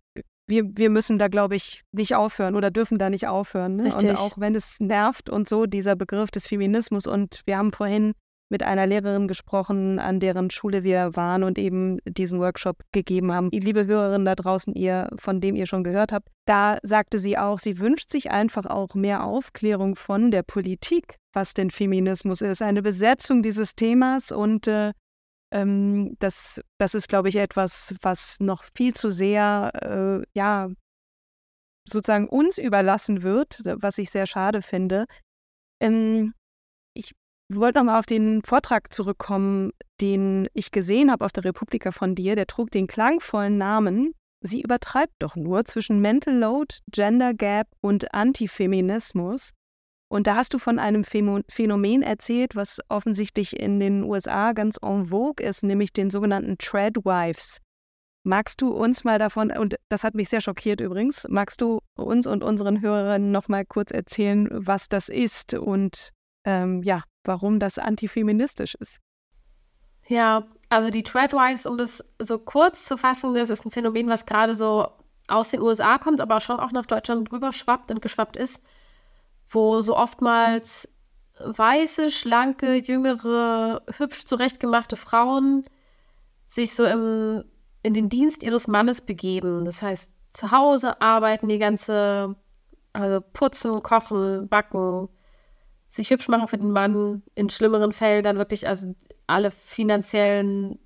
wir, 0.51 0.65
wir 0.77 0.91
müssen 0.91 1.19
da, 1.19 1.29
glaube 1.29 1.55
ich, 1.55 1.83
nicht 1.93 2.15
aufhören 2.15 2.55
oder 2.55 2.71
dürfen 2.71 2.99
da 2.99 3.09
nicht 3.09 3.27
aufhören. 3.27 3.77
Ne? 3.77 3.85
Und 3.85 4.17
auch 4.17 4.39
wenn 4.39 4.55
es 4.55 4.81
nervt 4.81 5.31
und 5.31 5.49
so, 5.49 5.67
dieser 5.67 5.97
Begriff 5.97 6.31
des 6.31 6.47
Feminismus. 6.47 7.07
Und 7.07 7.41
wir 7.47 7.57
haben 7.57 7.73
vorhin 7.73 8.13
mit 8.51 8.65
einer 8.65 8.87
Lehrerin 8.87 9.29
gesprochen, 9.29 9.99
an 10.01 10.19
deren 10.19 10.51
Schule 10.51 10.83
wir 10.83 11.15
waren 11.15 11.45
und 11.45 11.57
eben 11.57 11.99
diesen 12.05 12.41
Workshop 12.41 12.83
gegeben 12.93 13.33
haben. 13.33 13.49
Liebe 13.53 13.87
Hörerin 13.87 14.25
da 14.25 14.35
draußen, 14.35 14.75
ihr, 14.75 15.09
von 15.17 15.41
dem 15.41 15.55
ihr 15.55 15.67
schon 15.67 15.85
gehört 15.85 16.13
habt, 16.13 16.29
da 16.47 16.79
sagte 16.83 17.21
sie 17.21 17.39
auch, 17.39 17.61
sie 17.61 17.79
wünscht 17.79 18.11
sich 18.11 18.31
einfach 18.31 18.67
auch 18.67 18.95
mehr 18.95 19.25
Aufklärung 19.25 19.95
von 19.95 20.33
der 20.33 20.43
Politik, 20.43 21.17
was 21.33 21.55
denn 21.55 21.71
Feminismus 21.71 22.41
ist, 22.41 22.61
eine 22.61 22.83
Besetzung 22.83 23.43
dieses 23.43 23.77
Themas 23.77 24.33
und 24.33 24.67
äh, 24.67 24.93
ähm, 25.53 26.17
das, 26.19 26.61
das 26.79 26.95
ist, 26.95 27.09
glaube 27.09 27.29
ich, 27.29 27.37
etwas, 27.37 27.95
was 28.03 28.39
noch 28.41 28.65
viel 28.75 28.95
zu 28.95 29.11
sehr, 29.11 29.71
äh, 29.75 30.27
ja, 30.35 30.69
sozusagen 31.89 32.29
uns 32.29 32.59
überlassen 32.59 33.23
wird, 33.23 33.63
was 33.65 33.99
ich 33.99 34.11
sehr 34.11 34.27
schade 34.27 34.63
finde. 34.63 35.07
Ähm, 35.81 36.35
ich 36.95 37.13
wollte 37.53 37.79
nochmal 37.79 37.99
auf 37.99 38.07
den 38.07 38.43
Vortrag 38.45 38.93
zurückkommen, 38.93 39.73
den 40.01 40.49
ich 40.55 40.71
gesehen 40.71 41.11
habe 41.11 41.25
auf 41.25 41.33
der 41.33 41.45
Republika 41.45 41.91
von 41.91 42.15
dir. 42.15 42.37
Der 42.37 42.47
trug 42.47 42.71
den 42.71 42.87
klangvollen 42.87 43.59
Namen 43.59 44.15
Sie 44.43 44.63
übertreibt 44.63 45.13
doch 45.19 45.37
nur 45.37 45.67
zwischen 45.67 46.01
Mental 46.01 46.35
Load, 46.35 46.79
Gender 46.91 47.35
Gap 47.35 47.69
und 47.83 48.15
Antifeminismus. 48.15 49.53
Und 50.11 50.27
da 50.27 50.35
hast 50.35 50.53
du 50.53 50.59
von 50.59 50.81
einem 50.81 51.05
Phänomen 51.05 52.03
erzählt, 52.03 52.57
was 52.57 52.81
offensichtlich 52.88 53.57
in 53.59 53.79
den 53.79 54.03
USA 54.03 54.53
ganz 54.53 54.77
en 54.83 55.07
vogue 55.07 55.46
ist, 55.46 55.62
nämlich 55.62 55.92
den 55.92 56.11
sogenannten 56.11 56.59
Treadwives. 56.59 57.59
Magst 58.25 58.61
du 58.61 58.73
uns 58.73 59.05
mal 59.05 59.20
davon, 59.20 59.53
und 59.53 59.77
das 59.88 60.03
hat 60.03 60.16
mich 60.16 60.29
sehr 60.29 60.40
schockiert 60.40 60.81
übrigens, 60.81 61.29
magst 61.31 61.61
du 61.61 61.79
uns 61.96 62.27
und 62.27 62.42
unseren 62.42 62.81
Hörerinnen 62.81 63.31
noch 63.31 63.46
mal 63.46 63.64
kurz 63.64 63.92
erzählen, 63.92 64.49
was 64.51 64.88
das 64.88 65.09
ist 65.09 65.55
und 65.55 66.11
ähm, 66.44 66.83
ja, 66.83 67.05
warum 67.23 67.61
das 67.61 67.79
antifeministisch 67.79 68.75
ist? 68.75 68.99
Ja, 70.09 70.49
also 70.70 70.90
die 70.90 71.05
Treadwives, 71.05 71.66
um 71.66 71.79
das 71.79 72.05
so 72.18 72.37
kurz 72.40 72.85
zu 72.85 72.99
fassen, 72.99 73.33
das 73.35 73.49
ist 73.49 73.64
ein 73.64 73.70
Phänomen, 73.70 74.09
was 74.09 74.27
gerade 74.27 74.57
so 74.57 74.88
aus 75.29 75.53
den 75.53 75.62
USA 75.62 75.99
kommt, 75.99 76.20
aber 76.20 76.40
schon 76.40 76.59
auch 76.59 76.73
nach 76.73 76.87
Deutschland 76.87 77.31
rüber 77.31 77.53
schwappt 77.53 77.92
und 77.92 78.03
geschwappt 78.03 78.37
ist 78.37 78.64
wo 79.51 79.81
so 79.81 79.97
oftmals 79.97 80.89
weiße, 81.39 82.11
schlanke, 82.11 82.75
jüngere, 82.75 83.83
hübsch 83.99 84.25
zurechtgemachte 84.25 84.97
Frauen 84.97 85.65
sich 86.47 86.75
so 86.75 86.85
im, 86.85 87.45
in 87.83 87.95
den 87.95 88.09
Dienst 88.09 88.43
ihres 88.43 88.69
Mannes 88.69 89.01
begeben. 89.01 89.65
Das 89.65 89.83
heißt, 89.83 90.13
zu 90.31 90.51
Hause 90.51 91.01
arbeiten 91.01 91.49
die 91.49 91.59
ganze, 91.59 92.37
also 92.93 93.21
putzen, 93.21 93.83
kochen, 93.83 94.49
backen, 94.49 95.09
sich 95.89 96.11
hübsch 96.11 96.29
machen 96.29 96.49
für 96.49 96.59
den 96.59 96.71
Mann, 96.71 97.23
in 97.35 97.51
schlimmeren 97.51 97.93
Fällen 97.93 98.23
dann 98.23 98.39
wirklich 98.39 98.69
also 98.69 98.95
alle 99.27 99.51
finanziellen 99.51 100.79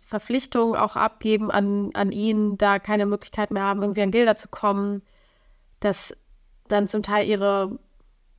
Verpflichtungen 0.00 0.76
auch 0.76 0.96
abgeben 0.96 1.50
an, 1.50 1.90
an 1.94 2.12
ihn, 2.12 2.58
da 2.58 2.78
keine 2.78 3.06
Möglichkeit 3.06 3.50
mehr 3.50 3.62
haben, 3.62 3.82
irgendwie 3.82 4.02
an 4.02 4.10
Gelder 4.10 4.36
zu 4.36 4.48
kommen, 4.48 5.02
dass 5.80 6.16
dann 6.68 6.86
zum 6.86 7.02
Teil 7.02 7.26
ihre 7.26 7.78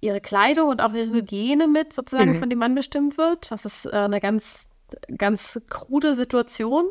ihre 0.05 0.21
Kleidung 0.21 0.69
und 0.69 0.81
auch 0.81 0.93
ihre 0.93 1.11
Hygiene 1.11 1.67
mit 1.67 1.93
sozusagen 1.93 2.33
mhm. 2.33 2.39
von 2.39 2.49
dem 2.49 2.59
Mann 2.59 2.75
bestimmt 2.75 3.17
wird. 3.17 3.51
Das 3.51 3.65
ist 3.65 3.85
äh, 3.85 3.91
eine 3.91 4.19
ganz, 4.19 4.69
ganz 5.17 5.59
krude 5.69 6.15
Situation. 6.15 6.89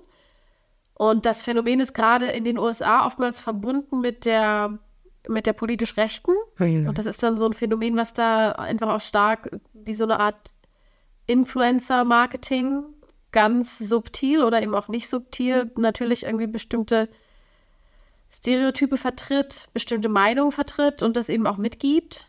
Und 0.95 1.27
das 1.27 1.43
Phänomen 1.43 1.81
ist 1.81 1.93
gerade 1.95 2.27
in 2.27 2.45
den 2.45 2.59
USA 2.59 3.07
oftmals 3.07 3.41
verbunden 3.41 4.01
mit 4.01 4.25
der, 4.25 4.79
mit 5.29 5.47
der 5.47 5.53
politisch 5.53 5.97
Rechten. 5.97 6.33
Mhm. 6.59 6.89
Und 6.89 6.99
das 6.99 7.07
ist 7.07 7.23
dann 7.23 7.37
so 7.37 7.47
ein 7.47 7.53
Phänomen, 7.53 7.97
was 7.97 8.13
da 8.13 8.53
einfach 8.53 8.89
auch 8.89 9.01
stark 9.01 9.51
wie 9.73 9.95
so 9.95 10.05
eine 10.05 10.21
Art 10.21 10.53
Influencer-Marketing 11.27 12.85
ganz 13.33 13.79
subtil 13.79 14.45
oder 14.45 14.63
eben 14.63 14.75
auch 14.75 14.87
nicht 14.89 15.09
subtil 15.09 15.73
natürlich 15.77 16.25
irgendwie 16.25 16.47
bestimmte 16.47 17.09
Stereotype 18.31 18.97
vertritt, 18.97 19.69
bestimmte 19.73 20.09
Meinungen 20.09 20.53
vertritt 20.53 21.03
und 21.03 21.17
das 21.17 21.29
eben 21.29 21.47
auch 21.47 21.57
mitgibt. 21.57 22.29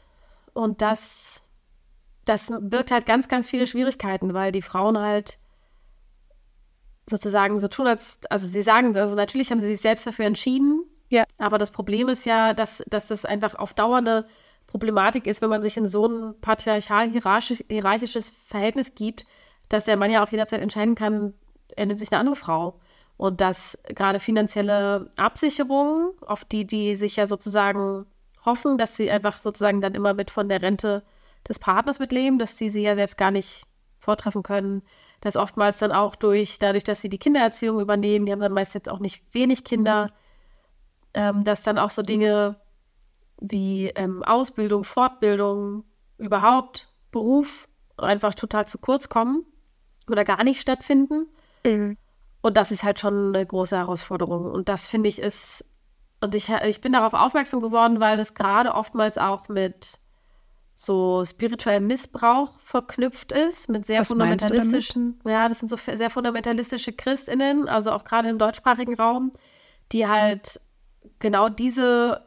Und 0.56 0.82
das, 0.82 1.52
das 2.24 2.52
birgt 2.62 2.90
halt 2.90 3.06
ganz, 3.06 3.28
ganz 3.28 3.46
viele 3.46 3.68
Schwierigkeiten, 3.68 4.34
weil 4.34 4.54
die 4.54 4.62
Frauen 4.62 4.98
halt 4.98 5.38
sozusagen 7.10 7.60
so 7.60 7.68
tun, 7.68 7.88
als, 7.88 8.22
also 8.30 8.48
sie 8.48 8.62
sagen, 8.62 8.98
also 8.98 9.16
natürlich 9.16 9.52
haben 9.52 9.60
sie 9.60 9.68
sich 9.68 9.82
selbst 9.82 10.08
dafür 10.08 10.26
entschieden, 10.26 10.86
ja. 11.10 11.26
aber 11.38 11.58
das 11.58 11.72
Problem 11.72 12.08
ist 12.08 12.26
ja, 12.26 12.54
dass, 12.54 12.84
dass 12.88 13.08
das 13.08 13.26
einfach 13.26 13.56
auf 13.56 13.74
Dauer 13.74 13.98
eine 13.98 14.26
Problematik 14.66 15.28
ist, 15.28 15.42
wenn 15.42 15.50
man 15.50 15.62
sich 15.62 15.76
in 15.76 15.86
so 15.86 16.08
ein 16.08 16.40
patriarchal-hierarchisches 16.40 18.30
Verhältnis 18.30 18.96
gibt, 18.96 19.26
dass 19.68 19.84
der 19.84 19.98
Mann 19.98 20.10
ja 20.10 20.24
auch 20.24 20.32
jederzeit 20.32 20.62
entscheiden 20.62 20.96
kann, 20.96 21.34
er 21.76 21.86
nimmt 21.86 22.00
sich 22.00 22.12
eine 22.12 22.22
andere 22.22 22.38
Frau. 22.38 22.80
Und 23.18 23.42
dass 23.42 23.84
gerade 23.88 24.22
finanzielle 24.22 25.10
Absicherungen, 25.18 26.12
auf 26.22 26.46
die 26.46 26.66
die 26.66 26.96
sich 26.96 27.18
ja 27.18 27.28
sozusagen 27.28 28.06
hoffen, 28.46 28.78
dass 28.78 28.96
sie 28.96 29.10
einfach 29.12 29.42
sozusagen 29.42 29.82
dann 29.82 29.96
immer 29.96 30.14
mit 30.14 30.32
von 30.32 30.50
der 30.50 30.62
Rente 30.62 31.04
des 31.48 31.60
Partners 31.60 32.00
mitleben, 32.00 32.40
dass 32.40 32.58
sie 32.58 32.70
sie 32.70 32.84
ja 32.84 32.96
selbst 32.96 33.18
gar 33.18 33.32
nicht 33.32 33.66
vortreffen 34.00 34.44
können. 34.44 34.84
Das 35.22 35.36
oftmals 35.36 35.80
dann 35.80 35.92
auch 35.92 36.16
durch, 36.16 36.60
dadurch, 36.60 36.84
dass 36.84 37.02
sie 37.02 37.10
die 37.10 37.18
Kindererziehung 37.18 37.80
übernehmen, 37.80 38.26
die 38.26 38.32
haben 38.32 38.40
dann 38.40 38.54
meist 38.54 38.74
jetzt 38.74 38.90
auch 38.90 39.00
nicht 39.00 39.24
wenig 39.34 39.64
Kinder, 39.64 40.12
ähm, 41.14 41.44
dass 41.44 41.64
dann 41.64 41.80
auch 41.80 41.90
so 41.90 42.02
Dinge 42.02 42.58
wie 43.40 43.88
ähm, 43.96 44.24
Ausbildung, 44.24 44.84
Fortbildung, 44.84 45.84
überhaupt 46.18 46.90
Beruf 47.12 47.68
einfach 47.98 48.34
total 48.34 48.68
zu 48.68 48.78
kurz 48.78 49.10
kommen 49.10 49.46
oder 50.10 50.24
gar 50.24 50.44
nicht 50.44 50.62
stattfinden. 50.62 51.28
Mhm. 51.66 51.98
Und 52.42 52.58
das 52.58 52.72
ist 52.72 52.84
halt 52.84 53.00
schon 53.00 53.36
eine 53.36 53.46
große 53.46 53.76
Herausforderung. 53.76 54.52
Und 54.52 54.70
das 54.70 54.88
finde 54.88 55.10
ich 55.10 55.20
ist 55.20 55.66
und 56.22 56.36
ich, 56.36 56.50
ich 56.50 56.82
bin 56.82 56.94
darauf 56.94 57.14
aufmerksam 57.14 57.62
geworden, 57.62 58.00
weil 58.00 58.18
das 58.18 58.34
gerade 58.34 58.74
oftmals 58.74 59.18
auch 59.18 59.50
mit 59.50 60.00
so 60.76 61.24
spirituellem 61.24 61.88
Missbrauch 61.88 62.60
verknüpft 62.60 63.32
ist, 63.32 63.70
mit 63.70 63.86
sehr 63.86 64.02
Was 64.02 64.10
fundamentalistischen, 64.10 65.20
ja, 65.26 65.48
das 65.48 65.60
sind 65.60 65.70
so 65.70 65.78
sehr 65.78 66.10
fundamentalistische 66.10 66.92
ChristInnen, 66.92 67.70
also 67.70 67.92
auch 67.92 68.04
gerade 68.04 68.30
im 68.30 68.38
deutschsprachigen 68.38 68.96
Raum, 68.96 69.32
die 69.94 70.06
halt 70.08 70.60
genau 71.20 71.48
diese, 71.48 72.26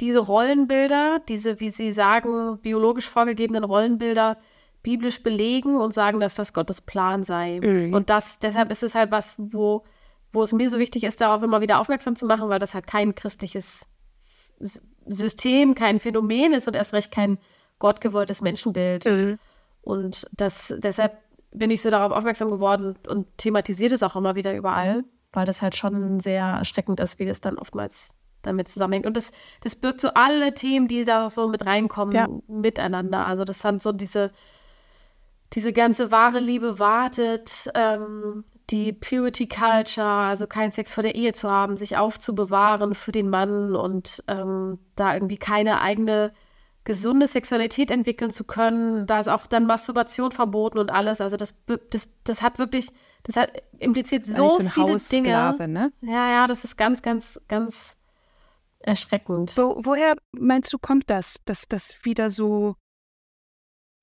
diese 0.00 0.18
Rollenbilder, 0.18 1.20
diese, 1.28 1.60
wie 1.60 1.70
sie 1.70 1.92
sagen, 1.92 2.58
biologisch 2.60 3.08
vorgegebenen 3.08 3.62
Rollenbilder 3.62 4.36
biblisch 4.82 5.22
belegen 5.22 5.76
und 5.76 5.94
sagen, 5.94 6.18
dass 6.18 6.34
das 6.34 6.52
Gottes 6.52 6.80
Plan 6.80 7.22
sei. 7.22 7.60
Mhm. 7.60 7.94
Und 7.94 8.10
das, 8.10 8.40
deshalb 8.40 8.70
ist 8.70 8.82
es 8.82 8.94
halt 8.94 9.10
was, 9.10 9.36
wo 9.38 9.84
wo 10.32 10.42
es 10.42 10.52
mir 10.52 10.70
so 10.70 10.78
wichtig 10.78 11.04
ist, 11.04 11.20
darauf 11.20 11.42
immer 11.42 11.60
wieder 11.60 11.80
aufmerksam 11.80 12.16
zu 12.16 12.26
machen, 12.26 12.48
weil 12.48 12.58
das 12.58 12.74
halt 12.74 12.86
kein 12.86 13.14
christliches 13.14 13.88
System, 15.06 15.74
kein 15.74 15.98
Phänomen 15.98 16.52
ist 16.52 16.68
und 16.68 16.74
erst 16.74 16.92
recht 16.92 17.10
kein 17.10 17.38
gottgewolltes 17.78 18.40
Menschenbild. 18.40 19.04
Mhm. 19.04 19.38
Und 19.82 20.28
das, 20.32 20.74
deshalb 20.78 21.18
bin 21.52 21.70
ich 21.70 21.82
so 21.82 21.90
darauf 21.90 22.12
aufmerksam 22.12 22.50
geworden 22.50 22.96
und 23.08 23.26
thematisiert 23.38 23.92
es 23.92 24.02
auch 24.02 24.16
immer 24.16 24.34
wieder 24.34 24.54
überall, 24.54 25.04
weil 25.32 25.46
das 25.46 25.62
halt 25.62 25.76
schon 25.76 26.20
sehr 26.20 26.42
erschreckend 26.42 27.00
ist, 27.00 27.18
wie 27.18 27.26
das 27.26 27.40
dann 27.40 27.58
oftmals 27.58 28.14
damit 28.42 28.68
zusammenhängt. 28.68 29.06
Und 29.06 29.16
das, 29.16 29.32
das 29.60 29.76
birgt 29.76 30.00
so 30.00 30.08
alle 30.14 30.54
Themen, 30.54 30.88
die 30.88 31.04
da 31.04 31.30
so 31.30 31.48
mit 31.48 31.66
reinkommen, 31.66 32.14
ja. 32.14 32.28
miteinander. 32.46 33.26
Also 33.26 33.44
das 33.44 33.60
sind 33.60 33.82
so 33.82 33.92
diese, 33.92 34.32
diese 35.52 35.72
ganze 35.72 36.10
wahre 36.10 36.40
Liebe 36.40 36.78
wartet, 36.78 37.70
ähm, 37.74 38.44
die 38.70 38.92
Purity 38.92 39.48
Culture, 39.48 40.06
also 40.06 40.46
keinen 40.46 40.72
Sex 40.72 40.92
vor 40.92 41.02
der 41.02 41.14
Ehe 41.14 41.32
zu 41.32 41.50
haben, 41.50 41.76
sich 41.76 41.96
aufzubewahren 41.96 42.94
für 42.94 43.12
den 43.12 43.30
Mann 43.30 43.76
und 43.76 44.24
ähm, 44.26 44.78
da 44.96 45.14
irgendwie 45.14 45.36
keine 45.36 45.80
eigene 45.80 46.32
gesunde 46.86 47.26
Sexualität 47.26 47.90
entwickeln 47.90 48.30
zu 48.30 48.44
können. 48.44 49.06
Da 49.06 49.20
ist 49.20 49.28
auch 49.28 49.46
dann 49.46 49.66
Masturbation 49.66 50.32
verboten 50.32 50.78
und 50.78 50.90
alles. 50.90 51.20
Also 51.20 51.36
das, 51.36 51.60
das, 51.90 52.08
das 52.24 52.42
hat 52.42 52.58
wirklich, 52.58 52.88
das 53.24 53.36
hat 53.36 53.52
impliziert 53.78 54.24
so, 54.24 54.48
so 54.48 54.68
viele 54.68 54.96
Dinge. 54.96 55.54
Ne? 55.68 55.92
Ja, 56.00 56.30
ja, 56.30 56.46
das 56.46 56.64
ist 56.64 56.76
ganz, 56.76 57.02
ganz, 57.02 57.40
ganz 57.48 57.98
erschreckend. 58.78 59.56
Wo, 59.56 59.84
woher 59.84 60.16
meinst 60.32 60.72
du, 60.72 60.78
kommt 60.78 61.10
das, 61.10 61.40
dass 61.44 61.66
das 61.68 61.96
wieder 62.02 62.30
so, 62.30 62.76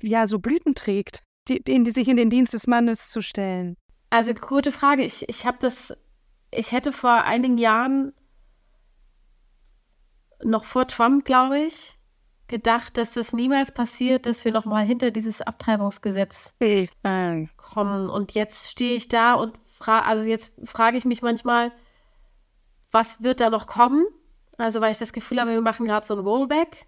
ja, 0.01 0.27
so 0.27 0.39
Blüten 0.39 0.75
trägt, 0.75 1.23
die, 1.47 1.63
die, 1.63 1.81
die 1.83 1.91
sich 1.91 2.07
in 2.07 2.17
den 2.17 2.29
Dienst 2.29 2.53
des 2.53 2.67
Mannes 2.67 3.09
zu 3.09 3.21
stellen? 3.21 3.77
Also, 4.13 4.35
gute 4.35 4.71
Frage. 4.71 5.03
Ich, 5.03 5.27
ich 5.27 5.47
habe 5.47 5.57
das, 5.59 5.97
ich 6.51 6.71
hätte 6.71 6.91
vor 6.91 7.23
einigen 7.23 7.57
Jahren, 7.57 8.13
noch 10.43 10.65
vor 10.65 10.87
Trump, 10.87 11.25
glaube 11.25 11.57
ich, 11.57 11.97
gedacht, 12.47 12.97
dass 12.97 13.15
das 13.15 13.33
niemals 13.33 13.73
passiert, 13.73 14.27
dass 14.27 14.45
wir 14.45 14.51
nochmal 14.51 14.85
hinter 14.85 15.09
dieses 15.09 15.41
Abtreibungsgesetz 15.41 16.53
kommen. 17.57 18.07
Und 18.07 18.33
jetzt 18.33 18.69
stehe 18.69 18.93
ich 18.93 19.07
da 19.07 19.33
und 19.33 19.57
frage, 19.67 20.05
also 20.05 20.29
jetzt 20.29 20.53
frage 20.63 20.95
ich 20.95 21.05
mich 21.05 21.23
manchmal, 21.23 21.71
was 22.91 23.23
wird 23.23 23.39
da 23.39 23.49
noch 23.49 23.65
kommen? 23.65 24.05
Also, 24.59 24.79
weil 24.79 24.91
ich 24.91 24.99
das 24.99 25.13
Gefühl 25.13 25.41
habe, 25.41 25.49
wir 25.49 25.61
machen 25.61 25.87
gerade 25.87 26.05
so 26.05 26.13
ein 26.13 26.19
Rollback. 26.19 26.85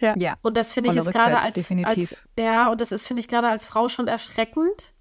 Ja. 0.00 0.14
ja. 0.16 0.36
Und 0.42 0.56
das 0.56 0.72
finde 0.72 0.90
ich 0.90 0.94
jetzt 0.94 1.10
gerade 1.10 1.40
als, 1.40 1.72
als, 1.72 2.16
ja, 2.38 2.70
und 2.70 2.80
das 2.80 2.92
ist, 2.92 3.08
finde 3.08 3.18
ich 3.18 3.26
gerade 3.26 3.48
als 3.48 3.66
Frau 3.66 3.88
schon 3.88 4.06
erschreckend. 4.06 4.94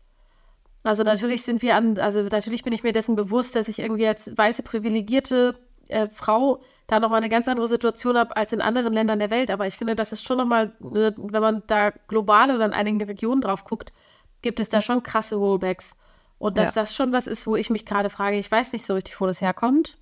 Also 0.87 1.03
natürlich 1.03 1.43
sind 1.43 1.61
wir 1.61 1.75
an, 1.75 1.99
also 1.99 2.21
natürlich 2.21 2.63
bin 2.63 2.71
ich 2.71 2.81
mir 2.81 2.93
dessen 2.93 3.17
bewusst, 3.17 3.57
dass 3.57 3.67
ich 3.67 3.79
irgendwie 3.79 4.07
als 4.07 4.37
weiße 4.37 4.63
privilegierte 4.63 5.59
äh, 5.89 6.07
Frau 6.09 6.61
da 6.87 7.01
nochmal 7.01 7.17
eine 7.17 7.27
ganz 7.27 7.49
andere 7.49 7.67
Situation 7.67 8.15
habe 8.15 8.37
als 8.37 8.53
in 8.53 8.61
anderen 8.61 8.93
Ländern 8.93 9.19
der 9.19 9.29
Welt. 9.29 9.51
Aber 9.51 9.67
ich 9.67 9.75
finde, 9.75 9.97
das 9.97 10.13
ist 10.13 10.23
schon 10.23 10.37
nochmal, 10.37 10.71
ne, 10.79 11.13
wenn 11.17 11.41
man 11.41 11.63
da 11.67 11.89
global 11.89 12.55
oder 12.55 12.63
in 12.63 12.71
einigen 12.71 13.01
Regionen 13.03 13.41
drauf 13.41 13.65
guckt, 13.65 13.91
gibt 14.41 14.61
es 14.61 14.69
da 14.69 14.79
schon 14.79 15.03
krasse 15.03 15.35
Rollbacks. 15.35 15.97
Und 16.37 16.57
dass 16.57 16.73
ja. 16.73 16.83
das 16.83 16.95
schon 16.95 17.11
was 17.11 17.27
ist, 17.27 17.47
wo 17.47 17.57
ich 17.57 17.69
mich 17.69 17.85
gerade 17.85 18.09
frage, 18.09 18.37
ich 18.37 18.49
weiß 18.49 18.71
nicht 18.71 18.85
so 18.85 18.93
richtig, 18.93 19.19
wo 19.19 19.25
das 19.25 19.41
herkommt. 19.41 19.97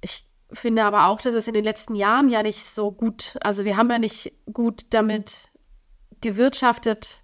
Ich 0.00 0.26
finde 0.50 0.82
aber 0.82 1.06
auch, 1.06 1.20
dass 1.20 1.34
es 1.34 1.46
in 1.46 1.54
den 1.54 1.62
letzten 1.62 1.94
Jahren 1.94 2.28
ja 2.30 2.42
nicht 2.42 2.64
so 2.64 2.90
gut, 2.90 3.38
also 3.42 3.64
wir 3.64 3.76
haben 3.76 3.90
ja 3.90 4.00
nicht 4.00 4.32
gut 4.52 4.86
damit 4.90 5.50
gewirtschaftet, 6.20 7.20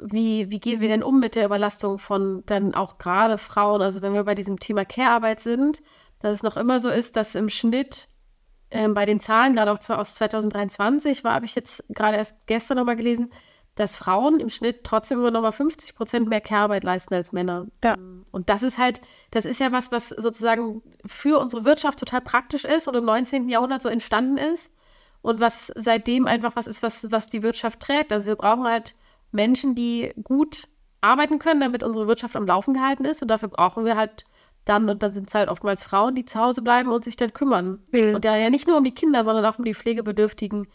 wie, 0.00 0.50
wie 0.50 0.60
gehen 0.60 0.80
wir 0.80 0.88
denn 0.88 1.02
um 1.02 1.20
mit 1.20 1.34
der 1.34 1.46
Überlastung 1.46 1.98
von 1.98 2.42
dann 2.46 2.74
auch 2.74 2.98
gerade 2.98 3.38
Frauen, 3.38 3.82
also 3.82 4.02
wenn 4.02 4.14
wir 4.14 4.24
bei 4.24 4.34
diesem 4.34 4.58
Thema 4.60 4.84
Care-Arbeit 4.84 5.40
sind, 5.40 5.82
dass 6.20 6.34
es 6.34 6.42
noch 6.42 6.56
immer 6.56 6.80
so 6.80 6.88
ist, 6.90 7.16
dass 7.16 7.34
im 7.34 7.48
Schnitt 7.48 8.08
ähm, 8.70 8.94
bei 8.94 9.04
den 9.04 9.18
Zahlen, 9.18 9.54
gerade 9.54 9.72
auch 9.72 9.90
aus 9.90 10.14
2023, 10.14 11.24
war, 11.24 11.34
habe 11.34 11.46
ich 11.46 11.54
jetzt 11.54 11.84
gerade 11.88 12.16
erst 12.16 12.46
gestern 12.46 12.76
nochmal 12.76 12.96
gelesen, 12.96 13.30
dass 13.74 13.96
Frauen 13.96 14.40
im 14.40 14.48
Schnitt 14.48 14.84
trotzdem 14.84 15.18
immer 15.18 15.30
nochmal 15.30 15.52
50 15.52 15.94
Prozent 15.94 16.28
mehr 16.28 16.40
Care-Arbeit 16.40 16.84
leisten 16.84 17.14
als 17.14 17.32
Männer. 17.32 17.66
Ja. 17.82 17.96
Und 18.30 18.48
das 18.48 18.62
ist 18.62 18.78
halt, 18.78 19.00
das 19.30 19.44
ist 19.44 19.60
ja 19.60 19.72
was, 19.72 19.90
was 19.90 20.10
sozusagen 20.10 20.82
für 21.04 21.38
unsere 21.38 21.64
Wirtschaft 21.64 21.98
total 21.98 22.20
praktisch 22.20 22.64
ist 22.64 22.88
und 22.88 22.94
im 22.94 23.04
19. 23.04 23.48
Jahrhundert 23.48 23.82
so 23.82 23.88
entstanden 23.88 24.36
ist 24.36 24.72
und 25.22 25.40
was 25.40 25.72
seitdem 25.74 26.26
einfach 26.26 26.56
was 26.56 26.66
ist, 26.66 26.82
was, 26.82 27.10
was 27.10 27.28
die 27.28 27.42
Wirtschaft 27.42 27.80
trägt. 27.80 28.12
Also 28.12 28.26
wir 28.26 28.36
brauchen 28.36 28.64
halt 28.64 28.96
Menschen, 29.32 29.74
die 29.74 30.12
gut 30.22 30.68
arbeiten 31.00 31.38
können, 31.38 31.60
damit 31.60 31.82
unsere 31.82 32.08
Wirtschaft 32.08 32.36
am 32.36 32.46
Laufen 32.46 32.74
gehalten 32.74 33.04
ist 33.04 33.22
und 33.22 33.28
dafür 33.28 33.48
brauchen 33.48 33.84
wir 33.84 33.96
halt 33.96 34.24
dann, 34.64 34.88
und 34.88 35.02
dann 35.02 35.12
sind 35.12 35.28
es 35.28 35.34
halt 35.34 35.48
oftmals 35.48 35.82
Frauen, 35.82 36.14
die 36.14 36.24
zu 36.24 36.38
Hause 36.38 36.62
bleiben 36.62 36.90
und 36.90 37.04
sich 37.04 37.16
dann 37.16 37.32
kümmern. 37.32 37.80
Mhm. 37.92 38.14
Und 38.16 38.24
ja, 38.24 38.36
ja 38.36 38.50
nicht 38.50 38.68
nur 38.68 38.76
um 38.76 38.84
die 38.84 38.94
Kinder, 38.94 39.24
sondern 39.24 39.44
auch 39.44 39.58
um 39.58 39.64
die 39.64 39.74
pflegebedürftigen 39.74 40.66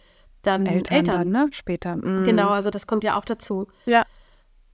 dann 0.42 0.66
Eltern. 0.66 0.98
Eltern. 0.98 1.32
Dann, 1.32 1.46
ne? 1.46 1.48
Später. 1.52 1.96
Mhm. 1.96 2.24
Genau, 2.26 2.50
also 2.50 2.70
das 2.70 2.88
kommt 2.88 3.04
ja 3.04 3.18
auch 3.18 3.26
dazu. 3.26 3.68
Ja. 3.86 4.04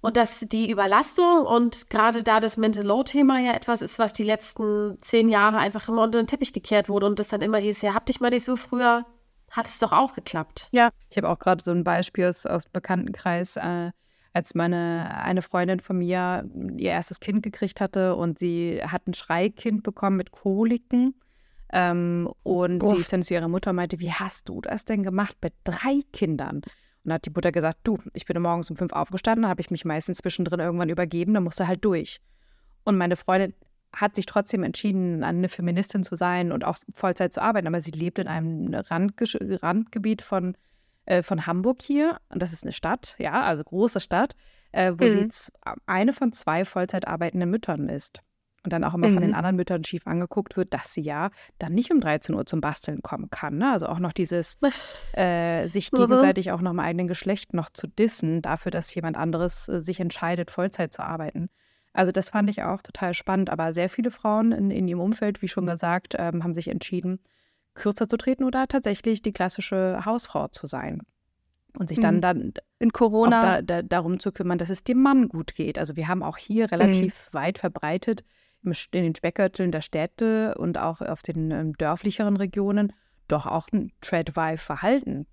Und 0.01 0.17
dass 0.17 0.39
die 0.39 0.71
Überlastung 0.71 1.45
und 1.45 1.89
gerade 1.89 2.23
da 2.23 2.39
das 2.39 2.57
Mental 2.57 2.83
Load-Thema 2.83 3.39
ja 3.39 3.53
etwas 3.53 3.83
ist, 3.83 3.99
was 3.99 4.13
die 4.13 4.23
letzten 4.23 4.97
zehn 4.99 5.29
Jahre 5.29 5.57
einfach 5.57 5.87
immer 5.87 6.01
unter 6.01 6.21
den 6.21 6.27
Teppich 6.27 6.53
gekehrt 6.53 6.89
wurde 6.89 7.05
und 7.05 7.19
das 7.19 7.27
dann 7.27 7.41
immer 7.41 7.59
hieß, 7.59 7.83
ja, 7.83 7.93
hab 7.93 8.07
dich 8.07 8.19
mal 8.19 8.31
nicht 8.31 8.43
so 8.43 8.55
früher, 8.55 9.05
hat 9.51 9.67
es 9.67 9.79
doch 9.79 9.91
auch 9.91 10.13
geklappt. 10.13 10.69
Ja, 10.71 10.89
ich 11.09 11.17
habe 11.17 11.29
auch 11.29 11.39
gerade 11.39 11.63
so 11.63 11.71
ein 11.71 11.83
Beispiel 11.83 12.27
aus, 12.27 12.45
aus 12.45 12.65
Bekanntenkreis. 12.65 13.57
Äh, 13.57 13.91
als 14.33 14.55
meine 14.55 15.23
eine 15.23 15.41
Freundin 15.41 15.79
von 15.79 15.97
mir 15.97 16.49
ihr 16.77 16.91
erstes 16.91 17.19
Kind 17.19 17.43
gekriegt 17.43 17.81
hatte 17.81 18.15
und 18.15 18.39
sie 18.39 18.81
hat 18.81 19.07
ein 19.07 19.13
Schreikind 19.13 19.83
bekommen 19.83 20.17
mit 20.17 20.31
Koliken. 20.31 21.15
Ähm, 21.73 22.29
und 22.43 22.83
Uff. 22.83 22.91
sie 22.91 23.01
ist 23.01 23.13
dann 23.13 23.23
zu 23.23 23.33
ihrer 23.33 23.47
Mutter 23.47 23.71
und 23.71 23.77
meinte, 23.77 23.99
wie 23.99 24.11
hast 24.11 24.49
du 24.49 24.61
das 24.61 24.85
denn 24.85 25.03
gemacht 25.03 25.37
mit 25.41 25.53
drei 25.63 25.99
Kindern? 26.11 26.57
Und 26.57 26.65
dann 27.03 27.13
hat 27.13 27.25
die 27.25 27.31
Mutter 27.31 27.51
gesagt, 27.51 27.79
du, 27.83 27.97
ich 28.13 28.25
bin 28.25 28.41
morgens 28.41 28.69
um 28.69 28.75
fünf 28.75 28.93
aufgestanden, 28.93 29.47
habe 29.47 29.61
ich 29.61 29.71
mich 29.71 29.85
meistens 29.85 30.17
zwischendrin 30.17 30.59
irgendwann 30.59 30.89
übergeben, 30.89 31.33
dann 31.33 31.43
musste 31.43 31.67
halt 31.67 31.83
durch. 31.83 32.19
Und 32.83 32.97
meine 32.97 33.15
Freundin 33.15 33.53
hat 33.93 34.15
sich 34.15 34.25
trotzdem 34.25 34.63
entschieden, 34.63 35.23
eine 35.23 35.49
Feministin 35.49 36.03
zu 36.03 36.15
sein 36.15 36.51
und 36.51 36.63
auch 36.63 36.77
Vollzeit 36.93 37.33
zu 37.33 37.41
arbeiten, 37.41 37.67
aber 37.67 37.81
sie 37.81 37.91
lebt 37.91 38.19
in 38.19 38.27
einem 38.27 38.73
Randgebiet 38.73 40.21
von 40.21 40.55
äh, 41.05 41.23
von 41.23 41.47
Hamburg 41.47 41.81
hier. 41.81 42.19
Und 42.29 42.41
das 42.41 42.53
ist 42.53 42.63
eine 42.63 42.73
Stadt, 42.73 43.15
ja, 43.17 43.43
also 43.43 43.63
große 43.63 43.99
Stadt, 43.99 44.35
äh, 44.71 44.93
wo 44.97 45.05
mhm. 45.05 45.29
sie 45.29 45.51
eine 45.85 46.13
von 46.13 46.31
zwei 46.31 46.63
Vollzeit 46.65 47.07
arbeitenden 47.07 47.49
Müttern 47.49 47.89
ist. 47.89 48.21
Und 48.63 48.71
dann 48.73 48.83
auch 48.83 48.93
immer 48.93 49.07
mhm. 49.07 49.13
von 49.13 49.21
den 49.21 49.31
mhm. 49.31 49.37
anderen 49.37 49.55
Müttern 49.55 49.83
schief 49.83 50.05
angeguckt 50.05 50.55
wird, 50.55 50.71
dass 50.71 50.93
sie 50.93 51.01
ja 51.01 51.31
dann 51.57 51.73
nicht 51.73 51.91
um 51.91 51.99
13 51.99 52.35
Uhr 52.35 52.45
zum 52.45 52.61
Basteln 52.61 53.01
kommen 53.01 53.31
kann. 53.31 53.57
Ne? 53.57 53.71
Also 53.71 53.87
auch 53.87 53.97
noch 53.97 54.13
dieses, 54.13 54.59
äh, 55.13 55.67
sich 55.67 55.91
mhm. 55.91 55.97
gegenseitig 55.97 56.51
auch 56.51 56.61
noch 56.61 56.71
im 56.71 56.79
eigenen 56.79 57.07
Geschlecht 57.07 57.55
noch 57.55 57.71
zu 57.71 57.87
dissen, 57.87 58.43
dafür, 58.43 58.69
dass 58.69 58.93
jemand 58.93 59.17
anderes 59.17 59.67
äh, 59.67 59.81
sich 59.81 59.99
entscheidet, 59.99 60.51
Vollzeit 60.51 60.93
zu 60.93 61.01
arbeiten. 61.01 61.49
Also 61.93 62.11
das 62.11 62.29
fand 62.29 62.49
ich 62.49 62.63
auch 62.63 62.81
total 62.81 63.13
spannend. 63.13 63.49
Aber 63.49 63.73
sehr 63.73 63.89
viele 63.89 64.11
Frauen 64.11 64.51
in, 64.51 64.71
in 64.71 64.87
ihrem 64.87 65.01
Umfeld, 65.01 65.41
wie 65.41 65.47
schon 65.47 65.65
gesagt, 65.65 66.15
ähm, 66.17 66.43
haben 66.43 66.53
sich 66.53 66.67
entschieden, 66.67 67.19
kürzer 67.73 68.07
zu 68.07 68.17
treten 68.17 68.43
oder 68.43 68.67
tatsächlich 68.67 69.21
die 69.21 69.33
klassische 69.33 70.05
Hausfrau 70.05 70.47
zu 70.47 70.67
sein. 70.67 71.01
Und 71.77 71.87
sich 71.87 71.99
dann, 71.99 72.17
mhm. 72.17 72.21
dann 72.21 72.53
in 72.79 72.91
Corona 72.91 73.61
da, 73.61 73.61
da, 73.61 73.81
darum 73.81 74.19
zu 74.19 74.33
kümmern, 74.33 74.57
dass 74.57 74.69
es 74.69 74.83
dem 74.83 75.01
Mann 75.01 75.29
gut 75.29 75.55
geht. 75.55 75.79
Also 75.79 75.95
wir 75.95 76.09
haben 76.09 76.21
auch 76.21 76.35
hier 76.37 76.69
relativ 76.69 77.29
mhm. 77.31 77.33
weit 77.33 77.59
verbreitet 77.59 78.25
in 78.63 78.73
den 78.91 79.15
Speckgürteln 79.15 79.71
der 79.71 79.81
Städte 79.81 80.55
und 80.55 80.77
auch 80.77 81.01
auf 81.01 81.23
den 81.23 81.51
ähm, 81.51 81.73
dörflicheren 81.77 82.37
Regionen 82.37 82.93
doch 83.27 83.45
auch 83.45 83.67
ein 83.71 83.91
Treadwife-Verhalten. 84.01 85.25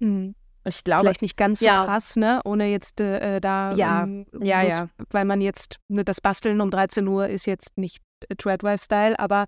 Mhm. 0.00 0.34
Ich 0.66 0.84
glaube, 0.84 1.02
vielleicht 1.02 1.22
nicht 1.22 1.36
ganz 1.36 1.60
so 1.60 1.66
ja. 1.66 1.84
krass, 1.84 2.16
ne? 2.16 2.40
Ohne 2.44 2.66
jetzt 2.66 3.00
äh, 3.00 3.40
da, 3.40 3.72
ja, 3.74 4.02
ähm, 4.02 4.26
ja, 4.40 4.62
muss, 4.62 4.72
ja, 4.72 4.88
weil 5.10 5.24
man 5.24 5.40
jetzt 5.40 5.76
ne, 5.88 6.04
das 6.04 6.20
Basteln 6.20 6.60
um 6.60 6.70
13 6.70 7.06
Uhr 7.06 7.28
ist 7.28 7.46
jetzt 7.46 7.76
nicht 7.78 8.02
äh, 8.28 8.34
Treadwife-Style, 8.34 9.18
aber 9.18 9.46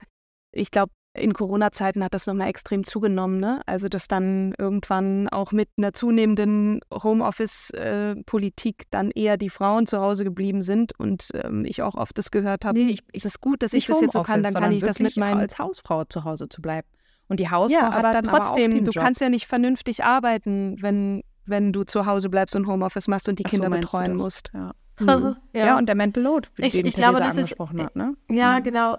ich 0.53 0.71
glaube, 0.71 0.93
in 1.15 1.33
Corona-Zeiten 1.33 2.05
hat 2.05 2.15
das 2.15 2.27
nochmal 2.27 2.49
extrem 2.49 2.85
zugenommen. 2.85 3.41
Ne? 3.41 3.61
Also, 3.67 3.89
dass 3.89 4.09
dann 4.09 4.55
irgendwann 4.59 5.29
auch 5.29 5.53
mit 5.53 5.69
einer 5.77 5.93
zunehmenden 5.93 6.81
Homeoffice-Politik 6.93 8.85
dann 8.91 9.11
eher 9.11 9.37
die 9.37 9.51
Frauen 9.51 9.87
zu 9.87 9.99
Hause 9.99 10.25
geblieben 10.25 10.63
sind 10.63 10.99
und 10.99 11.29
ähm, 11.35 11.65
ich 11.65 11.83
auch 11.83 11.95
oft 11.95 12.17
das 12.19 12.31
gehört 12.31 12.65
habe. 12.65 12.79
Nee, 12.79 12.93
ich, 12.93 13.01
es 13.13 13.25
ist 13.25 13.41
gut, 13.41 13.63
dass 13.63 13.73
ich 13.73 13.87
das 13.87 14.01
jetzt 14.01 14.13
so 14.13 14.23
kann, 14.23 14.43
dann 14.43 14.55
kann 14.55 14.73
ich 14.73 14.83
das 14.83 15.01
mit 15.01 15.17
meinen. 15.17 15.41
als 15.41 15.59
Hausfrau 15.59 16.05
zu 16.05 16.25
Hause 16.25 16.49
zu 16.49 16.63
bleiben. 16.63 16.87
Und 17.29 17.41
die 17.41 17.51
Hausfrau 17.51 17.79
ja, 17.79 17.89
aber 17.91 18.09
hat 18.09 18.15
dann 18.15 18.25
trotzdem, 18.25 18.73
aber 18.73 18.81
auch 18.81 18.85
du 18.85 18.91
Job. 18.91 19.05
kannst 19.05 19.21
ja 19.21 19.29
nicht 19.29 19.47
vernünftig 19.47 20.05
arbeiten, 20.05 20.77
wenn, 20.81 21.23
wenn 21.45 21.73
du 21.73 21.85
zu 21.85 22.07
Hause 22.07 22.31
bleibst 22.31 22.57
und 22.57 22.67
Homeoffice 22.67 23.09
machst 23.09 23.29
und 23.29 23.39
die 23.39 23.45
Ach 23.45 23.51
Kinder 23.51 23.69
so 23.71 23.77
betreuen 23.77 24.17
musst. 24.17 24.51
Ja. 24.55 24.73
Mhm. 24.99 25.37
ja. 25.53 25.67
ja. 25.67 25.79
und 25.79 25.87
der 25.87 25.95
Mental 25.95 26.23
Load, 26.23 26.49
ich, 26.57 26.73
den 26.73 26.87
ich 26.87 26.95
Theresa 26.95 27.13
glaube, 27.13 27.25
das 27.25 27.37
angesprochen 27.37 27.79
ist, 27.79 27.85
hat. 27.85 27.97
Ne? 27.97 28.15
Ja, 28.31 28.59
mhm. 28.59 28.63
genau. 28.63 28.99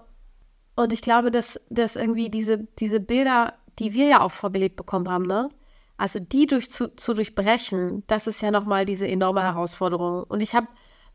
Und 0.75 0.93
ich 0.93 1.01
glaube, 1.01 1.31
dass, 1.31 1.59
dass 1.69 1.95
irgendwie 1.95 2.29
diese, 2.29 2.59
diese 2.79 2.99
Bilder, 2.99 3.55
die 3.79 3.93
wir 3.93 4.05
ja 4.05 4.21
auch 4.21 4.31
vorgelegt 4.31 4.75
bekommen 4.75 5.09
haben, 5.09 5.25
ne? 5.25 5.49
Also 5.97 6.19
die 6.19 6.47
durch, 6.47 6.71
zu, 6.71 6.95
zu 6.95 7.13
durchbrechen, 7.13 8.03
das 8.07 8.27
ist 8.27 8.41
ja 8.41 8.51
nochmal 8.51 8.85
diese 8.85 9.05
enorme 9.05 9.41
Herausforderung. 9.41 10.23
Und 10.23 10.41
ich 10.41 10.55
habe 10.55 10.67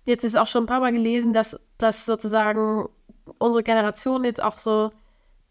jetzt 0.04 0.24
ist 0.24 0.36
auch 0.36 0.46
schon 0.46 0.64
ein 0.64 0.66
paar 0.66 0.80
Mal 0.80 0.92
gelesen, 0.92 1.32
dass, 1.32 1.58
dass 1.78 2.04
sozusagen 2.04 2.86
unsere 3.38 3.62
Generation 3.62 4.24
jetzt 4.24 4.42
auch 4.42 4.58
so 4.58 4.90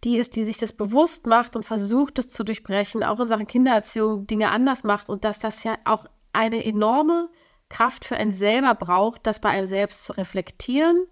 die 0.03 0.17
ist, 0.17 0.35
die 0.35 0.43
sich 0.43 0.57
das 0.57 0.73
bewusst 0.73 1.27
macht 1.27 1.55
und 1.55 1.63
versucht, 1.63 2.17
das 2.17 2.29
zu 2.29 2.43
durchbrechen, 2.43 3.03
auch 3.03 3.19
in 3.19 3.27
Sachen 3.27 3.47
Kindererziehung 3.47 4.27
Dinge 4.27 4.51
anders 4.51 4.83
macht 4.83 5.09
und 5.09 5.23
dass 5.23 5.39
das 5.39 5.63
ja 5.63 5.77
auch 5.85 6.05
eine 6.33 6.63
enorme 6.63 7.29
Kraft 7.69 8.05
für 8.05 8.17
einen 8.17 8.31
selber 8.31 8.75
braucht, 8.75 9.25
das 9.25 9.39
bei 9.39 9.49
einem 9.49 9.67
selbst 9.67 10.05
zu 10.05 10.13
reflektieren 10.13 11.05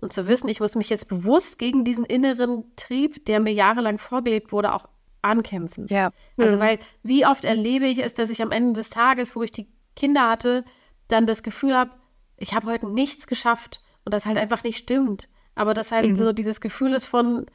und 0.00 0.12
zu 0.12 0.26
wissen, 0.26 0.48
ich 0.48 0.60
muss 0.60 0.74
mich 0.74 0.88
jetzt 0.88 1.08
bewusst 1.08 1.58
gegen 1.58 1.84
diesen 1.84 2.04
inneren 2.04 2.64
Trieb, 2.76 3.24
der 3.24 3.40
mir 3.40 3.52
jahrelang 3.52 3.98
vorgelebt 3.98 4.52
wurde, 4.52 4.74
auch 4.74 4.88
ankämpfen. 5.22 5.86
Ja. 5.88 6.10
Also, 6.36 6.56
mhm. 6.56 6.60
weil 6.60 6.78
wie 7.02 7.26
oft 7.26 7.44
erlebe 7.44 7.86
ich 7.86 7.98
es, 7.98 8.14
dass 8.14 8.30
ich 8.30 8.42
am 8.42 8.52
Ende 8.52 8.74
des 8.74 8.90
Tages, 8.90 9.34
wo 9.34 9.42
ich 9.42 9.52
die 9.52 9.68
Kinder 9.94 10.28
hatte, 10.28 10.64
dann 11.08 11.26
das 11.26 11.42
Gefühl 11.42 11.76
habe, 11.76 11.90
ich 12.36 12.54
habe 12.54 12.66
heute 12.66 12.86
nichts 12.86 13.26
geschafft 13.26 13.80
und 14.04 14.12
das 14.12 14.26
halt 14.26 14.36
einfach 14.36 14.62
nicht 14.62 14.76
stimmt. 14.76 15.28
Aber 15.54 15.72
das 15.74 15.90
halt 15.90 16.06
mhm. 16.06 16.16
so 16.16 16.32
dieses 16.32 16.60
Gefühl 16.60 16.92
ist 16.92 17.06
von, 17.06 17.46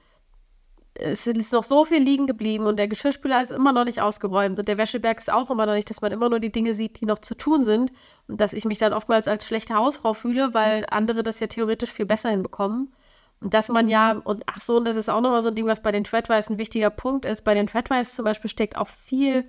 es 0.93 1.25
ist 1.25 1.53
noch 1.53 1.63
so 1.63 1.85
viel 1.85 2.01
liegen 2.01 2.27
geblieben 2.27 2.65
und 2.65 2.77
der 2.77 2.87
Geschirrspüler 2.87 3.41
ist 3.41 3.51
immer 3.51 3.71
noch 3.71 3.85
nicht 3.85 4.01
ausgeräumt 4.01 4.59
und 4.59 4.67
der 4.67 4.77
Wäscheberg 4.77 5.19
ist 5.19 5.31
auch 5.31 5.49
immer 5.49 5.65
noch 5.65 5.73
nicht, 5.73 5.89
dass 5.89 6.01
man 6.01 6.11
immer 6.11 6.29
nur 6.29 6.39
die 6.39 6.51
Dinge 6.51 6.73
sieht, 6.73 6.99
die 6.99 7.05
noch 7.05 7.19
zu 7.19 7.35
tun 7.35 7.63
sind 7.63 7.91
und 8.27 8.41
dass 8.41 8.53
ich 8.53 8.65
mich 8.65 8.77
dann 8.77 8.93
oftmals 8.93 9.27
als 9.27 9.47
schlechte 9.47 9.75
Hausfrau 9.75 10.13
fühle, 10.13 10.53
weil 10.53 10.85
andere 10.89 11.23
das 11.23 11.39
ja 11.39 11.47
theoretisch 11.47 11.91
viel 11.91 12.05
besser 12.05 12.29
hinbekommen. 12.29 12.93
Und 13.39 13.53
dass 13.55 13.69
man 13.69 13.87
ja, 13.87 14.21
und 14.23 14.43
ach 14.45 14.61
so, 14.61 14.77
und 14.77 14.85
das 14.85 14.95
ist 14.95 15.09
auch 15.09 15.21
nochmal 15.21 15.41
so 15.41 15.49
ein 15.49 15.55
Ding, 15.55 15.65
was 15.65 15.81
bei 15.81 15.91
den 15.91 16.03
Threadwives 16.03 16.49
ein 16.51 16.59
wichtiger 16.59 16.91
Punkt 16.91 17.25
ist. 17.25 17.41
Bei 17.41 17.55
den 17.55 17.65
Threadwives 17.65 18.13
zum 18.13 18.25
Beispiel 18.25 18.51
steckt 18.51 18.77
auch 18.77 18.87
viel 18.87 19.45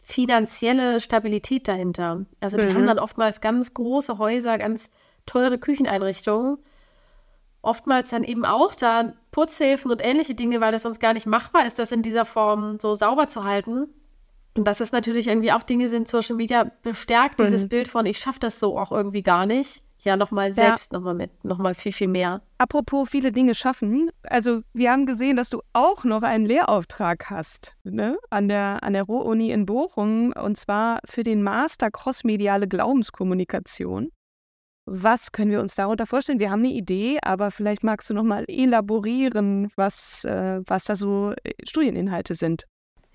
finanzielle 0.00 1.00
Stabilität 1.00 1.66
dahinter. 1.66 2.26
Also 2.40 2.58
die 2.58 2.66
mhm. 2.66 2.74
haben 2.74 2.86
dann 2.86 2.98
oftmals 3.00 3.40
ganz 3.40 3.74
große 3.74 4.18
Häuser, 4.18 4.58
ganz 4.58 4.92
teure 5.26 5.58
Kücheneinrichtungen 5.58 6.58
oftmals 7.64 8.10
dann 8.10 8.24
eben 8.24 8.44
auch 8.44 8.74
da 8.74 9.12
Putzhilfen 9.30 9.90
und 9.90 10.04
ähnliche 10.04 10.34
Dinge, 10.34 10.60
weil 10.60 10.72
das 10.72 10.82
sonst 10.82 11.00
gar 11.00 11.12
nicht 11.12 11.26
machbar 11.26 11.66
ist, 11.66 11.78
das 11.78 11.92
in 11.92 12.02
dieser 12.02 12.24
Form 12.24 12.78
so 12.80 12.94
sauber 12.94 13.28
zu 13.28 13.44
halten. 13.44 13.88
Und 14.56 14.68
dass 14.68 14.80
es 14.80 14.92
natürlich 14.92 15.26
irgendwie 15.26 15.52
auch 15.52 15.64
Dinge 15.64 15.88
sind, 15.88 16.06
Social 16.06 16.36
Media 16.36 16.70
bestärkt 16.82 17.40
mhm. 17.40 17.44
dieses 17.44 17.68
Bild 17.68 17.88
von, 17.88 18.06
ich 18.06 18.18
schaffe 18.18 18.38
das 18.40 18.60
so 18.60 18.78
auch 18.78 18.92
irgendwie 18.92 19.22
gar 19.22 19.46
nicht. 19.46 19.82
Ja, 20.04 20.16
nochmal 20.16 20.52
selbst 20.52 20.92
ja. 20.92 20.98
nochmal 20.98 21.14
mit, 21.14 21.44
nochmal 21.44 21.74
viel, 21.74 21.92
viel 21.92 22.08
mehr. 22.08 22.42
Apropos 22.58 23.08
viele 23.08 23.32
Dinge 23.32 23.54
schaffen. 23.54 24.10
Also, 24.22 24.60
wir 24.74 24.92
haben 24.92 25.06
gesehen, 25.06 25.36
dass 25.36 25.48
du 25.48 25.62
auch 25.72 26.04
noch 26.04 26.22
einen 26.22 26.44
Lehrauftrag 26.44 27.30
hast, 27.30 27.74
ne? 27.84 28.18
An 28.28 28.48
der, 28.48 28.82
an 28.82 28.92
der 28.92 29.04
Ruhr-Uni 29.04 29.50
in 29.50 29.64
Bochum. 29.64 30.32
Und 30.32 30.58
zwar 30.58 30.98
für 31.06 31.22
den 31.22 31.42
Master 31.42 31.90
Crossmediale 31.90 32.68
Glaubenskommunikation. 32.68 34.10
Was 34.86 35.32
können 35.32 35.50
wir 35.50 35.60
uns 35.60 35.74
darunter 35.74 36.06
vorstellen? 36.06 36.38
Wir 36.38 36.50
haben 36.50 36.60
eine 36.60 36.72
Idee, 36.72 37.18
aber 37.22 37.50
vielleicht 37.50 37.84
magst 37.84 38.10
du 38.10 38.14
noch 38.14 38.22
mal 38.22 38.44
elaborieren, 38.48 39.70
was, 39.76 40.24
äh, 40.24 40.60
was 40.66 40.84
da 40.84 40.94
so 40.94 41.32
äh, 41.42 41.52
Studieninhalte 41.66 42.34
sind. 42.34 42.64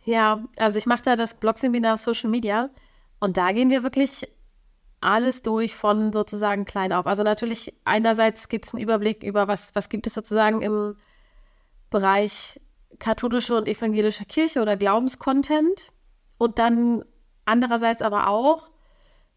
Ja, 0.04 0.44
also 0.58 0.80
ich 0.80 0.88
mache 0.88 1.04
da 1.04 1.16
das 1.16 1.36
Blog-Seminar 1.36 1.98
Social 1.98 2.30
Media 2.30 2.70
und 3.20 3.38
da 3.38 3.52
gehen 3.52 3.70
wir 3.70 3.84
wirklich 3.84 4.28
alles 5.02 5.44
durch 5.44 5.76
von 5.76 6.12
sozusagen 6.12 6.66
klein 6.66 6.92
auf. 6.92 7.06
Also 7.06 7.24
natürlich 7.24 7.74
einerseits 7.86 8.50
gibt 8.50 8.66
es 8.66 8.74
einen 8.74 8.84
Überblick 8.84 9.24
über 9.24 9.48
was, 9.48 9.76
was 9.76 9.90
gibt 9.90 10.08
es 10.08 10.14
sozusagen 10.14 10.62
im 10.62 10.96
Bereich 11.90 12.60
katholische 12.98 13.56
und 13.56 13.68
evangelische 13.68 14.26
Kirche 14.26 14.62
oder 14.62 14.76
Glaubenscontent 14.76 15.92
und 16.38 16.60
dann 16.60 17.06
andererseist 17.46 18.02
aber 18.02 18.28
auch 18.28 18.70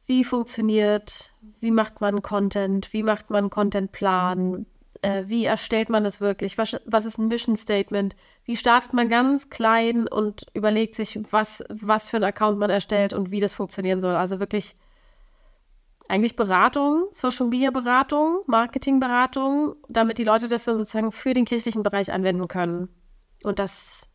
wie 0.07 0.25
funktioniert, 0.25 1.33
wie 1.61 1.71
macht 1.71 2.01
man 2.01 2.23
Content, 2.23 2.93
wie 2.93 3.03
macht 3.03 3.31
man 3.31 3.51
Contentplan, 3.51 4.67
äh, 5.03 5.25
wie 5.27 5.45
erstellt 5.45 5.91
man 5.91 6.05
das 6.05 6.21
wirklich, 6.21 6.59
was, 6.59 6.81
was 6.87 7.05
ist 7.05 7.19
ein 7.19 7.29
Mission 7.29 7.57
Statement, 7.57 8.17
wie 8.45 8.57
startet 8.57 8.93
man 8.93 9.09
ganz 9.09 9.51
klein 9.51 10.09
und 10.09 10.47
überlegt 10.55 10.95
sich, 10.95 11.21
was, 11.31 11.65
was 11.69 12.09
für 12.09 12.19
ein 12.19 12.25
Account 12.25 12.59
man 12.59 12.71
erstellt 12.71 13.13
und 13.13 13.31
wie 13.31 13.41
das 13.41 13.55
funktionieren 13.55 14.01
soll. 14.01 14.15
Also 14.15 14.41
wirklich 14.41 14.77
eigentlich 16.09 16.37
Beratung, 16.37 17.07
Social 17.11 17.47
Media 17.47 17.71
Beratung, 17.71 18.43
Marketing 18.47 19.01
Beratung, 19.01 19.77
damit 19.89 20.19
die 20.19 20.25
Leute 20.25 20.49
das 20.49 20.65
dann 20.65 20.79
sozusagen 20.79 21.13
für 21.13 21.33
den 21.33 21.45
kirchlichen 21.45 21.83
Bereich 21.83 22.13
anwenden 22.13 22.49
können. 22.49 22.89
Und 23.45 23.59
das, 23.59 24.15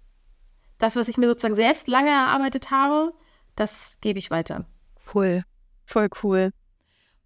das, 0.77 0.95
was 0.95 1.07
ich 1.07 1.17
mir 1.17 1.27
sozusagen 1.27 1.55
selbst 1.55 1.87
lange 1.87 2.09
erarbeitet 2.09 2.71
habe, 2.71 3.13
das 3.55 3.97
gebe 4.01 4.19
ich 4.19 4.31
weiter. 4.31 4.65
Cool. 5.13 5.43
Voll 5.87 6.09
cool. 6.21 6.51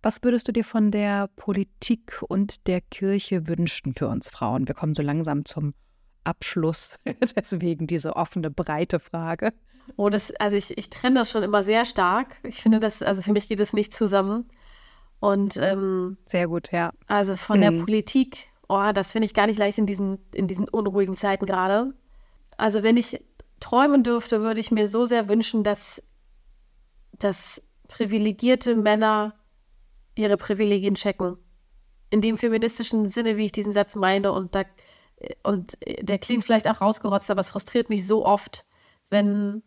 Was 0.04 0.24
würdest 0.24 0.48
du 0.48 0.52
dir 0.52 0.64
von 0.64 0.92
der 0.92 1.30
Politik 1.36 2.22
und 2.30 2.68
der 2.68 2.80
Kirche 2.80 3.48
wünschen 3.48 3.94
für 3.94 4.08
uns 4.08 4.30
Frauen? 4.30 4.68
Wir 4.68 4.76
kommen 4.76 4.94
so 4.94 5.02
langsam 5.02 5.46
zum 5.46 5.74
Abschluss, 6.24 6.98
deswegen 7.36 7.88
diese 7.88 8.16
offene, 8.16 8.52
breite 8.52 9.00
Frage. 9.00 9.52
Oh, 9.98 10.10
das, 10.10 10.32
also 10.36 10.56
ich, 10.56 10.78
ich 10.78 10.92
trenne 10.92 11.16
das 11.16 11.32
schon 11.32 11.42
immer 11.42 11.64
sehr 11.64 11.86
stark. 11.86 12.36
Ich 12.44 12.62
finde 12.62 12.80
das, 12.80 13.02
also 13.02 13.24
für 13.24 13.34
mich 13.34 13.48
geht 13.48 13.60
es 13.60 13.74
nicht 13.74 13.94
zusammen. 13.94 14.48
Und 15.20 15.58
ähm, 15.58 16.18
sehr 16.26 16.48
gut, 16.48 16.72
ja. 16.72 16.94
Also 17.08 17.36
von 17.38 17.58
mhm. 17.58 17.62
der 17.62 17.72
Politik, 17.84 18.46
oh, 18.70 18.92
das 18.94 19.12
finde 19.12 19.26
ich 19.26 19.34
gar 19.34 19.48
nicht 19.48 19.58
leicht 19.58 19.80
in 19.80 19.88
diesen, 19.88 20.20
in 20.34 20.48
diesen 20.48 20.70
unruhigen 20.70 21.16
Zeiten 21.16 21.48
gerade. 21.48 21.96
Also 22.58 22.84
wenn 22.84 22.96
ich 22.96 23.24
träumen 23.60 24.04
dürfte, 24.04 24.42
würde 24.42 24.60
ich 24.60 24.70
mir 24.70 24.88
so 24.88 25.06
sehr 25.06 25.30
wünschen, 25.30 25.64
dass, 25.64 26.04
dass 27.18 27.68
privilegierte 27.92 28.76
Männer 28.76 29.36
ihre 30.16 30.38
Privilegien 30.38 30.96
checken. 30.96 31.38
In 32.10 32.22
dem 32.22 32.38
feministischen 32.38 33.10
Sinne, 33.10 33.38
wie 33.38 33.46
ich 33.46 33.52
diesen 33.52 33.74
Satz 33.74 33.96
meine. 33.96 34.32
Und, 34.32 34.56
da, 34.56 34.64
und 35.44 35.78
der 36.02 36.18
klingt 36.18 36.44
vielleicht 36.44 36.68
auch 36.68 36.82
rausgerotzt, 36.82 37.30
aber 37.30 37.42
es 37.42 37.50
frustriert 37.50 37.90
mich 37.90 38.08
so 38.08 38.26
oft, 38.26 38.66
wenn. 39.10 39.64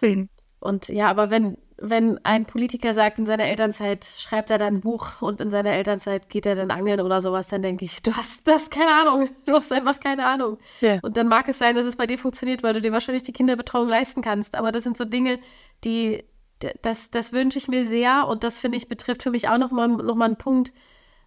Wen? 0.00 0.28
Und 0.60 0.88
ja, 0.88 1.08
aber 1.08 1.30
wenn, 1.30 1.56
wenn 1.76 2.18
ein 2.24 2.44
Politiker 2.44 2.92
sagt, 2.92 3.20
in 3.20 3.26
seiner 3.26 3.44
Elternzeit 3.44 4.04
schreibt 4.04 4.50
er 4.50 4.58
dann 4.58 4.76
ein 4.76 4.80
Buch 4.80 5.22
und 5.22 5.40
in 5.40 5.52
seiner 5.52 5.70
Elternzeit 5.70 6.28
geht 6.28 6.46
er 6.46 6.56
dann 6.56 6.72
angeln 6.72 7.00
oder 7.00 7.20
sowas, 7.20 7.46
dann 7.46 7.62
denke 7.62 7.84
ich, 7.84 8.02
du 8.02 8.12
hast, 8.12 8.46
du 8.46 8.52
hast 8.52 8.72
keine 8.72 8.92
Ahnung. 8.92 9.30
Du 9.46 9.52
hast 9.52 9.72
einfach 9.72 10.00
keine 10.00 10.26
Ahnung. 10.26 10.58
Yeah. 10.82 10.98
Und 11.02 11.16
dann 11.16 11.28
mag 11.28 11.48
es 11.48 11.58
sein, 11.58 11.76
dass 11.76 11.86
es 11.86 11.94
bei 11.94 12.06
dir 12.06 12.18
funktioniert, 12.18 12.64
weil 12.64 12.74
du 12.74 12.80
dir 12.80 12.92
wahrscheinlich 12.92 13.22
die 13.22 13.32
Kinderbetreuung 13.32 13.88
leisten 13.88 14.20
kannst. 14.20 14.56
Aber 14.56 14.72
das 14.72 14.82
sind 14.82 14.96
so 14.96 15.04
Dinge, 15.04 15.38
die, 15.84 16.24
das, 16.82 17.10
das 17.10 17.32
wünsche 17.32 17.58
ich 17.58 17.68
mir 17.68 17.86
sehr 17.86 18.26
und 18.26 18.44
das 18.44 18.58
finde 18.58 18.76
ich 18.76 18.88
betrifft 18.88 19.22
für 19.22 19.30
mich 19.30 19.48
auch 19.48 19.58
nochmal 19.58 19.88
noch 19.88 20.14
mal 20.14 20.26
einen 20.26 20.36
Punkt. 20.36 20.72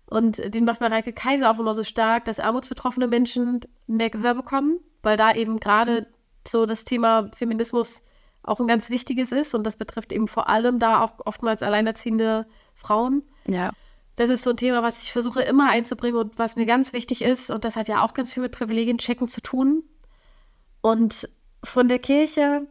Und 0.06 0.54
den 0.54 0.66
macht 0.66 0.82
Mareike 0.82 1.14
Kaiser 1.14 1.50
auch 1.50 1.60
immer 1.60 1.74
so 1.74 1.84
stark, 1.84 2.26
dass 2.26 2.42
armutsbetroffene 2.42 3.08
Menschen 3.08 3.62
mehr 3.88 4.10
Gehör 4.10 4.36
bekommen, 4.36 4.80
weil 5.04 5.16
da 5.16 5.34
eben 5.34 5.60
gerade 5.60 6.08
so 6.46 6.66
das 6.66 6.84
Thema 6.84 7.32
Feminismus 7.34 8.04
auch 8.44 8.60
ein 8.60 8.68
ganz 8.68 8.90
wichtiges 8.90 9.32
ist 9.32 9.54
und 9.54 9.64
das 9.64 9.76
betrifft 9.76 10.12
eben 10.12 10.28
vor 10.28 10.50
allem 10.50 10.80
da 10.80 11.02
auch 11.02 11.14
oftmals 11.26 11.64
alleinerziehende 11.64 12.46
Frauen. 12.76 13.24
Ja. 13.46 13.72
Das 14.16 14.30
ist 14.30 14.44
so 14.44 14.50
ein 14.50 14.58
Thema, 14.58 14.84
was 14.84 15.04
ich 15.04 15.12
versuche 15.12 15.42
immer 15.42 15.70
einzubringen 15.70 16.20
und 16.20 16.40
was 16.40 16.56
mir 16.56 16.66
ganz 16.66 16.92
wichtig 16.92 17.22
ist 17.22 17.50
und 17.50 17.64
das 17.64 17.76
hat 17.76 17.88
ja 17.88 18.04
auch 18.04 18.14
ganz 18.14 18.34
viel 18.34 18.44
mit 18.44 18.52
Privilegien 18.52 18.98
checken 18.98 19.28
zu 19.28 19.42
tun. 19.42 19.84
Und 20.82 21.30
von 21.64 21.88
der 21.88 22.00
Kirche 22.00 22.68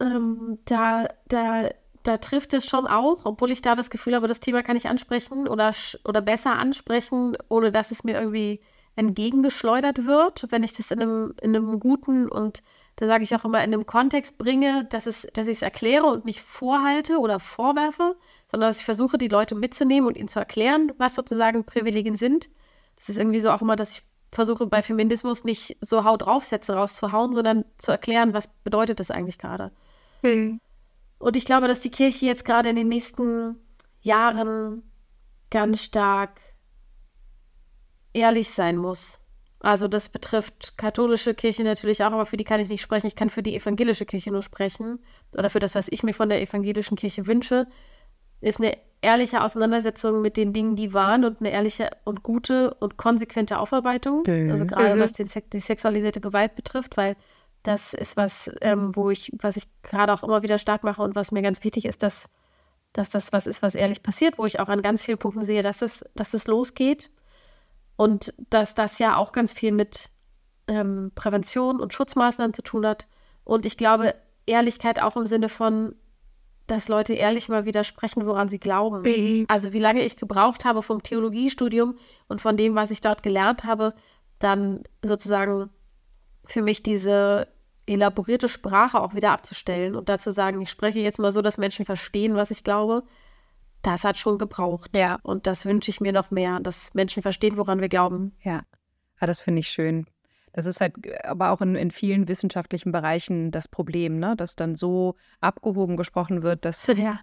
ähm, 0.00 0.58
da, 0.64 1.08
da, 1.28 1.70
da 2.02 2.16
trifft 2.16 2.54
es 2.54 2.66
schon 2.66 2.86
auch, 2.86 3.24
obwohl 3.24 3.50
ich 3.50 3.62
da 3.62 3.74
das 3.74 3.90
Gefühl 3.90 4.14
habe, 4.14 4.28
das 4.28 4.40
Thema 4.40 4.62
kann 4.62 4.76
ich 4.76 4.88
ansprechen 4.88 5.46
oder, 5.46 5.72
oder 6.04 6.22
besser 6.22 6.58
ansprechen, 6.58 7.36
ohne 7.48 7.70
dass 7.70 7.90
es 7.90 8.04
mir 8.04 8.18
irgendwie 8.18 8.60
entgegengeschleudert 8.96 10.06
wird, 10.06 10.46
wenn 10.50 10.62
ich 10.62 10.72
das 10.72 10.90
in 10.90 11.00
einem, 11.00 11.34
in 11.40 11.54
einem 11.54 11.78
guten 11.78 12.28
und 12.28 12.62
da 12.96 13.06
sage 13.06 13.24
ich 13.24 13.34
auch 13.34 13.44
immer 13.44 13.64
in 13.64 13.72
einem 13.72 13.86
Kontext 13.86 14.36
bringe, 14.36 14.84
dass, 14.90 15.06
es, 15.06 15.26
dass 15.32 15.46
ich 15.46 15.56
es 15.56 15.62
erkläre 15.62 16.04
und 16.04 16.26
nicht 16.26 16.40
vorhalte 16.40 17.18
oder 17.18 17.40
vorwerfe, 17.40 18.16
sondern 18.46 18.68
dass 18.68 18.80
ich 18.80 18.84
versuche, 18.84 19.16
die 19.16 19.28
Leute 19.28 19.54
mitzunehmen 19.54 20.06
und 20.06 20.18
ihnen 20.18 20.28
zu 20.28 20.38
erklären, 20.38 20.92
was 20.98 21.14
sozusagen 21.14 21.64
Privilegien 21.64 22.16
sind. 22.16 22.50
Das 22.96 23.08
ist 23.08 23.16
irgendwie 23.16 23.40
so 23.40 23.50
auch 23.50 23.62
immer, 23.62 23.76
dass 23.76 23.92
ich 23.92 24.02
versuche 24.32 24.66
bei 24.66 24.82
Feminismus 24.82 25.44
nicht 25.44 25.78
so 25.80 26.04
Haut 26.04 26.22
draufsätze 26.22 26.74
rauszuhauen, 26.74 27.32
sondern 27.32 27.64
zu 27.78 27.90
erklären, 27.90 28.34
was 28.34 28.48
bedeutet 28.48 29.00
das 29.00 29.10
eigentlich 29.10 29.38
gerade. 29.38 29.72
Mhm. 30.22 30.60
Und 31.18 31.36
ich 31.36 31.44
glaube, 31.44 31.68
dass 31.68 31.80
die 31.80 31.90
Kirche 31.90 32.26
jetzt 32.26 32.44
gerade 32.44 32.70
in 32.70 32.76
den 32.76 32.88
nächsten 32.88 33.56
Jahren 34.00 34.82
ganz 35.50 35.82
stark 35.82 36.40
ehrlich 38.12 38.50
sein 38.50 38.76
muss. 38.76 39.24
Also 39.60 39.88
das 39.88 40.08
betrifft 40.08 40.78
katholische 40.78 41.34
Kirche 41.34 41.62
natürlich 41.62 42.02
auch, 42.02 42.12
aber 42.12 42.24
für 42.24 42.38
die 42.38 42.44
kann 42.44 42.60
ich 42.60 42.70
nicht 42.70 42.80
sprechen. 42.80 43.06
Ich 43.06 43.16
kann 43.16 43.28
für 43.28 43.42
die 43.42 43.54
evangelische 43.54 44.06
Kirche 44.06 44.30
nur 44.30 44.42
sprechen. 44.42 45.00
Oder 45.36 45.50
für 45.50 45.58
das, 45.58 45.74
was 45.74 45.88
ich 45.90 46.02
mir 46.02 46.14
von 46.14 46.30
der 46.30 46.40
evangelischen 46.40 46.96
Kirche 46.96 47.26
wünsche, 47.26 47.66
ist 48.40 48.58
eine 48.58 48.78
ehrliche 49.02 49.42
Auseinandersetzung 49.42 50.22
mit 50.22 50.38
den 50.38 50.54
Dingen, 50.54 50.76
die 50.76 50.94
waren 50.94 51.26
und 51.26 51.40
eine 51.40 51.50
ehrliche 51.50 51.90
und 52.04 52.22
gute 52.22 52.74
und 52.74 52.96
konsequente 52.96 53.58
Aufarbeitung. 53.58 54.24
Mhm. 54.26 54.50
Also 54.50 54.64
gerade 54.64 54.98
was 54.98 55.12
den, 55.12 55.28
die 55.52 55.60
sexualisierte 55.60 56.22
Gewalt 56.22 56.54
betrifft, 56.54 56.96
weil 56.96 57.16
das 57.62 57.92
ist 57.92 58.16
was, 58.16 58.50
ähm, 58.60 58.94
wo 58.96 59.10
ich, 59.10 59.32
was 59.38 59.56
ich 59.56 59.68
gerade 59.82 60.12
auch 60.12 60.22
immer 60.22 60.42
wieder 60.42 60.58
stark 60.58 60.84
mache 60.84 61.02
und 61.02 61.14
was 61.14 61.32
mir 61.32 61.42
ganz 61.42 61.62
wichtig 61.62 61.84
ist, 61.84 62.02
dass, 62.02 62.30
dass 62.92 63.10
das 63.10 63.32
was 63.32 63.46
ist, 63.46 63.62
was 63.62 63.74
ehrlich 63.74 64.02
passiert, 64.02 64.38
wo 64.38 64.46
ich 64.46 64.60
auch 64.60 64.68
an 64.68 64.82
ganz 64.82 65.02
vielen 65.02 65.18
Punkten 65.18 65.44
sehe, 65.44 65.62
dass 65.62 65.82
es, 65.82 66.04
dass 66.14 66.34
es 66.34 66.46
losgeht. 66.46 67.10
Und 67.96 68.32
dass 68.48 68.74
das 68.74 68.98
ja 68.98 69.16
auch 69.16 69.32
ganz 69.32 69.52
viel 69.52 69.72
mit 69.72 70.08
ähm, 70.68 71.12
Prävention 71.14 71.80
und 71.80 71.92
Schutzmaßnahmen 71.92 72.54
zu 72.54 72.62
tun 72.62 72.86
hat. 72.86 73.06
Und 73.44 73.66
ich 73.66 73.76
glaube, 73.76 74.14
Ehrlichkeit 74.46 75.02
auch 75.02 75.16
im 75.16 75.26
Sinne 75.26 75.50
von, 75.50 75.94
dass 76.66 76.88
Leute 76.88 77.12
ehrlich 77.12 77.50
mal 77.50 77.66
widersprechen, 77.66 78.24
woran 78.24 78.48
sie 78.48 78.58
glauben. 78.58 79.02
Mhm. 79.02 79.44
Also 79.48 79.74
wie 79.74 79.80
lange 79.80 80.02
ich 80.02 80.16
gebraucht 80.16 80.64
habe 80.64 80.82
vom 80.82 81.02
Theologiestudium 81.02 81.98
und 82.28 82.40
von 82.40 82.56
dem, 82.56 82.74
was 82.74 82.90
ich 82.90 83.02
dort 83.02 83.22
gelernt 83.22 83.64
habe, 83.64 83.92
dann 84.38 84.84
sozusagen 85.02 85.68
für 86.50 86.62
mich 86.62 86.82
diese 86.82 87.48
elaborierte 87.86 88.48
Sprache 88.48 89.00
auch 89.00 89.14
wieder 89.14 89.32
abzustellen 89.32 89.94
und 89.96 90.08
dazu 90.08 90.30
sagen, 90.30 90.60
ich 90.60 90.70
spreche 90.70 91.00
jetzt 91.00 91.18
mal 91.18 91.32
so, 91.32 91.42
dass 91.42 91.58
Menschen 91.58 91.84
verstehen, 91.84 92.34
was 92.34 92.50
ich 92.50 92.64
glaube, 92.64 93.02
das 93.82 94.04
hat 94.04 94.18
schon 94.18 94.38
gebraucht. 94.38 94.96
Ja. 94.96 95.18
Und 95.22 95.46
das 95.46 95.64
wünsche 95.64 95.90
ich 95.90 96.00
mir 96.00 96.12
noch 96.12 96.30
mehr, 96.30 96.60
dass 96.60 96.94
Menschen 96.94 97.22
verstehen, 97.22 97.56
woran 97.56 97.80
wir 97.80 97.88
glauben. 97.88 98.36
Ja, 98.42 98.62
ja 99.20 99.26
das 99.26 99.42
finde 99.42 99.60
ich 99.60 99.68
schön. 99.68 100.06
Das 100.52 100.66
ist 100.66 100.80
halt 100.80 100.94
aber 101.24 101.50
auch 101.50 101.60
in, 101.60 101.76
in 101.76 101.90
vielen 101.90 102.28
wissenschaftlichen 102.28 102.92
Bereichen 102.92 103.50
das 103.52 103.68
Problem, 103.68 104.18
ne? 104.18 104.34
dass 104.36 104.56
dann 104.56 104.74
so 104.74 105.14
abgehoben 105.40 105.96
gesprochen 105.96 106.42
wird, 106.42 106.64
dass 106.64 106.86
ja. 106.96 107.20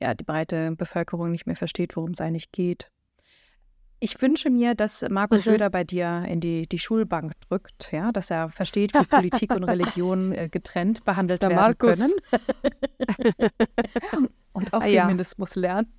ja 0.00 0.14
die 0.14 0.24
breite 0.24 0.72
Bevölkerung 0.72 1.30
nicht 1.30 1.46
mehr 1.46 1.56
versteht, 1.56 1.96
worum 1.96 2.10
es 2.10 2.20
eigentlich 2.20 2.50
geht. 2.52 2.90
Ich 4.02 4.20
wünsche 4.22 4.48
mir, 4.48 4.74
dass 4.74 5.04
Markus 5.10 5.44
mhm. 5.44 5.52
Söder 5.52 5.68
bei 5.68 5.84
dir 5.84 6.24
in 6.26 6.40
die, 6.40 6.66
die 6.66 6.78
Schulbank 6.78 7.34
drückt, 7.48 7.92
ja, 7.92 8.12
dass 8.12 8.30
er 8.30 8.48
versteht, 8.48 8.94
wie 8.94 9.04
Politik 9.04 9.54
und 9.54 9.62
Religion 9.64 10.32
äh, 10.32 10.48
getrennt 10.48 11.04
behandelt 11.04 11.42
Der 11.42 11.50
werden 11.50 11.60
Markus. 11.60 11.98
können. 11.98 13.50
und 14.54 14.72
auch 14.72 14.80
ah, 14.80 14.86
Feminismus 14.86 15.54
ja. 15.54 15.60
lernen. 15.60 15.92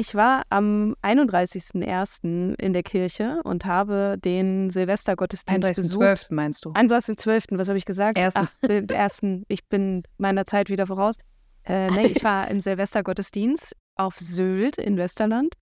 Ich 0.00 0.14
war 0.14 0.44
am 0.48 0.94
31.01. 1.02 2.54
in 2.54 2.72
der 2.72 2.84
Kirche 2.84 3.40
und 3.42 3.64
habe 3.64 4.14
den 4.16 4.70
Silvestergottesdienst 4.70 5.74
besucht. 5.74 6.18
12. 6.18 6.30
meinst 6.30 6.64
du? 6.64 6.70
31.12., 6.70 7.58
was 7.58 7.66
habe 7.66 7.78
ich 7.78 7.84
gesagt? 7.84 8.16
Ersten. 8.16 8.42
Ach, 8.44 8.68
den 8.68 8.88
ersten. 8.90 9.42
Ich 9.48 9.66
bin 9.66 10.04
meiner 10.16 10.46
Zeit 10.46 10.70
wieder 10.70 10.86
voraus. 10.86 11.16
Äh, 11.64 11.90
nee, 11.90 12.06
ich 12.06 12.22
war 12.22 12.46
im 12.46 12.60
Silvestergottesdienst 12.60 13.74
auf 13.96 14.16
Sylt 14.18 14.78
in 14.78 14.98
Westerland 14.98 15.54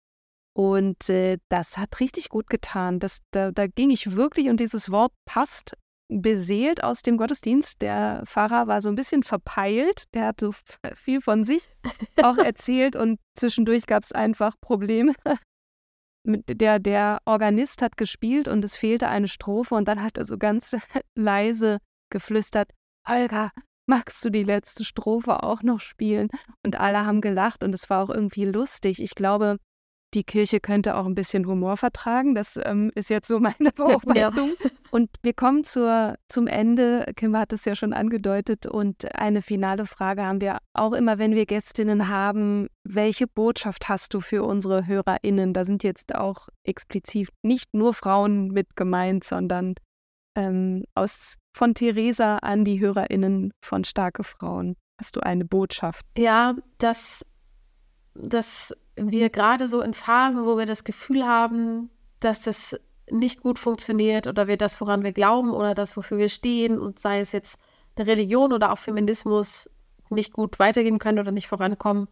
und 0.56 1.10
äh, 1.10 1.36
das 1.50 1.76
hat 1.76 2.00
richtig 2.00 2.30
gut 2.30 2.48
getan. 2.48 2.98
Das, 2.98 3.18
da, 3.30 3.50
da 3.50 3.66
ging 3.66 3.90
ich 3.90 4.12
wirklich 4.12 4.48
und 4.48 4.58
dieses 4.58 4.90
Wort 4.90 5.12
passt 5.26 5.76
beseelt 6.08 6.82
aus 6.82 7.02
dem 7.02 7.18
Gottesdienst. 7.18 7.82
Der 7.82 8.22
Pfarrer 8.24 8.66
war 8.66 8.80
so 8.80 8.88
ein 8.88 8.94
bisschen 8.94 9.22
verpeilt. 9.22 10.04
Der 10.14 10.28
hat 10.28 10.40
so 10.40 10.52
viel 10.94 11.20
von 11.20 11.44
sich 11.44 11.68
auch 12.22 12.38
erzählt 12.38 12.96
und 12.96 13.20
zwischendurch 13.38 13.86
gab 13.86 14.02
es 14.04 14.12
einfach 14.12 14.54
Probleme. 14.60 15.12
Der, 16.28 16.80
der 16.80 17.20
Organist 17.24 17.82
hat 17.82 17.96
gespielt 17.96 18.48
und 18.48 18.64
es 18.64 18.76
fehlte 18.76 19.06
eine 19.06 19.28
Strophe 19.28 19.76
und 19.76 19.86
dann 19.86 20.02
hat 20.02 20.18
er 20.18 20.24
so 20.24 20.38
ganz 20.38 20.76
leise 21.14 21.78
geflüstert, 22.10 22.72
Holger, 23.06 23.52
magst 23.88 24.24
du 24.24 24.30
die 24.30 24.42
letzte 24.42 24.84
Strophe 24.84 25.44
auch 25.44 25.62
noch 25.62 25.78
spielen? 25.78 26.26
Und 26.64 26.80
alle 26.80 27.06
haben 27.06 27.20
gelacht 27.20 27.62
und 27.62 27.72
es 27.72 27.88
war 27.90 28.02
auch 28.02 28.10
irgendwie 28.10 28.44
lustig. 28.44 29.00
Ich 29.00 29.14
glaube, 29.14 29.58
die 30.14 30.24
Kirche 30.24 30.60
könnte 30.60 30.96
auch 30.96 31.06
ein 31.06 31.14
bisschen 31.14 31.46
Humor 31.46 31.76
vertragen. 31.76 32.34
Das 32.34 32.58
ähm, 32.62 32.90
ist 32.94 33.10
jetzt 33.10 33.28
so 33.28 33.40
meine 33.40 33.72
Beobachtung. 33.74 34.16
Ja. 34.16 34.32
Und 34.90 35.10
wir 35.22 35.34
kommen 35.34 35.64
zur, 35.64 36.16
zum 36.28 36.46
Ende. 36.46 37.12
Kim 37.16 37.36
hat 37.36 37.52
es 37.52 37.64
ja 37.64 37.74
schon 37.74 37.92
angedeutet. 37.92 38.66
Und 38.66 39.14
eine 39.14 39.42
finale 39.42 39.86
Frage 39.86 40.24
haben 40.24 40.40
wir 40.40 40.58
auch 40.72 40.92
immer, 40.92 41.18
wenn 41.18 41.34
wir 41.34 41.46
Gästinnen 41.46 42.08
haben. 42.08 42.68
Welche 42.84 43.26
Botschaft 43.26 43.88
hast 43.88 44.14
du 44.14 44.20
für 44.20 44.44
unsere 44.44 44.86
HörerInnen? 44.86 45.52
Da 45.52 45.64
sind 45.64 45.82
jetzt 45.82 46.14
auch 46.14 46.48
explizit 46.64 47.28
nicht 47.42 47.74
nur 47.74 47.92
Frauen 47.92 48.48
mit 48.48 48.76
gemeint, 48.76 49.24
sondern 49.24 49.74
ähm, 50.36 50.84
aus, 50.94 51.36
von 51.52 51.74
Theresa 51.74 52.38
an 52.38 52.64
die 52.64 52.80
HörerInnen 52.80 53.52
von 53.60 53.84
Starke 53.84 54.24
Frauen. 54.24 54.76
Hast 54.98 55.16
du 55.16 55.20
eine 55.20 55.44
Botschaft? 55.44 56.06
Ja, 56.16 56.54
dass, 56.78 57.26
dass 58.14 58.74
wir 58.96 59.30
gerade 59.30 59.68
so 59.68 59.80
in 59.80 59.94
Phasen, 59.94 60.44
wo 60.46 60.56
wir 60.56 60.66
das 60.66 60.84
Gefühl 60.84 61.26
haben, 61.26 61.90
dass 62.20 62.42
das 62.42 62.80
nicht 63.10 63.40
gut 63.40 63.58
funktioniert 63.58 64.26
oder 64.26 64.48
wir 64.48 64.56
das, 64.56 64.80
woran 64.80 65.04
wir 65.04 65.12
glauben 65.12 65.50
oder 65.50 65.74
das, 65.74 65.96
wofür 65.96 66.18
wir 66.18 66.28
stehen 66.28 66.78
und 66.78 66.98
sei 66.98 67.20
es 67.20 67.32
jetzt 67.32 67.60
eine 67.94 68.06
Religion 68.06 68.52
oder 68.52 68.72
auch 68.72 68.78
Feminismus 68.78 69.70
nicht 70.08 70.32
gut 70.32 70.58
weitergehen 70.58 70.98
können 70.98 71.18
oder 71.18 71.30
nicht 71.30 71.46
vorankommen, 71.46 72.08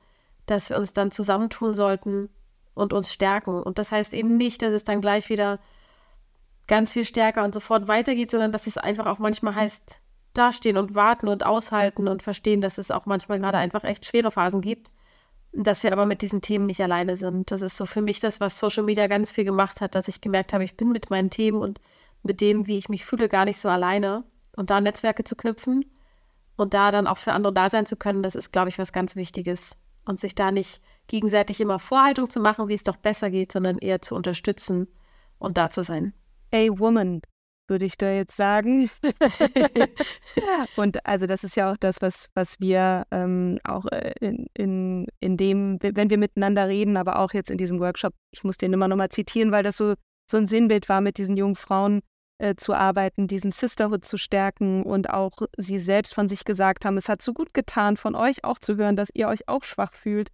dass 0.46 0.70
wir 0.70 0.78
uns 0.78 0.92
dann 0.92 1.10
zusammentun 1.10 1.74
sollten 1.74 2.28
und 2.74 2.92
uns 2.92 3.12
stärken. 3.12 3.62
Und 3.62 3.78
das 3.78 3.92
heißt 3.92 4.14
eben 4.14 4.36
nicht, 4.36 4.62
dass 4.62 4.72
es 4.72 4.84
dann 4.84 5.00
gleich 5.00 5.28
wieder 5.28 5.58
ganz 6.66 6.92
viel 6.92 7.04
stärker 7.04 7.44
und 7.44 7.54
sofort 7.54 7.88
weitergeht, 7.88 8.30
sondern 8.30 8.52
dass 8.52 8.66
es 8.66 8.78
einfach 8.78 9.06
auch 9.06 9.18
manchmal 9.18 9.54
heißt, 9.54 10.00
dastehen 10.32 10.76
und 10.76 10.94
warten 10.94 11.28
und 11.28 11.46
aushalten 11.46 12.08
und 12.08 12.22
verstehen, 12.22 12.60
dass 12.60 12.78
es 12.78 12.90
auch 12.90 13.06
manchmal 13.06 13.38
gerade 13.38 13.58
einfach 13.58 13.84
echt 13.84 14.04
schwere 14.04 14.30
Phasen 14.30 14.60
gibt 14.60 14.90
dass 15.56 15.82
wir 15.84 15.92
aber 15.92 16.06
mit 16.06 16.22
diesen 16.22 16.40
Themen 16.40 16.66
nicht 16.66 16.80
alleine 16.80 17.16
sind. 17.16 17.50
Das 17.50 17.62
ist 17.62 17.76
so 17.76 17.86
für 17.86 18.02
mich 18.02 18.20
das, 18.20 18.40
was 18.40 18.58
Social 18.58 18.82
Media 18.82 19.06
ganz 19.06 19.30
viel 19.30 19.44
gemacht 19.44 19.80
hat, 19.80 19.94
dass 19.94 20.08
ich 20.08 20.20
gemerkt 20.20 20.52
habe, 20.52 20.64
ich 20.64 20.76
bin 20.76 20.90
mit 20.90 21.10
meinen 21.10 21.30
Themen 21.30 21.60
und 21.60 21.80
mit 22.22 22.40
dem, 22.40 22.66
wie 22.66 22.78
ich 22.78 22.88
mich 22.88 23.04
fühle, 23.04 23.28
gar 23.28 23.44
nicht 23.44 23.58
so 23.58 23.68
alleine. 23.68 24.24
Und 24.56 24.70
da 24.70 24.80
Netzwerke 24.80 25.24
zu 25.24 25.36
knüpfen 25.36 25.84
und 26.56 26.74
da 26.74 26.90
dann 26.90 27.06
auch 27.06 27.18
für 27.18 27.32
andere 27.32 27.52
da 27.52 27.68
sein 27.68 27.86
zu 27.86 27.96
können, 27.96 28.22
das 28.22 28.34
ist, 28.34 28.52
glaube 28.52 28.68
ich, 28.68 28.78
was 28.78 28.92
ganz 28.92 29.16
Wichtiges. 29.16 29.76
Und 30.04 30.20
sich 30.20 30.34
da 30.34 30.50
nicht 30.50 30.80
gegenseitig 31.06 31.60
immer 31.60 31.78
Vorhaltung 31.78 32.28
zu 32.28 32.40
machen, 32.40 32.68
wie 32.68 32.74
es 32.74 32.82
doch 32.82 32.96
besser 32.96 33.30
geht, 33.30 33.52
sondern 33.52 33.78
eher 33.78 34.02
zu 34.02 34.14
unterstützen 34.14 34.88
und 35.38 35.56
da 35.56 35.70
zu 35.70 35.82
sein. 35.82 36.14
A 36.52 36.66
Woman, 36.78 37.22
würde 37.68 37.84
ich 37.84 37.96
da 37.96 38.10
jetzt 38.10 38.36
sagen. 38.36 38.90
und 40.76 41.04
also 41.06 41.26
das 41.26 41.44
ist 41.44 41.56
ja 41.56 41.70
auch 41.72 41.76
das, 41.76 42.00
was, 42.00 42.28
was 42.34 42.60
wir 42.60 43.06
ähm, 43.10 43.58
auch 43.64 43.86
äh, 43.86 44.12
in, 44.20 44.46
in, 44.54 45.06
in 45.20 45.36
dem, 45.36 45.78
wenn 45.80 46.10
wir 46.10 46.18
miteinander 46.18 46.68
reden, 46.68 46.96
aber 46.96 47.18
auch 47.18 47.32
jetzt 47.32 47.50
in 47.50 47.58
diesem 47.58 47.80
Workshop, 47.80 48.12
ich 48.32 48.44
muss 48.44 48.56
den 48.56 48.72
immer 48.72 48.88
nochmal 48.88 49.08
zitieren, 49.08 49.52
weil 49.52 49.62
das 49.62 49.76
so, 49.76 49.94
so 50.30 50.36
ein 50.36 50.46
Sinnbild 50.46 50.88
war, 50.88 51.00
mit 51.00 51.18
diesen 51.18 51.36
jungen 51.36 51.56
Frauen 51.56 52.00
äh, 52.38 52.54
zu 52.56 52.74
arbeiten, 52.74 53.28
diesen 53.28 53.50
Sisterhood 53.50 54.04
zu 54.04 54.16
stärken 54.16 54.82
und 54.82 55.10
auch 55.10 55.38
sie 55.56 55.78
selbst 55.78 56.14
von 56.14 56.28
sich 56.28 56.44
gesagt 56.44 56.84
haben, 56.84 56.96
es 56.96 57.08
hat 57.08 57.22
so 57.22 57.32
gut 57.32 57.54
getan, 57.54 57.96
von 57.96 58.14
euch 58.14 58.44
auch 58.44 58.58
zu 58.58 58.76
hören, 58.76 58.96
dass 58.96 59.10
ihr 59.14 59.28
euch 59.28 59.48
auch 59.48 59.64
schwach 59.64 59.94
fühlt 59.94 60.30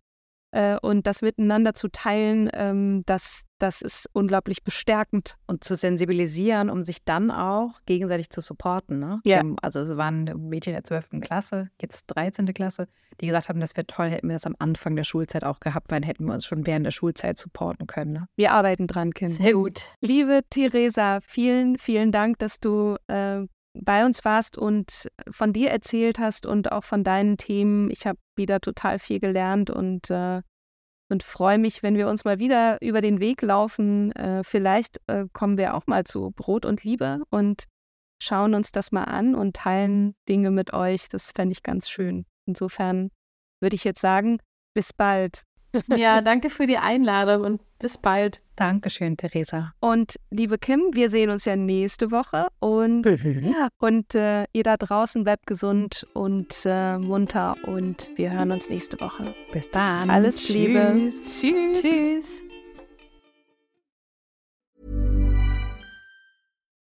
äh, 0.53 0.77
und 0.81 1.07
das 1.07 1.23
miteinander 1.23 1.75
zu 1.75 1.89
teilen, 1.89 2.51
ähm, 2.53 3.03
das, 3.07 3.43
das 3.59 3.83
ist 3.83 4.09
unglaublich 4.13 4.65
bestärkend. 4.65 5.37
Und 5.47 5.65
zu 5.65 5.75
sensibilisieren, 5.75 6.71
um 6.71 6.85
sich 6.85 7.05
dann 7.05 7.31
auch 7.31 7.81
gegenseitig 7.87 8.31
zu 8.31 8.41
supporten. 8.41 8.99
Ne? 8.99 9.21
Ja. 9.25 9.39
Haben, 9.39 9.57
also 9.63 9.81
es 9.81 9.97
waren 9.97 10.25
Mädchen 10.49 10.73
der 10.73 10.85
12. 10.85 11.21
Klasse, 11.21 11.71
jetzt 11.81 12.07
13. 12.09 12.53
Klasse, 12.53 12.89
die 13.21 13.27
gesagt 13.27 13.49
haben, 13.49 13.61
das 13.61 13.77
wäre 13.77 13.87
toll, 13.87 14.09
hätten 14.09 14.29
wir 14.29 14.35
das 14.35 14.47
am 14.47 14.57
Anfang 14.59 14.97
der 14.97 15.05
Schulzeit 15.05 15.45
auch 15.45 15.61
gehabt, 15.61 15.91
weil 15.91 16.01
dann 16.01 16.07
hätten 16.07 16.25
wir 16.25 16.35
uns 16.35 16.47
schon 16.47 16.67
während 16.67 16.87
der 16.87 16.93
Schulzeit 16.93 17.39
supporten 17.39 17.87
können. 17.87 18.13
Ne? 18.13 18.27
Wir 18.37 18.53
arbeiten 18.53 18.87
dran, 18.87 19.13
Kind. 19.13 19.35
Sehr 19.35 19.53
gut. 19.53 19.87
Liebe 20.01 20.41
Theresa, 20.51 21.21
vielen, 21.21 21.79
vielen 21.79 22.13
Dank, 22.13 22.39
dass 22.39 22.61
du 22.61 22.97
äh, 23.07 23.47
bei 23.83 24.05
uns 24.05 24.25
warst 24.25 24.59
und 24.59 25.09
von 25.31 25.53
dir 25.53 25.71
erzählt 25.71 26.19
hast 26.19 26.47
und 26.47 26.73
auch 26.73 26.85
von 26.85 27.05
deinen 27.05 27.37
Themen. 27.37 27.91
Ich 27.91 28.07
habe 28.07 28.19
wieder 28.37 28.61
total 28.61 28.99
viel 28.99 29.21
gelernt 29.21 29.71
und, 29.71 30.11
äh, 30.11 30.43
und 31.09 31.23
freue 31.23 31.59
mich, 31.59 31.83
wenn 31.83 31.97
wir 31.97 32.09
uns 32.09 32.25
mal 32.25 32.39
wieder 32.39 32.81
über 32.81 33.01
den 33.01 33.21
Weg 33.21 33.43
laufen. 33.43 34.13
Äh, 34.13 34.45
vielleicht 34.45 35.01
äh, 35.07 35.27
kommen 35.33 35.59
wir 35.59 35.75
auch 35.75 35.87
mal 35.87 36.05
zu 36.05 36.31
Brot 36.31 36.65
und 36.65 36.85
Liebe 36.85 37.23
und 37.31 37.65
schauen 38.23 38.55
uns 38.55 38.73
das 38.73 38.93
mal 38.93 39.05
an 39.05 39.35
und 39.35 39.57
teilen 39.57 40.15
Dinge 40.29 40.51
mit 40.51 40.73
euch. 40.73 41.09
Das 41.09 41.33
fände 41.35 41.53
ich 41.53 41.63
ganz 41.63 41.89
schön. 41.89 42.27
Insofern 42.47 43.11
würde 43.61 43.77
ich 43.77 43.85
jetzt 43.85 44.01
sagen, 44.01 44.39
bis 44.75 44.93
bald. 44.93 45.45
Ja, 45.97 46.21
danke 46.21 46.51
für 46.51 46.67
die 46.67 46.79
Einladung 46.79 47.45
und 47.45 47.61
bis 47.79 47.97
bald. 47.97 48.43
Dankeschön, 48.57 49.17
Theresa. 49.17 49.73
Und 49.81 50.17
liebe 50.31 50.59
Kim, 50.59 50.91
wir 50.93 51.09
sehen 51.09 51.31
uns 51.31 51.45
ja 51.45 51.57
nächste 51.57 52.11
Woche 52.11 52.49
und, 52.59 53.05
ja, 53.07 53.69
und 53.79 54.15
äh, 54.15 54.45
ihr 54.53 54.63
da 54.63 54.77
draußen 54.77 55.25
bleibt 55.25 55.47
gesund 55.47 56.07
und 56.13 56.55
äh, 56.65 56.99
munter 56.99 57.57
und 57.67 58.09
wir 58.17 58.33
hören 58.33 58.51
uns 58.51 58.69
nächste 58.69 59.01
Woche. 59.01 59.35
Bis 59.53 59.71
dann. 59.71 60.11
Alles 60.11 60.45
Tschüss. 60.45 60.55
Liebe. 60.55 61.13
Tschüss. 61.27 61.81
Tschüss. 61.81 62.45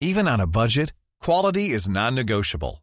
Even 0.02 0.28
on 0.28 0.42
a 0.42 0.46
budget, 0.46 0.94
quality 1.22 1.72
is 1.72 1.88
non-negotiable. 1.88 2.83